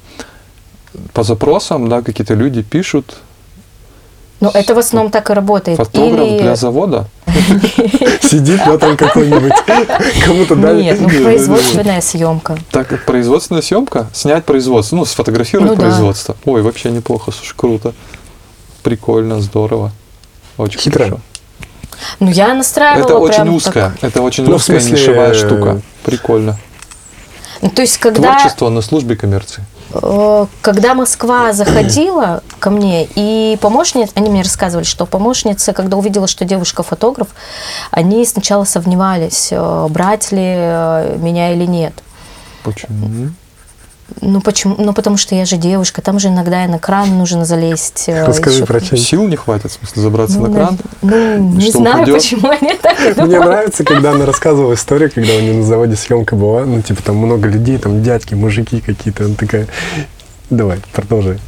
По 1.12 1.22
запросам, 1.22 1.88
да, 1.88 2.02
какие-то 2.02 2.34
люди 2.34 2.62
пишут, 2.62 3.16
Ну, 4.40 4.50
это 4.52 4.74
в 4.74 4.78
основном 4.78 5.10
так 5.10 5.30
и 5.30 5.32
работает. 5.32 5.78
фотограф 5.78 6.26
Или... 6.26 6.42
для 6.42 6.56
завода. 6.56 7.08
Сидит 8.22 8.60
вот 8.66 8.80
там 8.80 8.96
какой-нибудь, 8.96 9.52
кому-то 10.24 10.54
дали. 10.54 10.82
Нет, 10.82 11.00
ну, 11.00 11.08
производственная 11.08 12.00
съемка. 12.00 12.56
Так, 12.70 13.04
производственная 13.04 13.62
съемка, 13.62 14.08
снять 14.12 14.44
производство, 14.44 14.96
ну, 14.96 15.04
сфотографировать 15.04 15.72
Ну 15.72 15.76
производство. 15.76 16.36
Ой, 16.44 16.62
вообще 16.62 16.90
неплохо, 16.90 17.32
слушай, 17.32 17.54
круто. 17.56 17.92
Прикольно, 18.82 19.40
здорово. 19.40 19.92
Очень 20.56 20.90
хорошо. 20.90 21.20
Ну, 22.20 22.30
я 22.30 22.54
настраивала 22.54 23.04
Это 23.04 23.18
очень 23.18 23.42
прям 23.42 23.54
узкая, 23.54 23.90
так. 23.90 24.04
это 24.04 24.22
очень 24.22 24.44
Ну, 24.44 24.56
узкая 24.56 24.80
смысле, 24.80 24.98
нишевая 24.98 25.30
э, 25.30 25.34
штука. 25.34 25.80
Прикольно. 26.04 26.56
Ну, 27.60 27.70
то 27.70 27.82
есть, 27.82 27.98
когда... 27.98 28.32
Творчество 28.34 28.68
на 28.68 28.82
службе 28.82 29.16
коммерции. 29.16 29.64
Э, 29.92 30.46
Когда 30.60 30.94
Москва 30.94 31.52
заходила 31.52 32.42
ко 32.58 32.70
мне, 32.70 33.08
и 33.14 33.56
помощницы, 33.60 34.12
они 34.14 34.30
мне 34.30 34.42
рассказывали, 34.42 34.84
что 34.84 35.06
помощницы, 35.06 35.72
когда 35.72 35.96
увидела, 35.96 36.26
что 36.26 36.44
девушка 36.44 36.82
фотограф, 36.82 37.28
они 37.90 38.24
сначала 38.26 38.64
сомневались, 38.64 39.48
э, 39.50 39.86
брать 39.90 40.32
ли 40.32 40.38
меня 41.18 41.52
или 41.52 41.64
нет. 41.64 41.94
Почему? 42.62 43.30
Ну 44.20 44.40
почему? 44.40 44.74
Ну 44.78 44.92
потому 44.92 45.16
что 45.16 45.34
я 45.34 45.44
же 45.46 45.56
девушка, 45.56 46.02
там 46.02 46.18
же 46.18 46.28
иногда 46.28 46.64
и 46.64 46.68
на 46.68 46.78
кран 46.78 47.16
нужно 47.16 47.44
залезть. 47.44 48.04
э, 48.08 48.24
Расскажи 48.26 48.64
про 48.66 48.80
чай. 48.80 48.98
Сил 48.98 49.26
не 49.26 49.36
хватит, 49.36 49.70
в 49.72 49.74
смысле, 49.74 50.02
забраться 50.02 50.38
Ну, 50.38 50.46
на 50.48 50.54
кран? 50.54 50.78
Ну, 51.02 51.38
не 51.54 51.68
Что, 51.70 51.78
знаю, 51.78 51.96
упадёт? 52.02 52.16
почему 52.16 52.48
они 52.50 52.74
так 52.80 52.98
Мне 53.00 53.12
думают. 53.14 53.44
нравится, 53.46 53.84
когда 53.84 54.12
она 54.12 54.26
рассказывала 54.26 54.74
историю, 54.74 55.10
когда 55.14 55.32
у 55.34 55.40
нее 55.40 55.54
на 55.54 55.64
заводе 55.64 55.96
съемка 55.96 56.36
была, 56.36 56.64
ну, 56.66 56.82
типа, 56.82 57.02
там 57.02 57.16
много 57.16 57.48
людей, 57.48 57.78
там 57.78 58.02
дядьки, 58.02 58.34
мужики 58.34 58.80
какие-то. 58.80 59.24
Она 59.24 59.34
такая, 59.36 59.68
давай, 60.50 60.78
продолжай. 60.92 61.38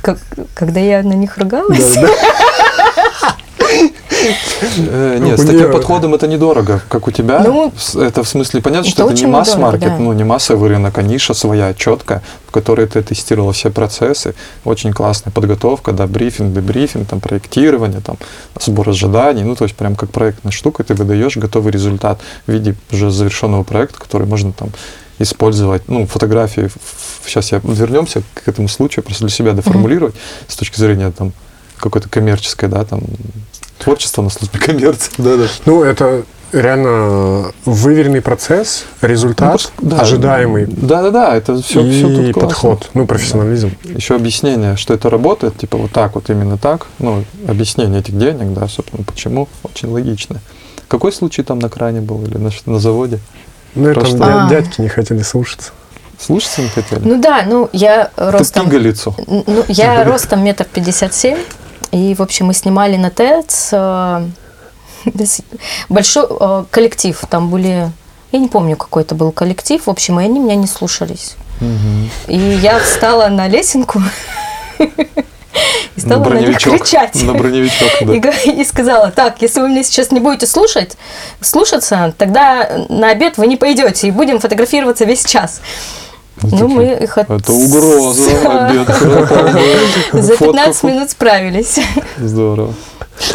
Как- 0.00 0.20
когда 0.54 0.78
я 0.80 1.02
на 1.02 1.14
них 1.14 1.36
ругалась. 1.38 1.94
Да, 1.94 2.02
да. 2.02 2.08
Э, 4.78 5.18
Нет, 5.20 5.38
с 5.38 5.44
таким 5.44 5.70
подходом 5.70 6.14
это 6.14 6.26
недорого, 6.26 6.82
как 6.88 7.08
у 7.08 7.10
тебя. 7.10 7.40
Ну, 7.40 7.72
это 7.96 8.22
в 8.22 8.28
смысле 8.28 8.60
понятно, 8.60 8.90
что 8.90 9.10
это 9.10 9.14
не 9.14 9.26
масс-маркет, 9.26 9.98
ну 9.98 10.12
не 10.12 10.24
массовый 10.24 10.70
рынок, 10.70 10.98
а 10.98 11.02
ниша 11.02 11.34
своя, 11.34 11.74
четкая, 11.74 12.22
в 12.46 12.50
которой 12.50 12.86
ты 12.86 13.02
тестировал 13.02 13.52
все 13.52 13.70
процессы. 13.70 14.34
Очень 14.64 14.92
классная 14.92 15.32
подготовка, 15.32 15.92
да, 15.92 16.06
брифинг, 16.06 16.52
дебрифинг, 16.52 17.08
там, 17.08 17.20
проектирование, 17.20 18.00
там, 18.00 18.16
сбор 18.60 18.88
ожиданий. 18.88 19.42
Ну, 19.42 19.54
то 19.54 19.64
есть 19.64 19.76
прям 19.76 19.96
как 19.96 20.10
проектная 20.10 20.52
штука, 20.52 20.84
ты 20.84 20.94
выдаешь 20.94 21.36
готовый 21.36 21.72
результат 21.72 22.20
в 22.46 22.52
виде 22.52 22.74
уже 22.92 23.10
завершенного 23.10 23.62
проекта, 23.62 23.98
который 23.98 24.26
можно 24.26 24.52
там 24.52 24.70
использовать, 25.18 25.88
ну, 25.88 26.06
фотографии, 26.06 26.70
сейчас 27.26 27.52
я 27.52 27.60
вернемся 27.62 28.22
к 28.34 28.46
этому 28.46 28.68
случаю, 28.68 29.04
просто 29.04 29.24
для 29.24 29.34
себя 29.34 29.52
доформулировать 29.52 30.14
с 30.46 30.56
точки 30.56 30.78
зрения 30.78 31.10
там 31.10 31.32
какой-то 31.78 32.08
коммерческой, 32.08 32.68
да, 32.68 32.84
там, 32.84 33.02
творчество 33.78 34.22
на 34.22 34.30
службе 34.30 34.58
коммерции, 34.64 35.12
да, 35.18 35.36
да. 35.36 35.46
Ну, 35.66 35.82
это 35.82 36.24
реально 36.52 37.52
выверенный 37.64 38.22
процесс, 38.22 38.84
результат, 39.02 39.70
Ну, 39.80 39.90
да, 39.90 40.00
ожидаемый 40.00 40.66
Да, 40.66 41.02
да, 41.02 41.10
да, 41.10 41.36
это 41.36 41.60
все, 41.60 41.84
и 41.84 41.90
все 41.90 42.08
тут 42.08 42.32
классно. 42.32 42.40
подход, 42.40 42.90
ну, 42.94 43.06
профессионализм. 43.06 43.72
Еще 43.84 44.14
объяснение, 44.14 44.76
что 44.76 44.94
это 44.94 45.10
работает, 45.10 45.58
типа 45.58 45.76
вот 45.76 45.92
так 45.92 46.14
вот, 46.14 46.30
именно 46.30 46.56
так. 46.56 46.86
Ну, 46.98 47.24
объяснение 47.46 48.00
этих 48.00 48.16
денег, 48.18 48.54
да, 48.54 48.66
собственно, 48.68 49.04
почему, 49.04 49.48
очень 49.62 49.88
логично. 49.88 50.40
Какой 50.88 51.12
случай 51.12 51.42
там 51.42 51.58
на 51.58 51.68
кране 51.68 52.00
был 52.00 52.24
или 52.24 52.38
на, 52.38 52.50
на 52.64 52.78
заводе? 52.78 53.20
Ну, 53.74 53.90
и 53.90 53.94
там 53.94 54.06
А. 54.22 54.48
дядьки 54.48 54.80
не 54.80 54.88
хотели 54.88 55.20
слушаться. 55.22 55.72
Слушаться 56.18 56.62
не 56.62 56.68
хотели? 56.68 57.00
Ну 57.04 57.20
да, 57.20 57.44
ну 57.46 57.68
я 57.72 58.10
Ты 58.16 58.30
ростом... 58.30 58.64
пигалицу. 58.66 59.14
Ну, 59.26 59.64
я 59.68 60.02
ростом 60.10 60.42
метр 60.42 60.64
пятьдесят 60.64 61.14
семь. 61.14 61.38
И, 61.90 62.14
в 62.14 62.22
общем, 62.22 62.46
мы 62.46 62.54
снимали 62.54 62.96
на 62.96 63.10
ТЭЦ 63.10 63.74
большой 65.88 66.26
э, 66.28 66.64
коллектив. 66.70 67.20
Там 67.28 67.50
были... 67.50 67.90
Я 68.30 68.38
не 68.38 68.48
помню, 68.48 68.76
какой 68.76 69.02
это 69.02 69.14
был 69.14 69.32
коллектив. 69.32 69.86
В 69.86 69.90
общем, 69.90 70.20
и 70.20 70.24
они 70.24 70.38
меня 70.38 70.54
не 70.54 70.66
слушались. 70.66 71.36
И 72.28 72.38
я 72.38 72.78
встала 72.78 73.28
на 73.28 73.48
лесенку 73.48 74.00
и 74.78 76.00
стала 76.00 76.24
на, 76.24 76.38
них 76.38 76.58
кричать. 76.58 77.14
На 77.22 77.34
броневичок, 77.34 77.88
да. 78.02 78.30
И, 78.44 78.60
и 78.60 78.64
сказала, 78.64 79.10
так, 79.10 79.42
если 79.42 79.60
вы 79.60 79.68
меня 79.68 79.82
сейчас 79.82 80.12
не 80.12 80.20
будете 80.20 80.46
слушать, 80.46 80.96
слушаться, 81.40 82.14
тогда 82.16 82.86
на 82.88 83.10
обед 83.10 83.38
вы 83.38 83.46
не 83.46 83.56
пойдете 83.56 84.08
и 84.08 84.10
будем 84.10 84.38
фотографироваться 84.38 85.04
весь 85.04 85.24
час. 85.24 85.60
Ну, 86.42 86.68
мы 86.68 86.84
их 87.02 87.18
от- 87.18 87.30
Это 87.30 87.52
угроза, 87.52 88.30
обед. 88.68 88.88
За 90.12 90.36
Фотку. 90.36 90.52
15 90.52 90.82
минут 90.84 91.10
справились. 91.10 91.78
Здорово. 92.18 92.74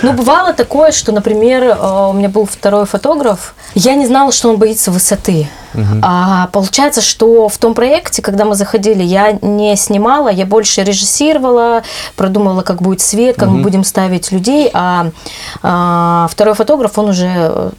Ну, 0.01 0.14
бывало 0.14 0.54
такое, 0.54 0.91
что, 0.93 1.12
например, 1.12 1.64
э, 1.64 2.08
у 2.10 2.14
меня 2.14 2.30
был 2.30 2.45
второй 2.45 2.86
фотограф, 2.86 3.54
я 3.76 3.95
не 3.95 4.06
знала, 4.08 4.32
что 4.32 4.49
он 4.49 4.58
боится 4.58 4.91
высоты. 4.91 5.49
Мгм. 5.74 6.01
А 6.04 6.47
получается, 6.54 7.01
что 7.01 7.49
в 7.49 7.58
том 7.58 7.74
проекте, 7.74 8.22
когда 8.22 8.45
мы 8.45 8.56
заходили, 8.56 9.04
я 9.04 9.38
не 9.41 9.76
снимала, 9.76 10.30
я 10.30 10.45
больше 10.45 10.84
режиссировала, 10.84 11.84
продумывала, 12.16 12.62
как 12.62 12.82
будет 12.82 13.01
свет, 13.01 13.36
как 13.36 13.49
мы 13.49 13.56
Мгм. 13.56 13.64
будем 13.64 13.84
ставить 13.84 14.32
людей, 14.32 14.70
а, 14.74 15.08
а 15.64 16.28
второй 16.32 16.54
фотограф, 16.54 16.97
он 16.97 17.10
уже 17.10 17.72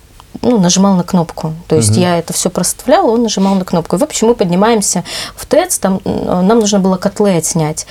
ну, 0.42 0.58
нажимал 0.58 0.94
на 0.94 1.02
кнопку. 1.02 1.54
То 1.68 1.76
есть 1.76 1.92
Мгм. 1.92 2.00
я 2.00 2.18
это 2.18 2.32
все 2.32 2.50
проставляла, 2.50 3.10
он 3.10 3.22
нажимал 3.22 3.54
на 3.54 3.64
кнопку. 3.64 3.96
И, 3.96 3.98
в 3.98 4.02
общем, 4.02 4.28
мы 4.28 4.34
поднимаемся 4.34 5.04
в 5.36 5.46
ТЭЦ, 5.46 5.78
там 5.78 6.00
э, 6.04 6.40
нам 6.42 6.58
нужно 6.58 6.80
было 6.80 6.96
котлы 6.96 7.36
отснять. 7.36 7.86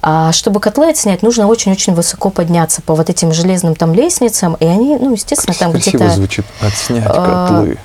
А 0.00 0.32
чтобы 0.32 0.60
котлы 0.60 0.90
отснять, 0.90 1.22
нужно 1.22 1.46
очень-очень 1.46 1.94
высоко 1.94 2.30
подняться 2.30 2.82
по 2.82 2.94
вот 2.94 3.10
этим 3.10 3.32
железным 3.32 3.74
там 3.74 3.94
лестницам, 3.94 4.56
и 4.60 4.64
они, 4.64 4.96
ну, 4.96 5.12
естественно, 5.12 5.54
там 5.54 5.72
Красиво 5.72 5.96
где-то... 5.96 6.14
звучит. 6.14 6.46
Отснять 6.60 7.04
а, 7.06 7.48
котлы. 7.48 7.78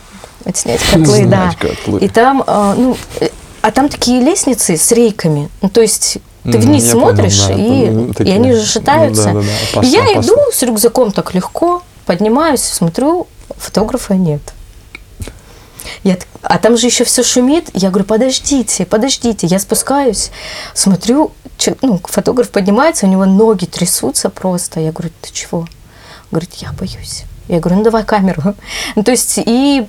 Отснять 0.45 0.81
котлы, 0.81 1.25
да. 1.25 1.51
Котлы. 1.59 1.99
И 1.99 2.07
там, 2.07 2.43
а, 2.47 2.75
ну, 2.75 2.97
э, 3.19 3.29
а 3.61 3.71
там 3.71 3.89
такие 3.89 4.21
лестницы 4.21 4.77
с 4.77 4.91
рейками. 4.91 5.49
Ну, 5.61 5.69
то 5.69 5.81
есть 5.81 6.19
ты 6.43 6.57
вниз 6.59 6.85
я 6.85 6.93
понял, 6.93 7.07
смотришь, 7.07 7.47
да, 7.47 7.53
и, 7.53 7.89
ну, 7.89 8.05
и 8.05 8.13
такие. 8.13 8.35
они 8.35 8.53
же 8.53 8.65
шатаются. 8.65 9.29
Ну, 9.31 9.41
да, 9.41 9.47
да, 9.47 9.47
да, 9.47 9.51
и 9.51 9.71
опасно, 9.71 9.89
я 9.89 10.03
опасно. 10.03 10.21
иду 10.21 10.37
с 10.53 10.61
рюкзаком 10.63 11.11
так 11.11 11.33
легко, 11.33 11.83
поднимаюсь, 12.05 12.61
смотрю, 12.61 13.27
фотографа 13.57 14.15
нет. 14.15 14.41
Я 16.03 16.17
а 16.41 16.59
там 16.59 16.77
же 16.77 16.87
еще 16.87 17.03
все 17.03 17.23
шумит. 17.23 17.69
Я 17.73 17.89
говорю, 17.89 18.05
подождите, 18.05 18.85
подождите. 18.85 19.47
Я 19.47 19.59
спускаюсь, 19.59 20.31
смотрю, 20.73 21.31
ну, 21.81 21.99
фотограф 22.03 22.49
поднимается, 22.51 23.05
у 23.05 23.09
него 23.09 23.25
ноги 23.25 23.65
трясутся 23.65 24.29
просто. 24.29 24.79
Я 24.79 24.91
говорю, 24.91 25.11
ты 25.21 25.31
чего? 25.33 25.67
Говорит, 26.31 26.53
я 26.55 26.71
боюсь. 26.71 27.23
Я 27.47 27.59
говорю, 27.59 27.77
ну 27.77 27.83
давай 27.83 28.03
камеру. 28.03 28.55
Ну, 28.95 29.03
то 29.03 29.11
есть 29.11 29.37
и 29.37 29.87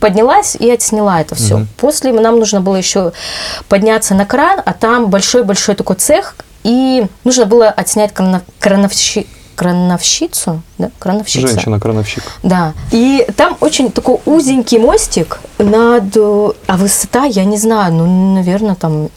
поднялась 0.00 0.54
и 0.56 0.70
отсняла 0.70 1.20
это 1.20 1.34
все. 1.34 1.58
Мгм. 1.58 1.68
После 1.78 2.12
нам 2.12 2.38
нужно 2.38 2.60
было 2.60 2.76
еще 2.76 3.12
подняться 3.68 4.14
на 4.14 4.26
кран, 4.26 4.60
а 4.64 4.72
там 4.72 5.08
большой-большой 5.08 5.76
такой 5.76 5.96
цех, 5.96 6.36
и 6.62 7.06
нужно 7.24 7.46
было 7.46 7.68
отснять 7.68 8.12
крано- 8.12 8.42
крановщи- 8.60 9.26
крановщицу, 9.54 10.62
да, 10.78 10.90
крановщица. 10.98 11.48
Женщина-крановщик. 11.48 12.22
Да. 12.42 12.72
И 12.90 13.26
там 13.36 13.56
очень 13.60 13.90
такой 13.90 14.18
узенький 14.26 14.78
мостик 14.78 15.40
над... 15.58 16.16
э, 16.16 16.50
А 16.66 16.76
высота, 16.76 17.24
я 17.24 17.44
не 17.44 17.56
знаю, 17.56 17.92
ну, 17.94 18.34
наверное, 18.34 18.74
там 18.74 19.08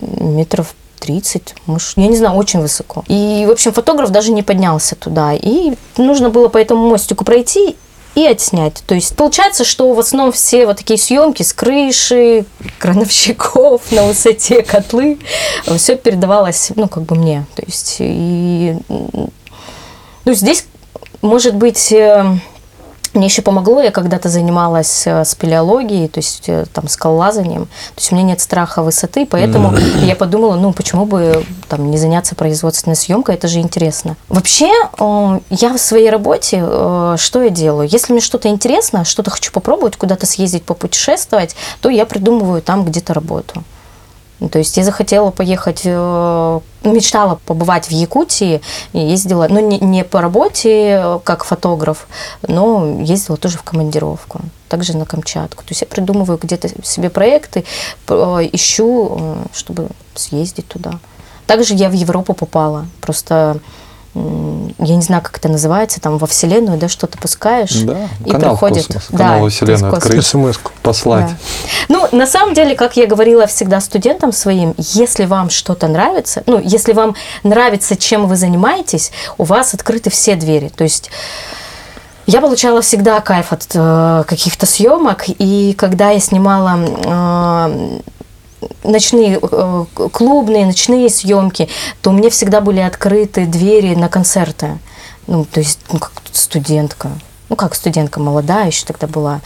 метров 0.00 0.74
30, 1.00 1.54
может, 1.66 1.96
я 1.96 2.06
не 2.08 2.16
знаю, 2.16 2.34
очень 2.36 2.60
высоко. 2.60 3.04
И, 3.08 3.44
в 3.48 3.52
общем, 3.52 3.72
фотограф 3.72 4.10
даже 4.10 4.32
не 4.32 4.42
поднялся 4.42 4.96
туда. 4.96 5.32
И 5.34 5.72
нужно 5.96 6.30
было 6.30 6.48
по 6.48 6.58
этому 6.58 6.88
мостику 6.90 7.24
пройти 7.24 7.76
и 8.14 8.26
отснять. 8.26 8.82
То 8.86 8.94
есть 8.94 9.14
получается, 9.16 9.64
что 9.64 9.92
в 9.94 9.98
основном 9.98 10.32
все 10.32 10.66
вот 10.66 10.76
такие 10.78 10.98
съемки 10.98 11.42
с 11.42 11.52
крыши, 11.52 12.44
крановщиков 12.78 13.80
на 13.92 14.04
высоте, 14.04 14.62
котлы, 14.68 15.18
все 15.76 15.96
передавалось, 15.96 16.70
ну, 16.76 16.88
как 16.88 17.04
бы 17.04 17.14
мне. 17.16 17.46
То 17.54 17.62
есть, 17.66 17.96
и, 18.00 18.76
ну, 20.24 20.34
здесь, 20.34 20.66
может 21.22 21.54
быть, 21.54 21.92
э, 21.92 22.24
мне 23.14 23.26
еще 23.26 23.42
помогло, 23.42 23.80
я 23.80 23.90
когда-то 23.90 24.28
занималась 24.28 25.06
э, 25.06 25.24
спелеологией, 25.24 26.08
то 26.08 26.18
есть 26.20 26.48
э, 26.48 26.66
там 26.72 26.88
скалолазанием. 26.88 27.66
То 27.66 27.98
есть 27.98 28.12
у 28.12 28.14
меня 28.14 28.26
нет 28.26 28.40
страха 28.40 28.82
высоты, 28.82 29.26
поэтому 29.26 29.74
я 30.02 30.14
подумала, 30.14 30.56
ну 30.56 30.72
почему 30.72 31.06
бы 31.06 31.44
там 31.68 31.90
не 31.90 31.96
заняться 31.96 32.34
производственной 32.34 32.96
съемкой, 32.96 33.36
это 33.36 33.48
же 33.48 33.60
интересно. 33.60 34.16
Вообще, 34.28 34.70
я 34.98 35.72
в 35.72 35.78
своей 35.78 36.10
работе, 36.10 36.58
что 37.16 37.42
я 37.42 37.50
делаю? 37.50 37.88
Если 37.88 38.12
мне 38.12 38.20
что-то 38.20 38.48
интересно, 38.48 39.04
что-то 39.04 39.30
хочу 39.30 39.52
попробовать, 39.52 39.96
куда-то 39.96 40.26
съездить, 40.26 40.64
попутешествовать, 40.64 41.56
то 41.80 41.88
я 41.88 42.04
придумываю 42.04 42.62
там 42.62 42.84
где-то 42.84 43.14
работу. 43.14 43.64
Ну, 44.40 44.48
То 44.48 44.58
есть 44.58 44.76
я 44.76 44.84
захотела 44.84 45.30
поехать, 45.30 45.82
э, 45.84 46.60
мечтала 46.82 47.38
побывать 47.44 47.88
в 47.88 47.90
Якутии, 47.90 48.62
ездила, 48.94 49.46
ну 49.50 49.60
не, 49.60 49.78
не 49.78 50.02
по 50.02 50.22
работе 50.22 51.00
э, 51.02 51.18
как 51.24 51.44
фотограф, 51.44 52.08
но 52.48 53.00
ездила 53.02 53.36
тоже 53.36 53.58
в 53.58 53.62
командировку, 53.62 54.40
также 54.68 54.96
на 54.96 55.04
Камчатку. 55.04 55.62
То 55.62 55.70
есть 55.70 55.82
я 55.82 55.86
придумываю 55.86 56.38
где-то 56.42 56.68
себе 56.82 57.10
проекты, 57.10 57.64
э, 58.08 58.48
ищу, 58.52 59.36
чтобы 59.52 59.88
съездить 60.14 60.66
туда. 60.68 60.98
Также 61.46 61.74
я 61.74 61.90
в 61.90 61.92
Европу 61.92 62.32
попала, 62.32 62.86
просто 63.02 63.58
я 64.14 64.96
не 64.96 65.02
знаю, 65.02 65.22
как 65.22 65.36
это 65.38 65.48
называется, 65.48 66.00
там 66.00 66.18
во 66.18 66.26
Вселенную, 66.26 66.78
да, 66.78 66.88
что-то 66.88 67.16
пускаешь, 67.18 67.74
Да, 67.82 68.08
и 68.24 68.30
канал 68.30 68.56
в 68.56 68.58
проходит. 68.58 68.86
космос, 68.86 69.06
Да, 69.10 69.18
канал 69.18 69.40
во 69.42 69.48
Вселенную 69.50 69.92
открыть. 69.94 70.26
СМС-ку. 70.26 70.72
Послать. 70.82 71.26
Да. 71.28 71.36
Ну, 71.88 72.08
на 72.12 72.26
самом 72.26 72.54
деле, 72.54 72.74
как 72.74 72.96
я 72.96 73.06
говорила 73.06 73.46
всегда 73.46 73.80
студентам 73.80 74.32
своим, 74.32 74.74
если 74.78 75.26
вам 75.26 75.50
что-то 75.50 75.86
нравится, 75.86 76.42
ну, 76.46 76.58
если 76.60 76.92
вам 76.92 77.14
нравится, 77.44 77.96
чем 77.96 78.26
вы 78.26 78.36
занимаетесь, 78.36 79.12
у 79.38 79.44
вас 79.44 79.74
открыты 79.74 80.10
все 80.10 80.34
двери. 80.34 80.68
То 80.74 80.84
есть 80.84 81.10
я 82.26 82.40
получала 82.40 82.80
всегда 82.82 83.20
кайф 83.20 83.52
от 83.52 83.66
э, 83.74 84.24
каких-то 84.26 84.66
съемок, 84.66 85.24
и 85.28 85.74
когда 85.76 86.10
я 86.10 86.20
снимала 86.20 86.78
э, 86.78 88.00
ночные 88.84 89.38
э, 89.40 89.84
клубные 90.12 90.66
ночные 90.66 91.08
съемки, 91.08 91.68
то 92.02 92.12
мне 92.12 92.30
всегда 92.30 92.60
были 92.60 92.80
открыты 92.80 93.46
двери 93.46 93.94
на 93.94 94.08
концерты. 94.08 94.78
Ну, 95.26 95.44
то 95.44 95.60
есть, 95.60 95.78
ну, 95.92 95.98
как 95.98 96.12
студентка. 96.32 97.10
ну 97.48 97.56
как 97.56 97.74
студентка 97.74 98.20
молодая 98.20 98.66
еще 98.66 98.84
тогда 98.86 99.06
была. 99.06 99.40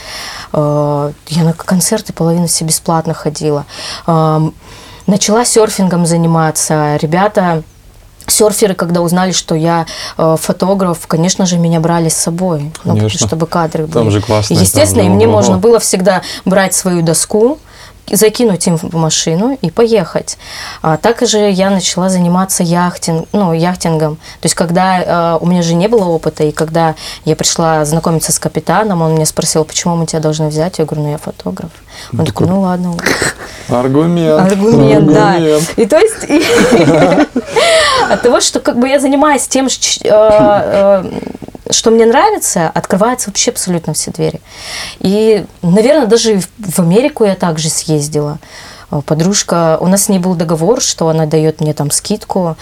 Э, 0.53 1.13
Я 1.29 1.45
на 1.45 1.53
концерты 1.53 2.13
половину 2.13 2.47
все 2.47 2.65
бесплатно 2.65 3.15
ходила. 3.15 3.67
Э, 4.07 4.41
Начала 5.07 5.45
серфингом 5.45 6.07
заниматься. 6.07 6.97
Ребята 6.97 7.63
Серферы, 8.27 8.75
когда 8.75 9.03
узнали, 9.03 9.33
что 9.33 9.55
я 9.55 9.85
э, 10.17 10.37
фотограф, 10.41 11.07
конечно 11.07 11.45
же, 11.45 11.59
меня 11.59 11.79
брали 11.79 12.09
с 12.09 12.15
собой, 12.17 12.73
ну, 12.85 13.09
чтобы 13.11 13.47
кадры 13.47 13.87
Там 13.87 14.05
были. 14.05 14.15
же 14.15 14.23
классно, 14.23 14.55
Естественно, 14.55 15.03
там 15.03 15.13
и 15.13 15.15
мне 15.15 15.27
можно 15.27 15.59
было 15.59 15.79
всегда 15.79 16.23
брать 16.47 16.73
свою 16.75 17.03
доску, 17.03 17.59
закинуть 18.11 18.67
им 18.67 18.77
в 18.77 18.95
машину 18.95 19.59
и 19.61 19.71
поехать. 19.71 20.39
А 20.83 20.97
также 20.97 21.39
я 21.51 21.71
начала 21.71 22.09
заниматься 22.09 22.63
яхтинг, 22.63 23.29
ну, 23.33 23.53
яхтингом. 23.53 24.17
То 24.17 24.47
есть, 24.47 24.55
когда 24.55 25.35
э, 25.35 25.39
у 25.41 25.47
меня 25.47 25.63
же 25.63 25.75
не 25.75 25.89
было 25.89 26.05
опыта, 26.05 26.45
и 26.45 26.53
когда 26.53 26.95
я 27.25 27.37
пришла 27.37 27.85
знакомиться 27.85 28.33
с 28.33 28.39
капитаном, 28.39 29.03
он 29.03 29.15
меня 29.15 29.27
спросил, 29.27 29.65
почему 29.65 29.97
мы 29.97 30.07
тебя 30.07 30.21
должны 30.21 30.49
взять? 30.49 30.79
Я 30.79 30.85
говорю, 30.85 31.05
ну, 31.05 31.11
я 31.13 31.19
фотограф. 31.19 31.71
Он 32.17 32.25
такой, 32.25 32.47
ну, 32.47 32.61
ладно, 32.61 32.95
Аргумент. 33.69 34.53
Аргумент, 34.53 35.07
да. 35.07 35.39
И 35.77 35.87
то 35.87 35.99
есть 35.99 36.25
от 38.11 38.23
того, 38.23 38.41
что 38.41 38.61
как 38.61 38.79
бы 38.79 38.89
я 38.89 39.01
занимаюсь 39.01 39.47
тем, 39.49 39.67
э, 39.67 40.09
э, 40.11 41.05
что 41.71 41.91
мне 41.91 42.07
нравится, 42.07 42.69
открываются 42.69 43.31
вообще 43.31 43.51
абсолютно 43.51 43.95
все 43.95 44.11
двери. 44.11 44.41
И, 45.01 45.45
наверное, 45.63 46.07
даже 46.07 46.41
в- 46.59 46.79
Америку 46.81 47.25
я 47.25 47.35
также 47.35 47.69
съездила. 47.71 48.39
Э, 48.91 49.01
Подружка, 49.05 49.79
у 49.81 49.87
нас 49.87 50.05
с 50.05 50.09
ней 50.09 50.19
был 50.19 50.35
договор, 50.35 50.81
что 50.81 51.09
она 51.09 51.27
дает 51.27 51.61
мне 51.61 51.73
там 51.75 51.91
скидку 51.91 52.57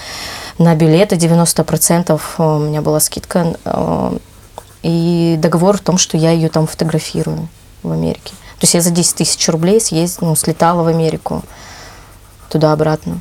на 0.58 0.74
билеты 0.74 1.16
90%. 1.16 2.20
У 2.38 2.58
меня 2.58 2.80
была 2.82 3.00
скидка. 3.00 3.54
э, 3.64 4.18
И 4.82 5.36
договор 5.38 5.76
в 5.78 5.80
том, 5.80 5.96
что 5.98 6.16
я 6.16 6.30
ее 6.32 6.48
там 6.48 6.66
фотографирую 6.66 7.48
в 7.84 7.92
Америке. 7.92 8.32
То 8.58 8.64
есть 8.64 8.74
я 8.74 8.80
за 8.80 8.90
10 8.90 9.14
тысяч 9.16 9.48
рублей 9.48 9.80
съездила, 9.80 10.28
ну, 10.30 10.36
слетала 10.36 10.82
в 10.82 10.86
Америку 10.88 11.42
туда-обратно. 12.48 13.20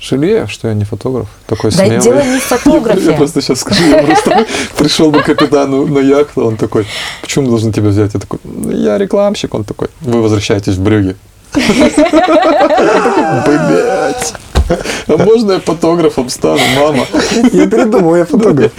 Жалею, 0.00 0.46
что 0.48 0.68
я 0.68 0.74
не 0.74 0.84
фотограф. 0.84 1.26
Такой 1.46 1.70
Да 1.72 1.76
смелый. 1.78 2.00
дело 2.00 2.22
не 2.22 2.38
в 2.38 2.42
фотографе. 2.44 3.10
Я 3.10 3.12
просто 3.16 3.40
сейчас 3.42 3.60
скажу, 3.60 3.84
я 3.84 4.02
просто 4.04 4.46
пришел 4.76 5.10
бы 5.10 5.22
капитану 5.22 5.86
на 5.86 5.98
яхту, 5.98 6.44
он 6.46 6.56
такой, 6.56 6.86
почему 7.20 7.44
мы 7.46 7.50
должны 7.50 7.72
тебя 7.72 7.88
взять? 7.88 8.14
Я 8.14 8.20
такой, 8.20 8.38
«Ну, 8.44 8.70
я 8.70 8.96
рекламщик, 8.98 9.54
он 9.54 9.64
такой, 9.64 9.88
вы 10.00 10.22
возвращаетесь 10.22 10.74
в 10.74 10.82
Брюге. 10.82 11.16
Блять. 13.46 14.34
А 15.08 15.16
можно 15.16 15.52
я 15.52 15.60
фотографом 15.60 16.28
стану, 16.28 16.60
мама? 16.78 17.06
Я 17.52 17.66
передумал, 17.66 18.14
я 18.16 18.24
фотограф. 18.26 18.70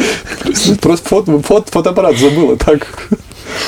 Просто 0.81 1.07
фото- 1.09 1.39
фото- 1.39 1.71
фотоаппарат 1.71 2.17
забыла, 2.17 2.55
так. 2.57 2.87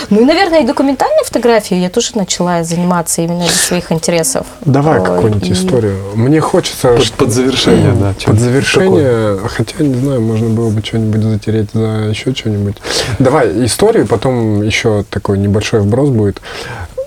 Ну 0.10 0.22
и, 0.22 0.26
наверное, 0.26 0.62
и 0.62 0.66
документальной 0.66 1.24
фотографией 1.26 1.82
я 1.82 1.90
тоже 1.90 2.12
начала 2.16 2.64
заниматься 2.64 3.22
именно 3.22 3.44
из 3.44 3.54
своих 3.62 3.92
интересов. 3.92 4.46
Давай 4.66 5.00
Ой, 5.00 5.06
какую-нибудь 5.06 5.48
и- 5.50 5.54
историю. 5.54 5.98
Мне 6.16 6.40
хочется... 6.42 6.94
Под, 6.96 7.04
что- 7.04 7.18
под 7.18 7.32
завершение, 7.32 7.92
да. 7.94 8.14
Под 8.26 8.40
завершение, 8.40 9.38
хотя, 9.48 9.84
не 9.84 9.96
знаю, 9.96 10.22
можно 10.22 10.50
было 10.50 10.70
бы 10.70 10.82
что-нибудь 10.84 11.22
затереть 11.24 11.70
за 11.74 12.10
еще 12.10 12.34
что-нибудь. 12.34 12.78
Давай 13.20 13.66
историю, 13.66 14.08
потом 14.08 14.62
еще 14.62 15.04
такой 15.10 15.38
небольшой 15.38 15.82
вброс 15.82 16.10
будет. 16.10 16.42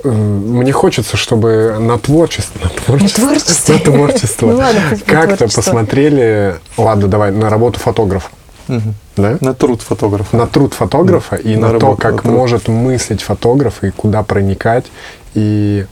Э, 0.04 0.08
Мне 0.10 0.72
хочется, 0.72 1.16
чтобы 1.16 1.76
на 1.80 1.98
творчество, 1.98 2.58
на 2.62 2.68
творчество, 2.68 3.24
творчество. 3.28 3.72
на 3.72 3.78
творчество 3.80 4.46
Ну 4.46 4.56
ладно, 4.58 4.80
как-то 5.06 5.36
творчество. 5.36 5.62
посмотрели, 5.62 6.56
ладно, 6.76 7.08
давай, 7.08 7.30
на 7.32 7.48
работу 7.48 7.80
фотографа, 7.80 8.28
Мгм. 8.68 8.94
да? 9.16 9.38
На 9.40 9.54
труд 9.54 9.82
фотографа. 9.82 10.36
на 10.36 10.46
труд 10.46 10.74
фотографа 10.74 11.36
и 11.36 11.56
На 11.56 11.72
на, 11.72 11.78
то, 11.78 11.96
как 11.96 12.24
на 12.24 12.30
может 12.30 12.68
мыслить 12.68 13.22
фотограф 13.22 13.82
и 13.84 13.90
куда 13.90 14.22
проникать, 14.22 14.86
и 15.34 15.86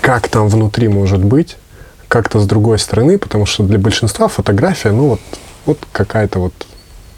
как 0.00 0.28
там 0.28 0.48
внутри 0.48 0.88
может 0.88 1.24
быть, 1.24 1.56
как-то 2.08 2.40
с 2.40 2.46
другой 2.46 2.78
стороны, 2.78 3.18
потому 3.18 3.46
что 3.46 3.62
для 3.62 3.78
большинства 3.78 4.28
фотография, 4.28 4.90
ну 4.90 5.08
вот, 5.08 5.20
вот 5.66 5.78
какая-то 5.92 6.38
вот 6.40 6.52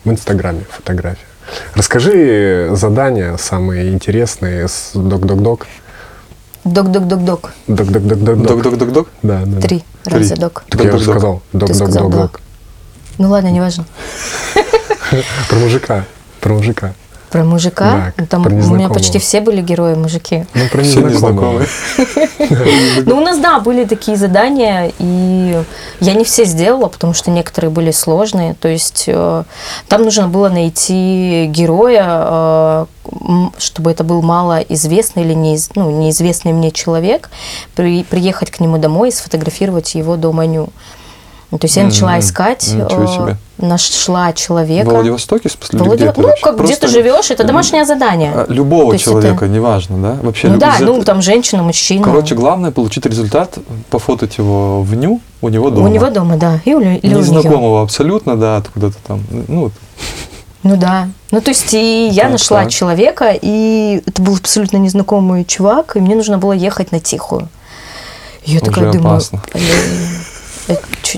в 0.04 0.10
Инстаграме 0.10 0.64
фотография. 0.70 1.26
Расскажи 1.74 2.70
задания 2.72 3.36
самые 3.36 3.92
интересные 3.92 4.68
с 4.68 4.92
док-док-док. 4.94 5.66
Док-док-док-док. 6.64 7.52
Док-док-док-док. 7.66 8.46
Док-док-док-док? 8.46 9.08
Да, 9.22 9.40
да. 9.44 9.56
да. 9.56 9.60
Три 9.60 9.84
раза 10.04 10.36
док. 10.36 10.64
Так 10.68 10.84
я 10.84 10.94
уже 10.94 11.04
сказал. 11.04 11.42
Ты 11.52 11.74
сказал, 11.74 12.08
да. 12.08 12.18
Док-док-док-док. 12.18 12.40
Ну 13.18 13.28
ладно, 13.30 13.48
неважно. 13.48 13.84
Про 15.48 15.58
мужика. 15.58 16.04
Про 16.40 16.54
мужика. 16.54 16.94
Про 17.30 17.44
мужика. 17.44 17.84
Да, 17.90 18.12
Ну, 18.18 18.26
там 18.26 18.42
про 18.42 18.50
у 18.52 18.54
меня 18.74 18.88
почти 18.90 19.18
все 19.18 19.40
были 19.40 19.62
герои 19.62 19.94
мужики. 19.94 20.44
Ну, 20.52 20.68
про 20.70 20.82
Все 20.82 21.00
незнакомые. 21.00 21.66
Ну, 23.06 23.16
у 23.16 23.20
нас, 23.20 23.38
да, 23.38 23.58
были 23.60 23.84
такие 23.86 24.16
задания, 24.18 24.92
и 24.98 25.62
я 26.00 26.14
не 26.14 26.24
все 26.24 26.44
сделала, 26.44 26.88
потому 26.88 27.14
что 27.14 27.30
некоторые 27.30 27.70
были 27.70 27.90
сложные. 27.90 28.54
То 28.54 28.68
есть 28.68 29.04
э, 29.06 29.44
там 29.88 30.02
нужно 30.02 30.28
было 30.28 30.50
найти 30.50 31.46
героя, 31.46 32.04
э, 32.06 32.86
чтобы 33.58 33.90
это 33.90 34.04
был 34.04 34.20
малоизвестный 34.20 35.22
или 35.24 35.34
неиз- 35.34 35.70
ну, 35.74 35.90
неизвестный 35.90 36.52
мне 36.52 36.70
человек, 36.70 37.30
при- 37.74 38.04
приехать 38.04 38.50
к 38.50 38.60
нему 38.60 38.76
домой 38.76 39.08
и 39.08 39.12
сфотографировать 39.12 39.94
его 39.94 40.16
дома-ню. 40.16 40.64
Ну, 40.64 40.72
То 41.58 41.66
есть 41.66 41.76
я 41.76 41.84
начала 41.84 42.18
искать, 42.18 42.66
э, 42.72 43.34
нашла 43.58 44.32
В 44.32 44.34
человека. 44.34 44.88
Владивостоке, 44.90 45.48
в 45.48 45.52
смысле, 45.52 45.78
или 45.78 45.86
Влади- 45.88 46.02
где 46.08 46.12
ну, 46.16 46.28
как 46.42 46.58
где 46.64 46.74
ты 46.76 46.88
живешь, 46.88 47.30
это 47.30 47.44
домашнее 47.44 47.84
задание. 47.84 48.32
а, 48.34 48.46
Любого 48.48 48.96
человека, 48.98 49.44
это- 49.44 49.54
неважно, 49.54 49.98
да? 50.02 50.16
Вообще, 50.22 50.48
Ну 50.48 50.54
люб- 50.54 50.60
да, 50.60 50.74
ну 50.80 50.84
этого- 50.92 51.04
там 51.04 51.22
женщина, 51.22 51.62
мужчина. 51.62 52.02
Короче, 52.04 52.34
главное 52.34 52.70
получить 52.70 53.04
результат, 53.06 53.58
пофотать 53.90 54.38
его 54.38 54.82
в 54.82 54.94
ню 54.94 55.20
у 55.42 55.48
него 55.50 55.70
дома. 55.70 55.86
у 55.88 55.92
него 55.92 56.08
дома, 56.10 56.36
да. 56.36 56.60
И 56.64 56.74
у, 56.74 56.80
или 56.80 57.14
у. 57.14 57.18
Незнакомого 57.18 57.82
абсолютно, 57.82 58.36
да, 58.36 58.56
откуда-то 58.56 58.96
там. 59.06 59.20
Ну, 59.48 59.60
вот. 59.64 59.72
Ну 60.62 60.76
да. 60.76 61.08
Ну 61.30 61.40
то 61.40 61.50
есть 61.50 61.74
и 61.74 62.08
я 62.08 62.22
Так, 62.24 62.32
нашла 62.32 62.62
так. 62.62 62.70
человека, 62.70 63.36
и 63.40 64.02
это 64.06 64.22
был 64.22 64.36
абсолютно 64.36 64.78
незнакомый 64.78 65.44
чувак, 65.44 65.96
и 65.96 66.00
мне 66.00 66.14
нужно 66.14 66.38
было 66.38 66.52
ехать 66.52 66.92
на 66.92 67.00
тихую. 67.00 67.48
Я 68.44 68.56
Уже 68.60 68.64
такая 68.70 68.92
думаю, 68.92 69.12
опасно. 69.16 69.40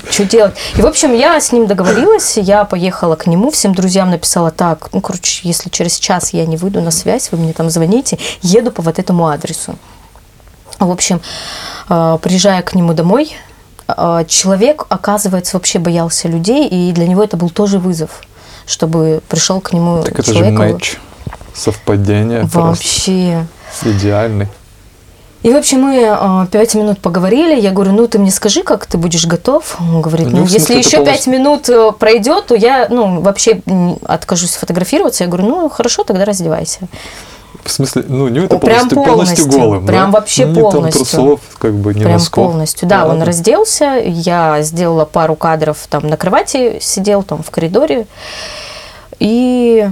Что 0.09 0.25
делать? 0.25 0.55
И, 0.75 0.81
в 0.81 0.85
общем, 0.85 1.13
я 1.13 1.39
с 1.39 1.51
ним 1.51 1.67
договорилась, 1.67 2.37
я 2.37 2.65
поехала 2.65 3.15
к 3.15 3.27
нему, 3.27 3.51
всем 3.51 3.75
друзьям 3.75 4.09
написала 4.09 4.51
так, 4.51 4.89
ну, 4.91 5.01
короче, 5.01 5.47
если 5.47 5.69
через 5.69 5.97
час 5.97 6.33
я 6.33 6.45
не 6.45 6.57
выйду 6.57 6.81
на 6.81 6.91
связь, 6.91 7.31
вы 7.31 7.37
мне 7.37 7.53
там 7.53 7.69
звоните, 7.69 8.17
еду 8.41 8.71
по 8.71 8.81
вот 8.81 8.99
этому 8.99 9.27
адресу. 9.27 9.75
В 10.79 10.91
общем, 10.91 11.21
э, 11.89 12.17
приезжая 12.21 12.61
к 12.61 12.75
нему 12.75 12.93
домой, 12.93 13.35
э, 13.87 14.25
человек, 14.27 14.85
оказывается, 14.89 15.57
вообще 15.57 15.79
боялся 15.79 16.27
людей, 16.27 16.67
и 16.67 16.91
для 16.91 17.07
него 17.07 17.23
это 17.23 17.37
был 17.37 17.49
тоже 17.49 17.79
вызов, 17.79 18.21
чтобы 18.65 19.21
пришел 19.29 19.61
к 19.61 19.73
нему 19.73 20.03
так 20.03 20.19
это 20.19 20.23
же 20.23 20.33
человек. 20.33 20.59
матч. 20.59 20.97
Совпадение 21.53 22.41
просто 22.41 22.59
Вообще. 22.59 23.47
идеальный. 23.83 24.49
И, 25.45 25.53
в 25.53 25.57
общем, 25.57 25.81
мы 25.81 25.95
э, 26.01 26.47
пять 26.51 26.73
минут 26.73 26.99
поговорили. 26.99 27.59
Я 27.61 27.69
говорю, 27.69 27.91
ну, 27.91 28.07
ты 28.07 28.17
мне 28.17 28.31
скажи, 28.31 28.63
как 28.63 28.87
ты 28.87 28.97
будешь 28.97 29.27
готов. 29.27 29.77
Он 29.79 30.01
говорит, 30.01 30.29
Ну, 30.31 30.39
ну, 30.39 30.45
если 30.45 30.73
еще 30.75 30.97
полностью- 30.97 31.05
пять 31.05 31.27
минут 31.27 31.69
э, 31.69 31.91
пройдет, 31.91 32.47
то 32.47 32.55
я, 32.55 32.87
ну, 32.89 33.21
вообще 33.21 33.61
откажусь 34.07 34.55
фотографироваться. 34.55 35.23
Я 35.23 35.29
говорю, 35.29 35.47
ну, 35.47 35.69
хорошо, 35.69 36.03
тогда 36.03 36.25
раздевайся. 36.25 36.79
В 37.63 37.69
смысле, 37.71 38.05
ну, 38.07 38.27
не 38.27 38.39
это 38.39 38.57
прям 38.57 38.89
полностью, 38.89 38.95
полностью 39.03 39.37
полностью, 39.45 39.61
голым. 39.61 39.85
прям 39.85 40.11
да? 40.11 40.17
вообще 40.19 40.45
Ну, 40.47 40.49
не 40.55 40.61
там 40.61 40.71
полностью. 40.71 41.05
трусов, 41.05 41.39
как 41.59 41.73
бы, 41.75 41.93
не 41.93 41.99
Прям 42.01 42.13
носков. 42.13 42.45
полностью. 42.51 42.87
Да, 42.87 43.03
он 43.03 43.09
Ладно. 43.09 43.25
разделся. 43.25 44.01
Я 44.03 44.63
сделала 44.63 45.05
пару 45.05 45.35
кадров, 45.35 45.77
там 45.91 46.07
на 46.07 46.17
кровати 46.17 46.79
сидел, 46.81 47.21
там 47.21 47.43
в 47.43 47.51
коридоре. 47.51 48.07
И 49.19 49.87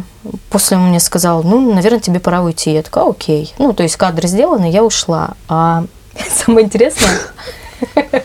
после 0.50 0.78
он 0.78 0.90
мне 0.90 1.00
сказал, 1.00 1.44
ну, 1.44 1.74
наверное, 1.74 2.00
тебе 2.00 2.20
пора 2.20 2.42
уйти. 2.42 2.72
Я 2.72 2.84
такая, 2.84 3.10
окей. 3.10 3.54
Ну, 3.58 3.74
то 3.74 3.84
есть 3.84 3.96
кадры 3.96 4.28
сделаны, 4.28 4.70
я 4.70 4.84
ушла. 4.84 5.32
А 5.48 5.84
самое 6.30 6.66
интересное, 6.66 7.20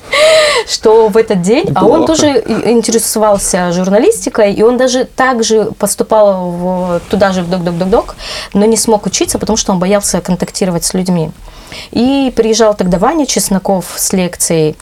что 0.66 1.08
в 1.08 1.16
этот 1.16 1.42
день, 1.42 1.72
а 1.74 1.86
он 1.86 2.06
тоже 2.06 2.28
интересовался 2.64 3.72
журналистикой, 3.72 4.52
и 4.52 4.62
он 4.62 4.76
даже 4.76 5.04
так 5.04 5.42
же 5.44 5.72
поступал 5.78 6.50
в, 6.50 7.00
туда 7.10 7.32
же 7.32 7.42
в 7.42 7.50
док-док-док-док, 7.50 8.16
но 8.54 8.64
не 8.64 8.76
смог 8.76 9.06
учиться, 9.06 9.38
потому 9.38 9.56
что 9.56 9.72
он 9.72 9.78
боялся 9.78 10.20
контактировать 10.20 10.84
с 10.84 10.94
людьми. 10.94 11.30
И 11.90 12.32
приезжал 12.34 12.74
тогда 12.74 12.98
Ваня 12.98 13.26
Чесноков 13.26 13.92
с 13.96 14.12
лекцией. 14.12 14.76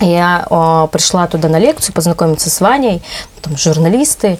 Я 0.00 0.46
э, 0.50 0.88
пришла 0.90 1.26
туда 1.26 1.48
на 1.48 1.58
лекцию 1.58 1.94
познакомиться 1.94 2.50
с 2.50 2.60
Ваней, 2.60 3.02
там 3.42 3.56
журналисты, 3.56 4.38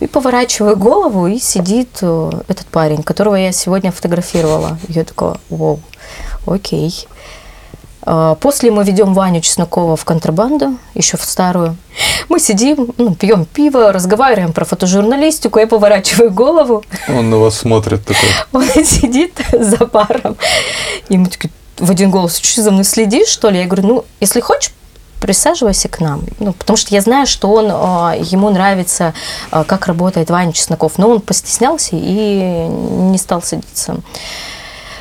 и 0.00 0.06
поворачиваю 0.06 0.76
голову, 0.76 1.26
и 1.26 1.38
сидит 1.38 1.98
э, 2.00 2.30
этот 2.48 2.66
парень, 2.66 3.02
которого 3.02 3.34
я 3.34 3.52
сегодня 3.52 3.92
фотографировала. 3.92 4.78
Я 4.88 5.04
такая, 5.04 5.36
вау, 5.50 5.80
окей. 6.46 7.06
А, 8.06 8.34
После 8.36 8.70
мы 8.70 8.84
ведем 8.84 9.14
Ваню 9.14 9.40
Чеснокова 9.40 9.96
в 9.96 10.04
контрабанду, 10.04 10.76
еще 10.94 11.16
в 11.16 11.24
старую. 11.24 11.76
Мы 12.28 12.40
сидим, 12.40 12.92
ну, 12.96 13.14
пьем 13.14 13.44
пиво, 13.44 13.92
разговариваем 13.92 14.52
про 14.52 14.64
фотожурналистику, 14.64 15.58
я 15.58 15.66
поворачиваю 15.66 16.30
голову, 16.30 16.84
Он 17.08 17.30
на 17.30 17.38
вас 17.38 17.58
смотрит 17.58 18.04
такой. 18.04 18.28
он 18.52 18.84
сидит 18.84 19.40
за 19.52 19.86
баром. 19.86 20.36
И 21.08 21.18
мы 21.18 21.26
такие 21.28 21.50
в 21.78 21.90
один 21.90 22.10
голос, 22.10 22.38
что 22.38 22.62
за 22.62 22.70
мной 22.70 22.84
следишь, 22.84 23.28
что 23.28 23.50
ли? 23.50 23.58
Я 23.58 23.66
говорю, 23.66 23.86
ну, 23.86 24.04
если 24.20 24.40
хочешь, 24.40 24.72
присаживайся 25.24 25.88
к 25.88 26.00
нам. 26.00 26.24
Ну, 26.38 26.52
потому 26.52 26.76
что 26.76 26.94
я 26.94 27.00
знаю, 27.00 27.26
что 27.26 27.50
он, 27.50 27.70
а, 27.70 28.14
ему 28.14 28.50
нравится, 28.50 29.14
а, 29.50 29.64
как 29.64 29.86
работает 29.86 30.28
Ваня 30.28 30.52
Чесноков. 30.52 30.98
Но 30.98 31.08
он 31.08 31.22
постеснялся 31.22 31.96
и 31.96 32.66
не 32.68 33.16
стал 33.16 33.40
садиться. 33.40 33.96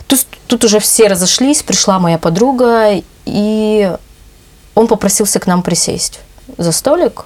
Тут, 0.07 0.25
тут 0.47 0.63
уже 0.63 0.79
все 0.79 1.09
разошлись, 1.09 1.61
пришла 1.61 1.99
моя 1.99 2.17
подруга, 2.17 3.01
и 3.25 3.97
он 4.75 4.87
попросился 4.87 5.41
к 5.41 5.45
нам 5.45 5.61
присесть 5.61 6.21
за 6.57 6.71
столик. 6.71 7.25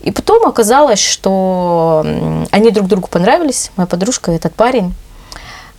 И 0.00 0.10
потом 0.10 0.46
оказалось, 0.46 0.98
что 0.98 2.06
они 2.50 2.70
друг 2.70 2.88
другу 2.88 3.06
понравились, 3.06 3.70
моя 3.76 3.86
подружка 3.86 4.32
и 4.32 4.36
этот 4.36 4.54
парень. 4.54 4.94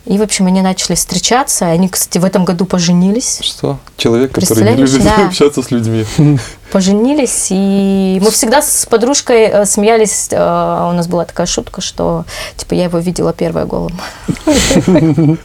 И, 0.06 0.18
в 0.18 0.22
общем, 0.24 0.48
они 0.48 0.62
начали 0.62 0.96
встречаться. 0.96 1.66
Они, 1.68 1.88
кстати, 1.88 2.18
в 2.18 2.26
этом 2.26 2.44
году 2.44 2.66
поженились. 2.66 3.40
Что? 3.44 3.78
Человек, 3.98 4.32
который 4.34 4.64
не 4.72 4.76
любит 4.78 5.04
да. 5.04 5.26
общаться 5.28 5.62
с 5.62 5.70
людьми. 5.70 6.06
Поженились. 6.72 7.48
И 7.52 8.20
мы 8.24 8.32
всегда 8.32 8.62
с 8.64 8.88
подружкой 8.88 9.44
э, 9.44 9.66
смеялись. 9.66 10.30
э, 10.32 10.36
У 10.38 10.94
нас 10.94 11.08
была 11.08 11.26
такая 11.26 11.46
шутка, 11.46 11.82
что 11.82 12.26
типа 12.58 12.74
я 12.74 12.86
его 12.86 12.98
видела 12.98 13.32
первая 13.32 13.66
голым. 13.66 14.00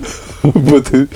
В 0.42 0.74
этой- 0.74 1.08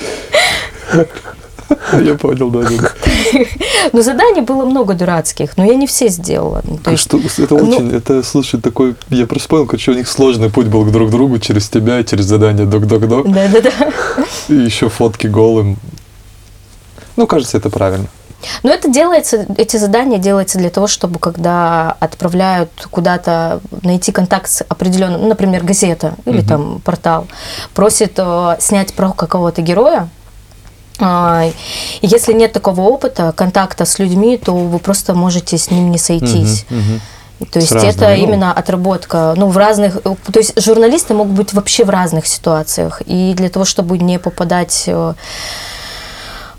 Я 2.04 2.14
понял, 2.14 2.50
да, 2.50 2.60
да. 2.62 2.90
Но 3.92 4.02
заданий 4.02 4.40
было 4.40 4.64
много 4.64 4.94
дурацких, 4.94 5.56
но 5.56 5.64
я 5.64 5.74
не 5.74 5.86
все 5.86 6.08
сделала. 6.08 6.60
Ну, 6.64 6.78
То 6.78 6.90
есть, 6.90 7.02
Что, 7.04 7.18
это 7.18 7.54
ну- 7.56 7.68
очень, 7.68 7.92
это, 7.94 8.22
слушай, 8.22 8.60
такой, 8.60 8.94
я 9.08 9.26
просто 9.26 9.48
понял, 9.48 9.66
короче, 9.66 9.92
у 9.92 9.94
них 9.94 10.08
сложный 10.08 10.50
путь 10.50 10.66
был 10.66 10.84
к 10.84 10.90
друг 10.92 11.10
другу 11.10 11.38
через 11.38 11.68
тебя, 11.68 12.02
через 12.04 12.26
задание 12.26 12.66
док-док-док, 12.66 13.30
да-да-да. 13.30 13.70
и 14.48 14.54
еще 14.54 14.88
фотки 14.88 15.26
голым. 15.26 15.76
Ну, 17.16 17.26
кажется, 17.26 17.56
это 17.56 17.70
правильно. 17.70 18.06
Но 18.62 18.70
это 18.72 18.88
делается, 18.90 19.46
эти 19.58 19.76
задания 19.76 20.18
делаются 20.18 20.58
для 20.58 20.70
того, 20.70 20.86
чтобы 20.86 21.18
когда 21.18 21.96
отправляют 22.00 22.70
куда-то 22.90 23.60
найти 23.82 24.12
контакт 24.12 24.50
с 24.50 24.64
определенным, 24.66 25.20
ну, 25.22 25.28
например, 25.28 25.62
газета 25.62 26.14
или 26.24 26.38
Мгм. 26.38 26.46
там 26.46 26.80
портал, 26.82 27.26
просит 27.74 28.14
э, 28.16 28.56
снять 28.60 28.94
про 28.94 29.12
какого-то 29.12 29.60
героя. 29.60 30.08
А, 31.01 31.51
если 32.03 32.32
нет 32.32 32.53
такого 32.53 32.82
опыта, 32.82 33.32
контакта 33.36 33.84
с 33.84 33.98
людьми, 33.98 34.36
то 34.36 34.55
вы 34.55 34.78
просто 34.78 35.14
можете 35.14 35.59
с 35.59 35.70
ним 35.70 35.90
не 35.90 35.98
сойтись. 35.98 36.66
Мгм, 36.70 36.80
мгм. 36.80 37.01
То 37.51 37.59
есть 37.59 37.72
разными, 37.72 37.94
это 37.94 38.09
ну. 38.09 38.14
именно 38.14 38.53
отработка, 38.53 39.32
ну, 39.36 39.48
в 39.48 39.57
разных, 39.57 40.03
то 40.03 40.18
есть 40.34 40.61
журналисты 40.62 41.14
могут 41.14 41.32
быть 41.32 41.53
вообще 41.55 41.84
в 41.84 41.90
разных 41.90 42.26
ситуациях, 42.26 43.01
и 43.07 43.32
для 43.34 43.48
того, 43.48 43.64
чтобы 43.64 43.96
не 43.96 44.18
попадать, 44.18 44.84
э, 44.86 45.14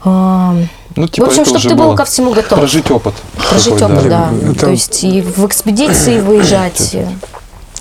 э, 0.03 0.65
Ну, 0.95 1.07
в 1.07 1.19
общем, 1.19 1.45
чтобы 1.45 1.59
ты 1.61 1.75
был 1.75 1.95
ко 1.95 2.03
всему 2.05 2.31
готов. 2.31 2.57
Прожить 2.57 2.89
опыт. 2.89 3.13
Прожить 3.49 3.77
такой, 3.77 3.95
опыт, 3.97 4.09
да. 4.09 4.29
Это- 4.43 4.59
То 4.59 4.69
есть 4.71 5.03
и 5.03 5.21
в 5.21 5.45
экспедиции 5.45 6.19
выезжать. 6.19 6.97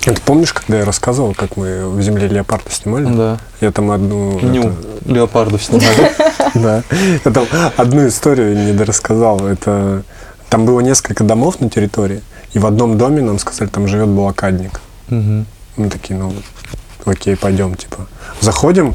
Ты 0.01 0.15
помнишь, 0.25 0.53
когда 0.53 0.79
я 0.79 0.85
рассказывал, 0.85 1.35
как 1.35 1.57
мы 1.57 1.87
в 1.87 2.01
земле 2.01 2.27
леопарда 2.27 2.71
снимали? 2.71 3.05
Да. 3.05 3.37
Я 3.61 3.71
там 3.71 3.91
одну... 3.91 4.39
Ню, 4.39 4.61
это- 4.63 5.11
леопардов 5.11 5.63
снимали. 5.63 6.11
Да. 6.55 6.83
Я 7.25 7.31
там 7.31 7.45
одну 7.77 8.07
историю 8.07 8.57
не 8.57 8.73
дорассказал. 8.73 9.47
Это 9.47 10.03
там 10.49 10.65
было 10.65 10.81
несколько 10.81 11.23
домов 11.23 11.61
на 11.61 11.69
территории, 11.69 12.21
и 12.53 12.59
в 12.59 12.65
одном 12.65 12.97
доме 12.97 13.21
нам 13.21 13.39
сказали, 13.39 13.69
там 13.69 13.87
живет 13.87 14.09
блокадник. 14.09 14.81
Мы 15.09 15.89
такие, 15.89 16.19
ну, 16.19 16.33
окей, 17.05 17.35
пойдем, 17.37 17.75
типа. 17.75 18.07
Заходим, 18.41 18.93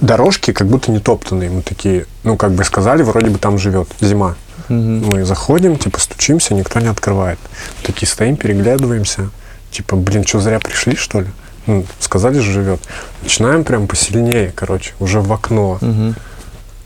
дорожки 0.00 0.52
как 0.52 0.66
будто 0.66 0.90
не 0.90 0.98
топтанные. 0.98 1.50
Мы 1.50 1.62
такие, 1.62 2.06
ну, 2.24 2.36
как 2.36 2.52
бы 2.52 2.64
сказали, 2.64 3.02
вроде 3.02 3.30
бы 3.30 3.38
там 3.38 3.58
живет 3.58 3.88
зима. 4.00 4.34
Мгм. 4.68 5.06
Мы 5.06 5.24
заходим, 5.24 5.76
типа, 5.76 6.00
стучимся, 6.00 6.54
никто 6.54 6.80
не 6.80 6.88
открывает. 6.88 7.38
Такие 7.82 8.08
стоим, 8.08 8.36
переглядываемся. 8.36 9.30
Типа, 9.70 9.96
блин, 9.96 10.24
что, 10.26 10.40
зря 10.40 10.58
пришли, 10.58 10.96
что 10.96 11.20
ли? 11.20 11.28
Ну, 11.70 11.84
сказали 12.00 12.40
же, 12.40 12.50
живет. 12.50 12.80
Начинаем 13.22 13.62
прям 13.62 13.86
посильнее, 13.86 14.52
короче, 14.52 14.92
уже 14.98 15.20
в 15.20 15.32
окно. 15.32 15.78
Мгм. 15.80 16.16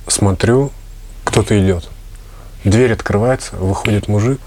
Смотрю, 0.07 0.73
кто-то 1.25 1.59
идет. 1.59 1.89
Дверь 2.65 2.93
открывается, 2.93 3.57
выходит 3.57 4.09
мужик, 4.09 4.41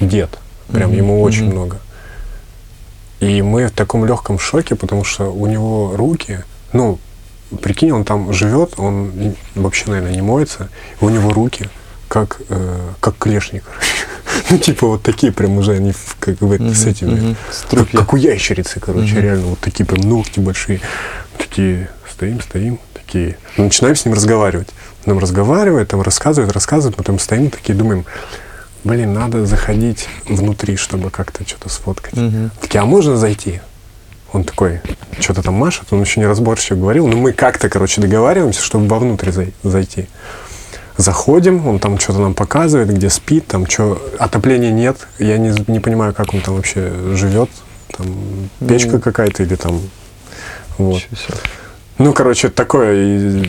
дед. 0.00 0.40
Прям 0.72 0.88
Мгм, 0.90 0.98
ему 0.98 1.22
очень 1.22 1.44
мгм. 1.44 1.52
много. 1.52 1.78
И 3.20 3.42
мы 3.42 3.68
в 3.68 3.70
таком 3.70 4.04
легком 4.04 4.40
шоке, 4.40 4.74
потому 4.74 5.04
что 5.04 5.32
у 5.32 5.46
него 5.46 5.92
руки, 5.94 6.42
ну, 6.72 6.98
прикинь, 7.62 7.92
он 7.92 8.02
там 8.02 8.32
живет, 8.32 8.80
он 8.80 9.36
вообще, 9.54 9.84
наверное, 9.86 10.14
не 10.16 10.20
моется, 10.20 10.68
у 11.00 11.08
него 11.10 11.32
руки 11.32 11.68
как, 12.08 12.40
э, 12.48 12.78
как 13.00 13.16
клешни, 13.18 13.60
короче. 13.60 13.86
Ну, 14.50 14.58
типа 14.58 14.86
вот 14.86 15.02
такие 15.02 15.32
прям 15.32 15.56
уже, 15.58 15.72
они 15.72 15.92
в- 15.92 16.16
как 16.20 16.40
Мгм, 16.40 16.74
с 16.74 16.84
этими, 16.84 17.36
как, 17.92 18.12
у 18.12 18.16
ящерицы, 18.16 18.80
короче, 18.80 19.20
реально 19.20 19.46
вот 19.46 19.60
такие 19.60 19.84
прям 19.86 20.08
ногти 20.08 20.40
большие. 20.40 20.80
Такие, 21.38 21.88
стоим, 22.12 22.40
стоим, 22.40 22.78
такие. 22.92 23.38
Ну, 23.56 23.64
начинаем 23.64 23.96
с 23.96 24.04
ним 24.04 24.14
разговаривать. 24.14 24.68
Нам 25.06 25.18
разговаривает, 25.18 25.88
там 25.88 26.02
рассказывает, 26.02 26.52
рассказывает, 26.52 26.96
потом 26.96 27.18
стоим 27.18 27.50
такие, 27.50 27.74
думаем, 27.74 28.04
блин, 28.84 29.14
надо 29.14 29.46
заходить 29.46 30.08
внутри, 30.28 30.76
чтобы 30.76 31.10
как-то 31.10 31.46
что-то 31.46 31.68
сфоткать. 31.68 32.14
Мгм. 32.14 32.50
Такие, 32.60 32.80
а 32.80 32.84
можно 32.84 33.16
зайти? 33.16 33.60
Он 34.32 34.44
такой, 34.44 34.80
что-то 35.20 35.42
там 35.42 35.54
машет, 35.54 35.86
он 35.92 36.02
еще 36.02 36.20
не 36.20 36.26
разборчиво 36.26 36.76
говорил, 36.78 37.06
но 37.06 37.16
мы 37.16 37.32
как-то, 37.32 37.68
короче, 37.68 38.00
договариваемся, 38.00 38.60
чтобы 38.62 38.86
вовнутрь 38.88 39.30
зай- 39.30 39.52
зайти. 39.62 40.08
Заходим, 40.96 41.66
он 41.66 41.78
там 41.78 41.98
что-то 41.98 42.20
нам 42.20 42.34
показывает, 42.34 42.88
где 42.92 43.10
спит, 43.10 43.46
там 43.46 43.66
что, 43.66 44.00
отопления 44.18 44.70
нет, 44.72 44.96
я 45.18 45.36
не, 45.36 45.54
не 45.70 45.78
понимаю, 45.80 46.14
как 46.14 46.32
он 46.32 46.40
там 46.40 46.56
вообще 46.56 46.90
живет, 47.14 47.50
там 47.96 48.06
печка 48.66 48.92
Ну. 48.92 49.00
какая-то 49.00 49.42
или 49.42 49.56
там, 49.56 49.80
вот. 50.78 51.02
Ну, 51.98 52.12
короче, 52.12 52.48
такое, 52.50 52.94
и, 52.94 53.44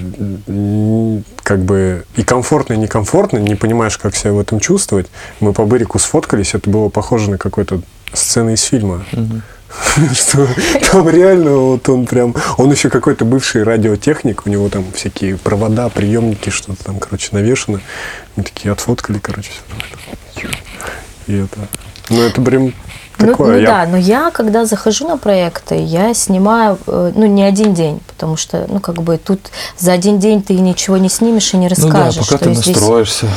м, 0.47 1.23
как 1.43 1.59
бы, 1.59 2.05
и 2.15 2.23
комфортно, 2.23 2.73
и 2.73 2.77
некомфортно, 2.77 3.37
не 3.39 3.55
понимаешь, 3.55 3.97
как 3.97 4.15
себя 4.15 4.33
в 4.33 4.39
этом 4.39 4.59
чувствовать. 4.61 5.07
Мы 5.41 5.51
по 5.53 5.65
Бырику 5.65 5.99
сфоткались, 5.99 6.53
это 6.53 6.69
было 6.69 6.87
похоже 6.89 7.29
на 7.31 7.37
какой-то 7.37 7.81
сцену 8.13 8.51
из 8.51 8.61
фильма. 8.61 9.03
Мгм. 9.11 9.41
Что 10.13 10.47
там 10.91 11.09
реально 11.09 11.57
вот 11.57 11.89
он 11.89 12.05
прям... 12.05 12.35
Он 12.57 12.71
еще 12.71 12.89
какой-то 12.89 13.25
бывший 13.25 13.63
радиотехник, 13.63 14.45
у 14.45 14.49
него 14.49 14.69
там 14.69 14.85
всякие 14.93 15.37
провода, 15.37 15.89
приемники, 15.89 16.49
что-то 16.49 16.83
там, 16.83 16.99
короче, 16.99 17.29
навешано. 17.31 17.81
Мы 18.35 18.43
такие 18.43 18.71
отфоткали, 18.71 19.19
короче, 19.19 19.51
все. 20.35 20.47
И 21.27 21.35
это... 21.35 21.67
Ну, 22.09 22.21
это 22.21 22.41
прям 22.41 22.73
такое. 23.17 23.53
ну 23.53 23.57
я- 23.59 23.67
да, 23.67 23.85
но 23.89 23.97
я, 23.97 24.31
когда 24.31 24.65
захожу 24.65 25.07
на 25.07 25.17
проекты, 25.17 25.75
я 25.75 26.13
снимаю, 26.13 26.77
э, 26.87 27.11
ну, 27.15 27.25
не 27.25 27.43
один 27.43 27.73
день, 27.73 27.99
потому 28.07 28.37
что, 28.37 28.65
ну, 28.69 28.79
как 28.79 29.01
бы 29.01 29.17
тут 29.17 29.39
за 29.77 29.91
один 29.93 30.19
день 30.19 30.41
ты 30.41 30.53
ничего 30.55 30.97
не 30.97 31.09
снимешь 31.09 31.53
и 31.53 31.57
не 31.57 31.67
Ну 31.67 31.75
да, 31.75 31.81
расскажешь. 31.83 32.27
пока 32.29 32.37
ты 32.45 32.53
здесь- 32.53 32.75
настроишься, 32.75 33.27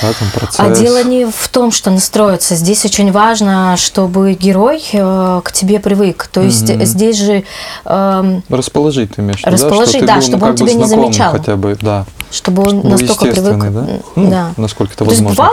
пока 0.00 0.12
там 0.18 0.28
процесс. 0.34 0.60
А 0.60 0.70
дело 0.70 1.04
не 1.04 1.26
в 1.26 1.48
том, 1.48 1.70
что 1.72 1.90
настроиться. 1.90 2.54
Здесь 2.56 2.84
очень 2.84 3.12
важно, 3.12 3.76
чтобы 3.76 4.32
герой 4.34 4.82
э, 4.92 5.40
к 5.44 5.52
тебе 5.52 5.80
привык. 5.80 6.28
То 6.32 6.40
есть 6.40 6.68
Мгм. 6.70 6.84
здесь 6.84 7.16
же, 7.18 7.44
эм, 7.84 8.42
Расположить 8.48 9.14
ты 9.16 9.22
имеешь 9.22 9.42
Расположить, 9.44 9.90
что 9.90 10.00
ты 10.00 10.06
да, 10.06 10.14
был, 10.14 10.20
ну, 10.22 10.26
чтобы 10.26 10.46
он 10.48 10.56
тебя 10.56 10.72
не 10.74 10.84
замечал. 10.84 11.32
хотя 11.32 11.56
бы, 11.56 11.76
да. 11.80 12.04
чтобы 12.30 12.62
он 12.68 12.80
Ну, 12.82 12.90
настолько 12.90 13.26
привык. 13.26 13.58
да? 13.72 13.86
Ну, 14.16 14.30
да. 14.30 14.50
насколько 14.56 14.92
это 14.94 15.04
То 15.04 15.10
есть 15.10 15.22
возможно 15.22 15.50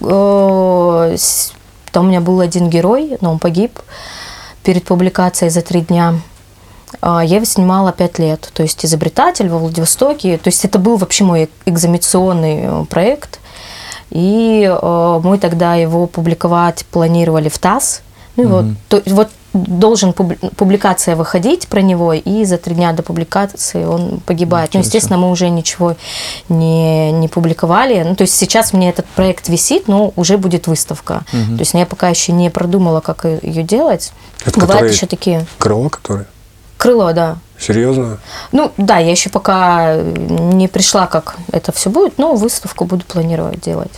бывало, 0.00 1.10
там 1.92 2.06
у 2.06 2.08
меня 2.08 2.20
был 2.20 2.40
один 2.40 2.68
герой, 2.68 3.16
но 3.20 3.32
он 3.32 3.38
погиб 3.38 3.78
перед 4.62 4.84
публикацией 4.84 5.50
за 5.50 5.62
три 5.62 5.80
дня. 5.80 6.14
А, 7.00 7.24
Я 7.24 7.36
его 7.36 7.44
снимала 7.44 7.92
пять 7.92 8.18
лет. 8.18 8.50
То 8.52 8.62
есть 8.62 8.84
изобретатель 8.84 9.48
во 9.48 9.58
Владивостоке. 9.58 10.38
То 10.38 10.48
есть 10.48 10.64
это 10.64 10.78
был 10.78 10.96
вообще 10.96 11.24
мой 11.24 11.50
экзаменационный 11.66 12.60
э, 12.62 12.84
проект. 12.86 13.40
И 14.10 14.64
э, 14.68 15.20
мы 15.22 15.38
тогда 15.38 15.74
его 15.76 16.06
публиковать 16.06 16.84
планировали 16.86 17.48
в 17.48 17.58
ТАСС. 17.58 18.02
Ну 18.42 18.44
и 18.44 18.46
вот, 18.46 18.64
то, 18.88 19.02
вот 19.14 19.28
должен 19.52 20.10
публи- 20.10 20.54
публикация 20.54 21.16
выходить 21.16 21.68
про 21.68 21.80
него, 21.82 22.12
и 22.12 22.44
за 22.44 22.56
три 22.56 22.74
дня 22.74 22.92
до 22.92 23.02
публикации 23.02 23.84
он 23.84 24.20
погибает. 24.20 24.70
Ничего 24.70 24.80
Ну, 24.80 24.84
естественно, 24.84 25.18
мы 25.18 25.30
уже 25.30 25.48
ничего 25.50 25.96
не, 26.48 27.10
не 27.12 27.28
публиковали. 27.28 28.02
Ну, 28.02 28.14
то 28.14 28.22
есть 28.22 28.34
сейчас 28.36 28.72
мне 28.72 28.90
этот 28.90 29.06
проект 29.06 29.48
висит, 29.48 29.88
но 29.88 30.12
уже 30.16 30.38
будет 30.38 30.66
выставка. 30.66 31.24
Мгм. 31.32 31.56
То 31.56 31.62
есть 31.62 31.74
я 31.74 31.86
пока 31.86 32.08
еще 32.08 32.32
не 32.32 32.50
продумала, 32.50 33.00
как 33.00 33.24
ее 33.24 33.62
делать. 33.62 34.12
Это 34.44 34.60
Бывают 34.60 34.92
еще 34.92 35.06
такие. 35.06 35.46
Крыло, 35.58 35.88
которое? 35.88 36.26
Крыло, 36.76 37.12
да. 37.12 37.38
Серьезно? 37.60 38.18
Ну, 38.52 38.72
да, 38.78 38.98
я 38.98 39.10
еще 39.10 39.28
пока 39.28 39.96
не 39.96 40.66
пришла, 40.66 41.06
как 41.06 41.36
это 41.52 41.72
все 41.72 41.90
будет, 41.90 42.16
но 42.16 42.34
выставку 42.34 42.86
буду 42.86 43.04
планировать 43.04 43.60
делать. 43.60 43.92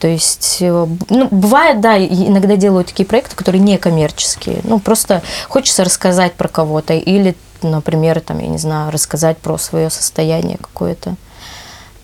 То 0.00 0.08
есть, 0.08 0.58
э, 0.60 0.86
ну, 1.08 1.28
бывает, 1.30 1.80
да, 1.80 1.96
иногда 1.96 2.56
делаю 2.56 2.84
такие 2.84 3.06
проекты, 3.06 3.36
которые 3.36 3.62
не 3.62 3.78
коммерческие. 3.78 4.58
Ну, 4.64 4.80
просто 4.80 5.22
хочется 5.48 5.84
рассказать 5.84 6.32
про 6.32 6.48
кого-то 6.48 6.94
или, 6.94 7.36
например, 7.62 8.20
там, 8.20 8.40
я 8.40 8.48
не 8.48 8.58
знаю, 8.58 8.90
рассказать 8.90 9.38
про 9.38 9.56
свое 9.56 9.88
состояние 9.88 10.58
какое-то. 10.58 11.14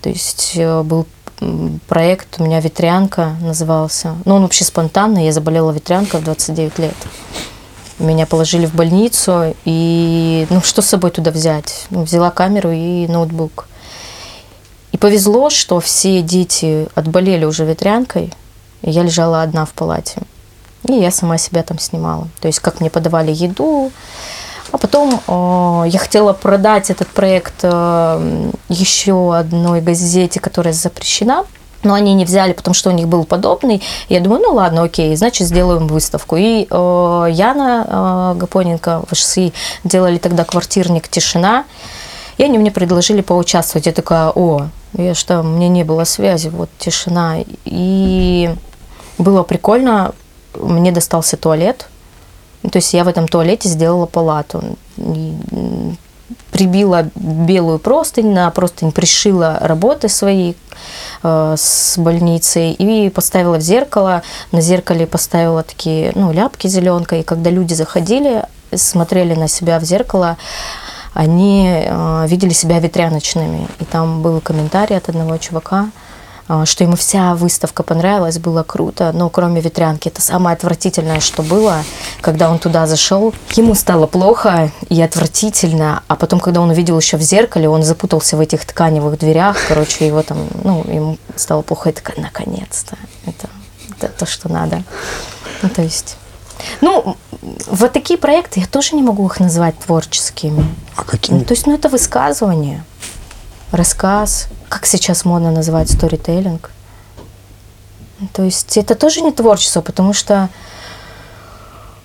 То 0.02 0.08
есть 0.08 0.52
э, 0.54 0.82
был 0.82 1.06
проект 1.88 2.36
у 2.38 2.44
меня 2.44 2.60
«Ветрянка» 2.60 3.34
назывался. 3.40 4.14
Ну, 4.24 4.36
он 4.36 4.42
вообще 4.42 4.64
спонтанный. 4.64 5.24
Я 5.24 5.32
заболела 5.32 5.72
ветрянкой 5.72 6.20
в 6.20 6.24
29 6.24 6.78
лет. 6.78 6.94
Меня 8.02 8.26
положили 8.26 8.66
в 8.66 8.74
больницу, 8.74 9.54
и 9.64 10.46
ну 10.50 10.60
что 10.60 10.82
с 10.82 10.86
собой 10.86 11.12
туда 11.12 11.30
взять? 11.30 11.86
Ну, 11.90 12.02
взяла 12.02 12.32
камеру 12.32 12.72
и 12.72 13.06
ноутбук. 13.06 13.68
И 14.90 14.98
повезло, 14.98 15.50
что 15.50 15.78
все 15.78 16.20
дети 16.20 16.88
отболели 16.96 17.44
уже 17.44 17.64
ветрянкой, 17.64 18.32
и 18.82 18.90
я 18.90 19.04
лежала 19.04 19.42
одна 19.42 19.64
в 19.64 19.70
палате. 19.70 20.20
И 20.88 20.94
я 20.94 21.12
сама 21.12 21.38
себя 21.38 21.62
там 21.62 21.78
снимала. 21.78 22.26
То 22.40 22.48
есть 22.48 22.58
как 22.58 22.80
мне 22.80 22.90
подавали 22.90 23.30
еду. 23.30 23.92
А 24.72 24.78
потом 24.78 25.20
э, 25.26 25.88
я 25.88 25.98
хотела 26.00 26.32
продать 26.32 26.90
этот 26.90 27.06
проект 27.06 27.60
э, 27.62 28.50
еще 28.68 29.36
одной 29.36 29.80
газете, 29.80 30.40
которая 30.40 30.74
запрещена 30.74 31.44
но 31.82 31.94
они 31.94 32.14
не 32.14 32.24
взяли, 32.24 32.52
потому 32.52 32.74
что 32.74 32.90
у 32.90 32.92
них 32.92 33.08
был 33.08 33.24
подобный. 33.24 33.82
Я 34.08 34.20
думаю, 34.20 34.42
ну 34.42 34.54
ладно, 34.54 34.82
окей, 34.82 35.14
значит, 35.16 35.46
сделаем 35.46 35.86
выставку. 35.86 36.36
И 36.36 36.66
э, 36.70 37.26
Яна 37.30 38.34
э, 38.34 38.38
Гапоненко 38.38 39.02
в 39.10 39.14
ШСИ 39.14 39.52
делали 39.84 40.18
тогда 40.18 40.44
квартирник 40.44 41.08
«Тишина», 41.08 41.64
и 42.38 42.44
они 42.44 42.58
мне 42.58 42.70
предложили 42.70 43.20
поучаствовать. 43.20 43.86
Я 43.86 43.92
такая, 43.92 44.30
о, 44.34 44.68
я 44.94 45.14
что, 45.14 45.42
мне 45.42 45.68
не 45.68 45.84
было 45.84 46.04
связи, 46.04 46.48
вот 46.48 46.70
тишина. 46.78 47.36
И 47.64 48.54
было 49.18 49.42
прикольно, 49.42 50.14
мне 50.54 50.92
достался 50.92 51.36
туалет, 51.36 51.88
то 52.62 52.76
есть 52.76 52.94
я 52.94 53.04
в 53.04 53.08
этом 53.08 53.28
туалете 53.28 53.68
сделала 53.68 54.06
палату. 54.06 54.62
И 54.96 55.34
прибила 56.52 57.08
белую 57.16 57.78
простынь, 57.78 58.32
на 58.32 58.50
простынь 58.50 58.92
пришила 58.92 59.58
работы 59.60 60.08
свои 60.08 60.54
э, 61.22 61.54
с 61.58 61.98
больницей 61.98 62.72
и 62.72 63.08
поставила 63.10 63.56
в 63.56 63.62
зеркало. 63.62 64.22
На 64.52 64.60
зеркале 64.60 65.06
поставила 65.06 65.62
такие 65.62 66.12
ну, 66.14 66.30
ляпки 66.30 66.68
зеленкой. 66.68 67.20
И 67.20 67.24
когда 67.24 67.50
люди 67.50 67.74
заходили, 67.74 68.44
смотрели 68.74 69.34
на 69.34 69.48
себя 69.48 69.80
в 69.80 69.84
зеркало, 69.84 70.36
они 71.14 71.68
э, 71.68 72.26
видели 72.28 72.52
себя 72.52 72.78
ветряночными. 72.78 73.66
И 73.80 73.84
там 73.84 74.22
был 74.22 74.40
комментарий 74.40 74.96
от 74.96 75.08
одного 75.08 75.38
чувака, 75.38 75.88
что 76.64 76.84
ему 76.84 76.96
вся 76.96 77.34
выставка 77.34 77.82
понравилась, 77.82 78.38
было 78.38 78.62
круто, 78.62 79.12
но 79.12 79.30
кроме 79.30 79.60
ветрянки, 79.60 80.08
это 80.08 80.20
самое 80.20 80.54
отвратительное, 80.54 81.20
что 81.20 81.42
было, 81.42 81.84
когда 82.20 82.50
он 82.50 82.58
туда 82.58 82.86
зашел, 82.86 83.34
ему 83.54 83.74
стало 83.74 84.06
плохо 84.06 84.70
и 84.88 85.00
отвратительно, 85.00 86.02
а 86.08 86.16
потом, 86.16 86.40
когда 86.40 86.60
он 86.60 86.70
увидел 86.70 86.98
еще 86.98 87.16
в 87.16 87.22
зеркале, 87.22 87.68
он 87.68 87.82
запутался 87.82 88.36
в 88.36 88.40
этих 88.40 88.64
тканевых 88.64 89.18
дверях, 89.18 89.56
короче, 89.68 90.06
его 90.06 90.22
там, 90.22 90.38
ну, 90.64 90.84
ему 90.88 91.18
стало 91.36 91.62
плохо, 91.62 91.90
и 91.90 91.92
такая, 91.92 92.20
наконец-то, 92.20 92.96
это, 93.26 93.48
это 93.96 94.08
то, 94.08 94.26
что 94.26 94.48
надо. 94.50 94.82
Ну, 95.62 95.68
то 95.68 95.82
есть... 95.82 96.16
Ну, 96.80 97.16
вот 97.66 97.92
такие 97.92 98.18
проекты, 98.18 98.60
я 98.60 98.66
тоже 98.66 98.94
не 98.94 99.02
могу 99.02 99.26
их 99.26 99.40
назвать 99.40 99.78
творческими. 99.78 100.64
А 100.96 101.02
какими? 101.02 101.38
Ну, 101.38 101.44
то 101.44 101.54
есть, 101.54 101.66
ну, 101.66 101.74
это 101.74 101.88
высказывание, 101.88 102.84
рассказ, 103.72 104.48
как 104.68 104.86
сейчас 104.86 105.24
модно 105.24 105.50
называть 105.50 105.90
сторителлинг. 105.90 106.70
То 108.32 108.42
есть 108.42 108.76
это 108.76 108.94
тоже 108.94 109.20
не 109.20 109.32
творчество, 109.32 109.80
потому 109.80 110.12
что 110.12 110.48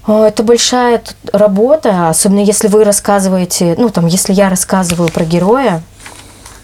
э, 0.07 0.24
это 0.24 0.43
большая 0.43 1.03
работа, 1.32 2.09
особенно 2.09 2.39
если 2.39 2.68
вы 2.68 2.84
рассказываете, 2.84 3.76
ну 3.78 3.89
там, 3.89 4.07
если 4.07 4.34
я 4.34 4.49
рассказываю 4.49 5.11
про 5.11 5.26
героя, 5.26 5.84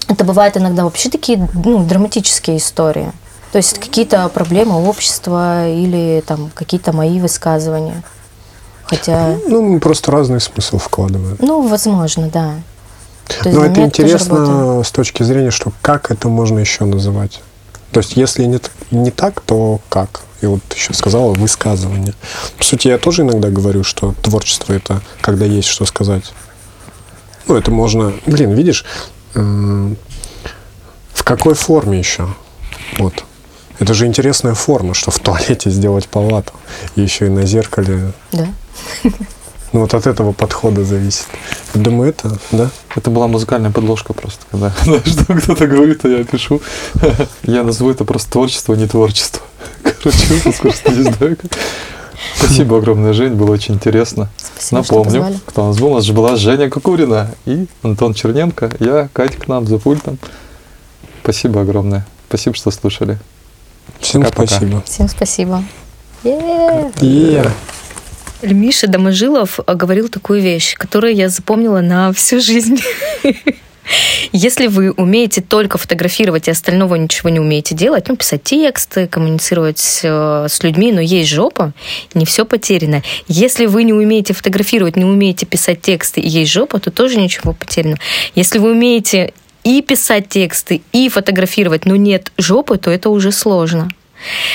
это 0.07 0.23
бывает 0.25 0.57
иногда 0.57 0.83
вообще 0.83 1.09
такие 1.09 1.47
ну, 1.53 1.83
драматические 1.83 2.57
истории. 2.57 3.11
То 3.51 3.57
есть 3.57 3.77
какие-то 3.79 4.27
проблемы 4.29 4.87
общества 4.87 5.69
или 5.69 6.23
там 6.25 6.49
какие-то 6.55 6.91
мои 6.91 7.19
высказывания. 7.19 8.03
Хотя... 8.85 9.37
Ну, 9.47 9.79
просто 9.79 10.11
разный 10.11 10.41
смысл 10.41 10.77
вкладывают. 10.77 11.39
Ну, 11.39 11.67
возможно, 11.67 12.29
да. 12.29 12.55
Но 13.45 13.65
это 13.65 13.81
интересно 13.81 14.83
с 14.83 14.91
точки 14.91 15.23
зрения, 15.23 15.51
что 15.51 15.71
как 15.81 16.11
это 16.11 16.27
можно 16.29 16.59
еще 16.59 16.85
называть. 16.85 17.41
То 17.91 17.99
есть, 17.99 18.17
если 18.17 18.45
не, 18.45 18.59
не 18.91 19.11
так, 19.11 19.41
то 19.41 19.79
как? 19.89 20.21
И 20.41 20.45
вот 20.45 20.61
еще 20.73 20.93
сказала 20.93 21.33
высказывание. 21.33 22.13
По 22.57 22.63
сути, 22.63 22.87
я 22.87 22.97
тоже 22.97 23.21
иногда 23.21 23.49
говорю, 23.49 23.83
что 23.83 24.13
творчество 24.21 24.73
это 24.73 25.01
когда 25.21 25.45
есть 25.45 25.67
что 25.67 25.85
сказать. 25.85 26.33
Ну, 27.47 27.55
это 27.55 27.71
можно. 27.71 28.13
Блин, 28.25 28.51
видишь, 28.53 28.83
э, 29.35 29.93
в 31.13 31.23
какой 31.23 31.53
форме 31.53 31.99
еще? 31.99 32.27
Вот. 32.97 33.23
Это 33.79 33.93
же 33.93 34.05
интересная 34.05 34.53
форма, 34.53 34.93
что 34.93 35.11
в 35.11 35.19
туалете 35.19 35.69
сделать 35.69 36.07
палату. 36.07 36.53
И 36.95 37.01
еще 37.01 37.27
и 37.27 37.29
на 37.29 37.45
зеркале. 37.45 38.11
Да. 38.31 38.47
Ну, 39.73 39.81
вот 39.81 39.93
от 39.95 40.05
этого 40.05 40.33
подхода 40.33 40.85
зависит. 40.85 41.25
Думаю, 41.73 42.11
это, 42.11 42.37
да? 42.51 42.69
Это 42.95 43.09
была 43.09 43.27
музыкальная 43.27 43.71
подложка 43.71 44.13
просто, 44.13 44.45
когда 44.51 44.71
что 45.05 45.33
кто-то 45.33 45.65
говорит, 45.65 46.05
а 46.05 46.09
я 46.09 46.23
пишу. 46.23 46.61
Я 47.43 47.63
назову 47.63 47.89
это 47.89 48.05
просто 48.05 48.31
творчество, 48.31 48.75
а 48.75 48.77
не 48.77 48.87
творчество. 48.87 49.41
Короче, 49.83 50.53
просто 50.61 50.91
не 50.91 51.01
знаю. 51.01 51.37
Спасибо 52.35 52.77
огромное, 52.77 53.13
Жень, 53.13 53.33
было 53.33 53.51
очень 53.51 53.73
интересно. 53.73 54.29
Спасибо, 54.37 54.81
Напомню, 54.81 55.39
кто 55.45 55.63
у 55.63 55.67
нас 55.67 55.79
был. 55.79 55.91
У 55.91 55.95
нас 55.95 56.03
же 56.03 56.13
была 56.13 56.35
Женя 56.35 56.69
Кукурина 56.69 57.31
и 57.45 57.67
Антон 57.81 58.13
Черненко. 58.13 58.71
Я, 58.79 59.09
Катя 59.11 59.37
к 59.39 59.47
нам 59.47 59.65
за 59.65 59.79
пультом. 59.79 60.19
Спасибо 61.23 61.61
огромное. 61.61 62.05
Спасибо, 62.27 62.55
что 62.55 62.69
слушали. 62.69 63.17
Всем 63.99 64.21
Пока-пока. 64.21 64.47
спасибо. 64.47 64.83
Всем 64.85 65.07
спасибо. 65.09 65.63
Yeah. 66.23 66.93
Yeah. 66.99 67.51
Миша 68.43 68.87
Доможилов 68.87 69.59
э, 69.65 69.73
говорил 69.73 70.09
такую 70.09 70.41
вещь, 70.41 70.75
которую 70.75 71.15
я 71.15 71.29
запомнила 71.29 71.81
на 71.81 72.11
всю 72.13 72.39
жизнь. 72.39 72.81
Если 74.31 74.67
вы 74.67 74.91
умеете 74.91 75.41
только 75.41 75.77
фотографировать 75.77 76.47
и 76.47 76.51
остального 76.51 76.95
ничего 76.95 77.29
не 77.29 77.39
умеете 77.39 77.75
делать, 77.75 78.07
ну, 78.07 78.15
писать 78.15 78.43
тексты, 78.43 79.07
коммуницировать 79.07 79.99
э, 80.03 80.47
с 80.49 80.63
людьми, 80.63 80.91
но 80.91 81.01
есть 81.01 81.29
жопа, 81.29 81.73
не 82.13 82.25
все 82.25 82.45
потеряно. 82.45 83.03
Если 83.27 83.65
вы 83.65 83.83
не 83.83 83.93
умеете 83.93 84.33
фотографировать, 84.33 84.95
не 84.95 85.05
умеете 85.05 85.45
писать 85.45 85.81
тексты 85.81 86.21
и 86.21 86.27
есть 86.27 86.51
жопа, 86.51 86.79
то 86.79 86.91
тоже 86.91 87.19
ничего 87.19 87.53
потеряно. 87.53 87.97
Если 88.35 88.59
вы 88.59 88.71
умеете 88.71 89.33
и 89.63 89.81
писать 89.81 90.29
тексты, 90.29 90.81
и 90.91 91.09
фотографировать, 91.09 91.85
но 91.85 91.95
нет 91.95 92.31
жопы, 92.37 92.77
то 92.77 92.91
это 92.91 93.09
уже 93.09 93.31
сложно. 93.31 93.89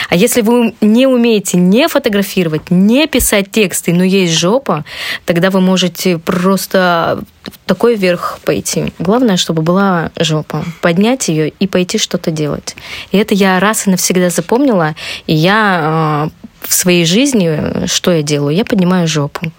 А 0.09 0.17
если 0.17 0.41
вы 0.41 0.75
не 0.81 1.07
умеете 1.07 1.57
не 1.57 1.89
фотографировать, 1.89 2.71
не 2.71 3.07
писать 3.07 3.51
тексты, 3.51 3.93
но 3.93 4.05
есть 4.05 4.33
жопа, 4.33 4.85
тогда 5.25 5.51
вы 5.51 5.61
можете 5.61 6.19
просто 6.19 7.23
такой 7.67 7.97
вверх 7.97 8.39
пойти. 8.45 8.93
Главное, 8.99 9.37
чтобы 9.37 9.63
была 9.63 10.11
жопа. 10.19 10.65
Поднять 10.81 11.29
ее 11.29 11.51
и 11.51 11.67
пойти 11.67 11.99
что-то 11.99 12.31
делать. 12.31 12.77
И 13.13 13.19
это 13.19 13.35
я 13.35 13.61
раз 13.61 13.87
и 13.87 13.91
навсегда 13.91 14.31
запомнила. 14.31 14.95
И 15.27 15.35
я 15.35 16.31
э, 16.33 16.67
в 16.67 16.73
своей 16.73 17.05
жизни, 17.05 17.87
что 17.87 18.11
я 18.13 18.23
делаю? 18.23 18.55
Я 18.55 18.65
поднимаю 18.65 19.09
жопу. 19.09 19.53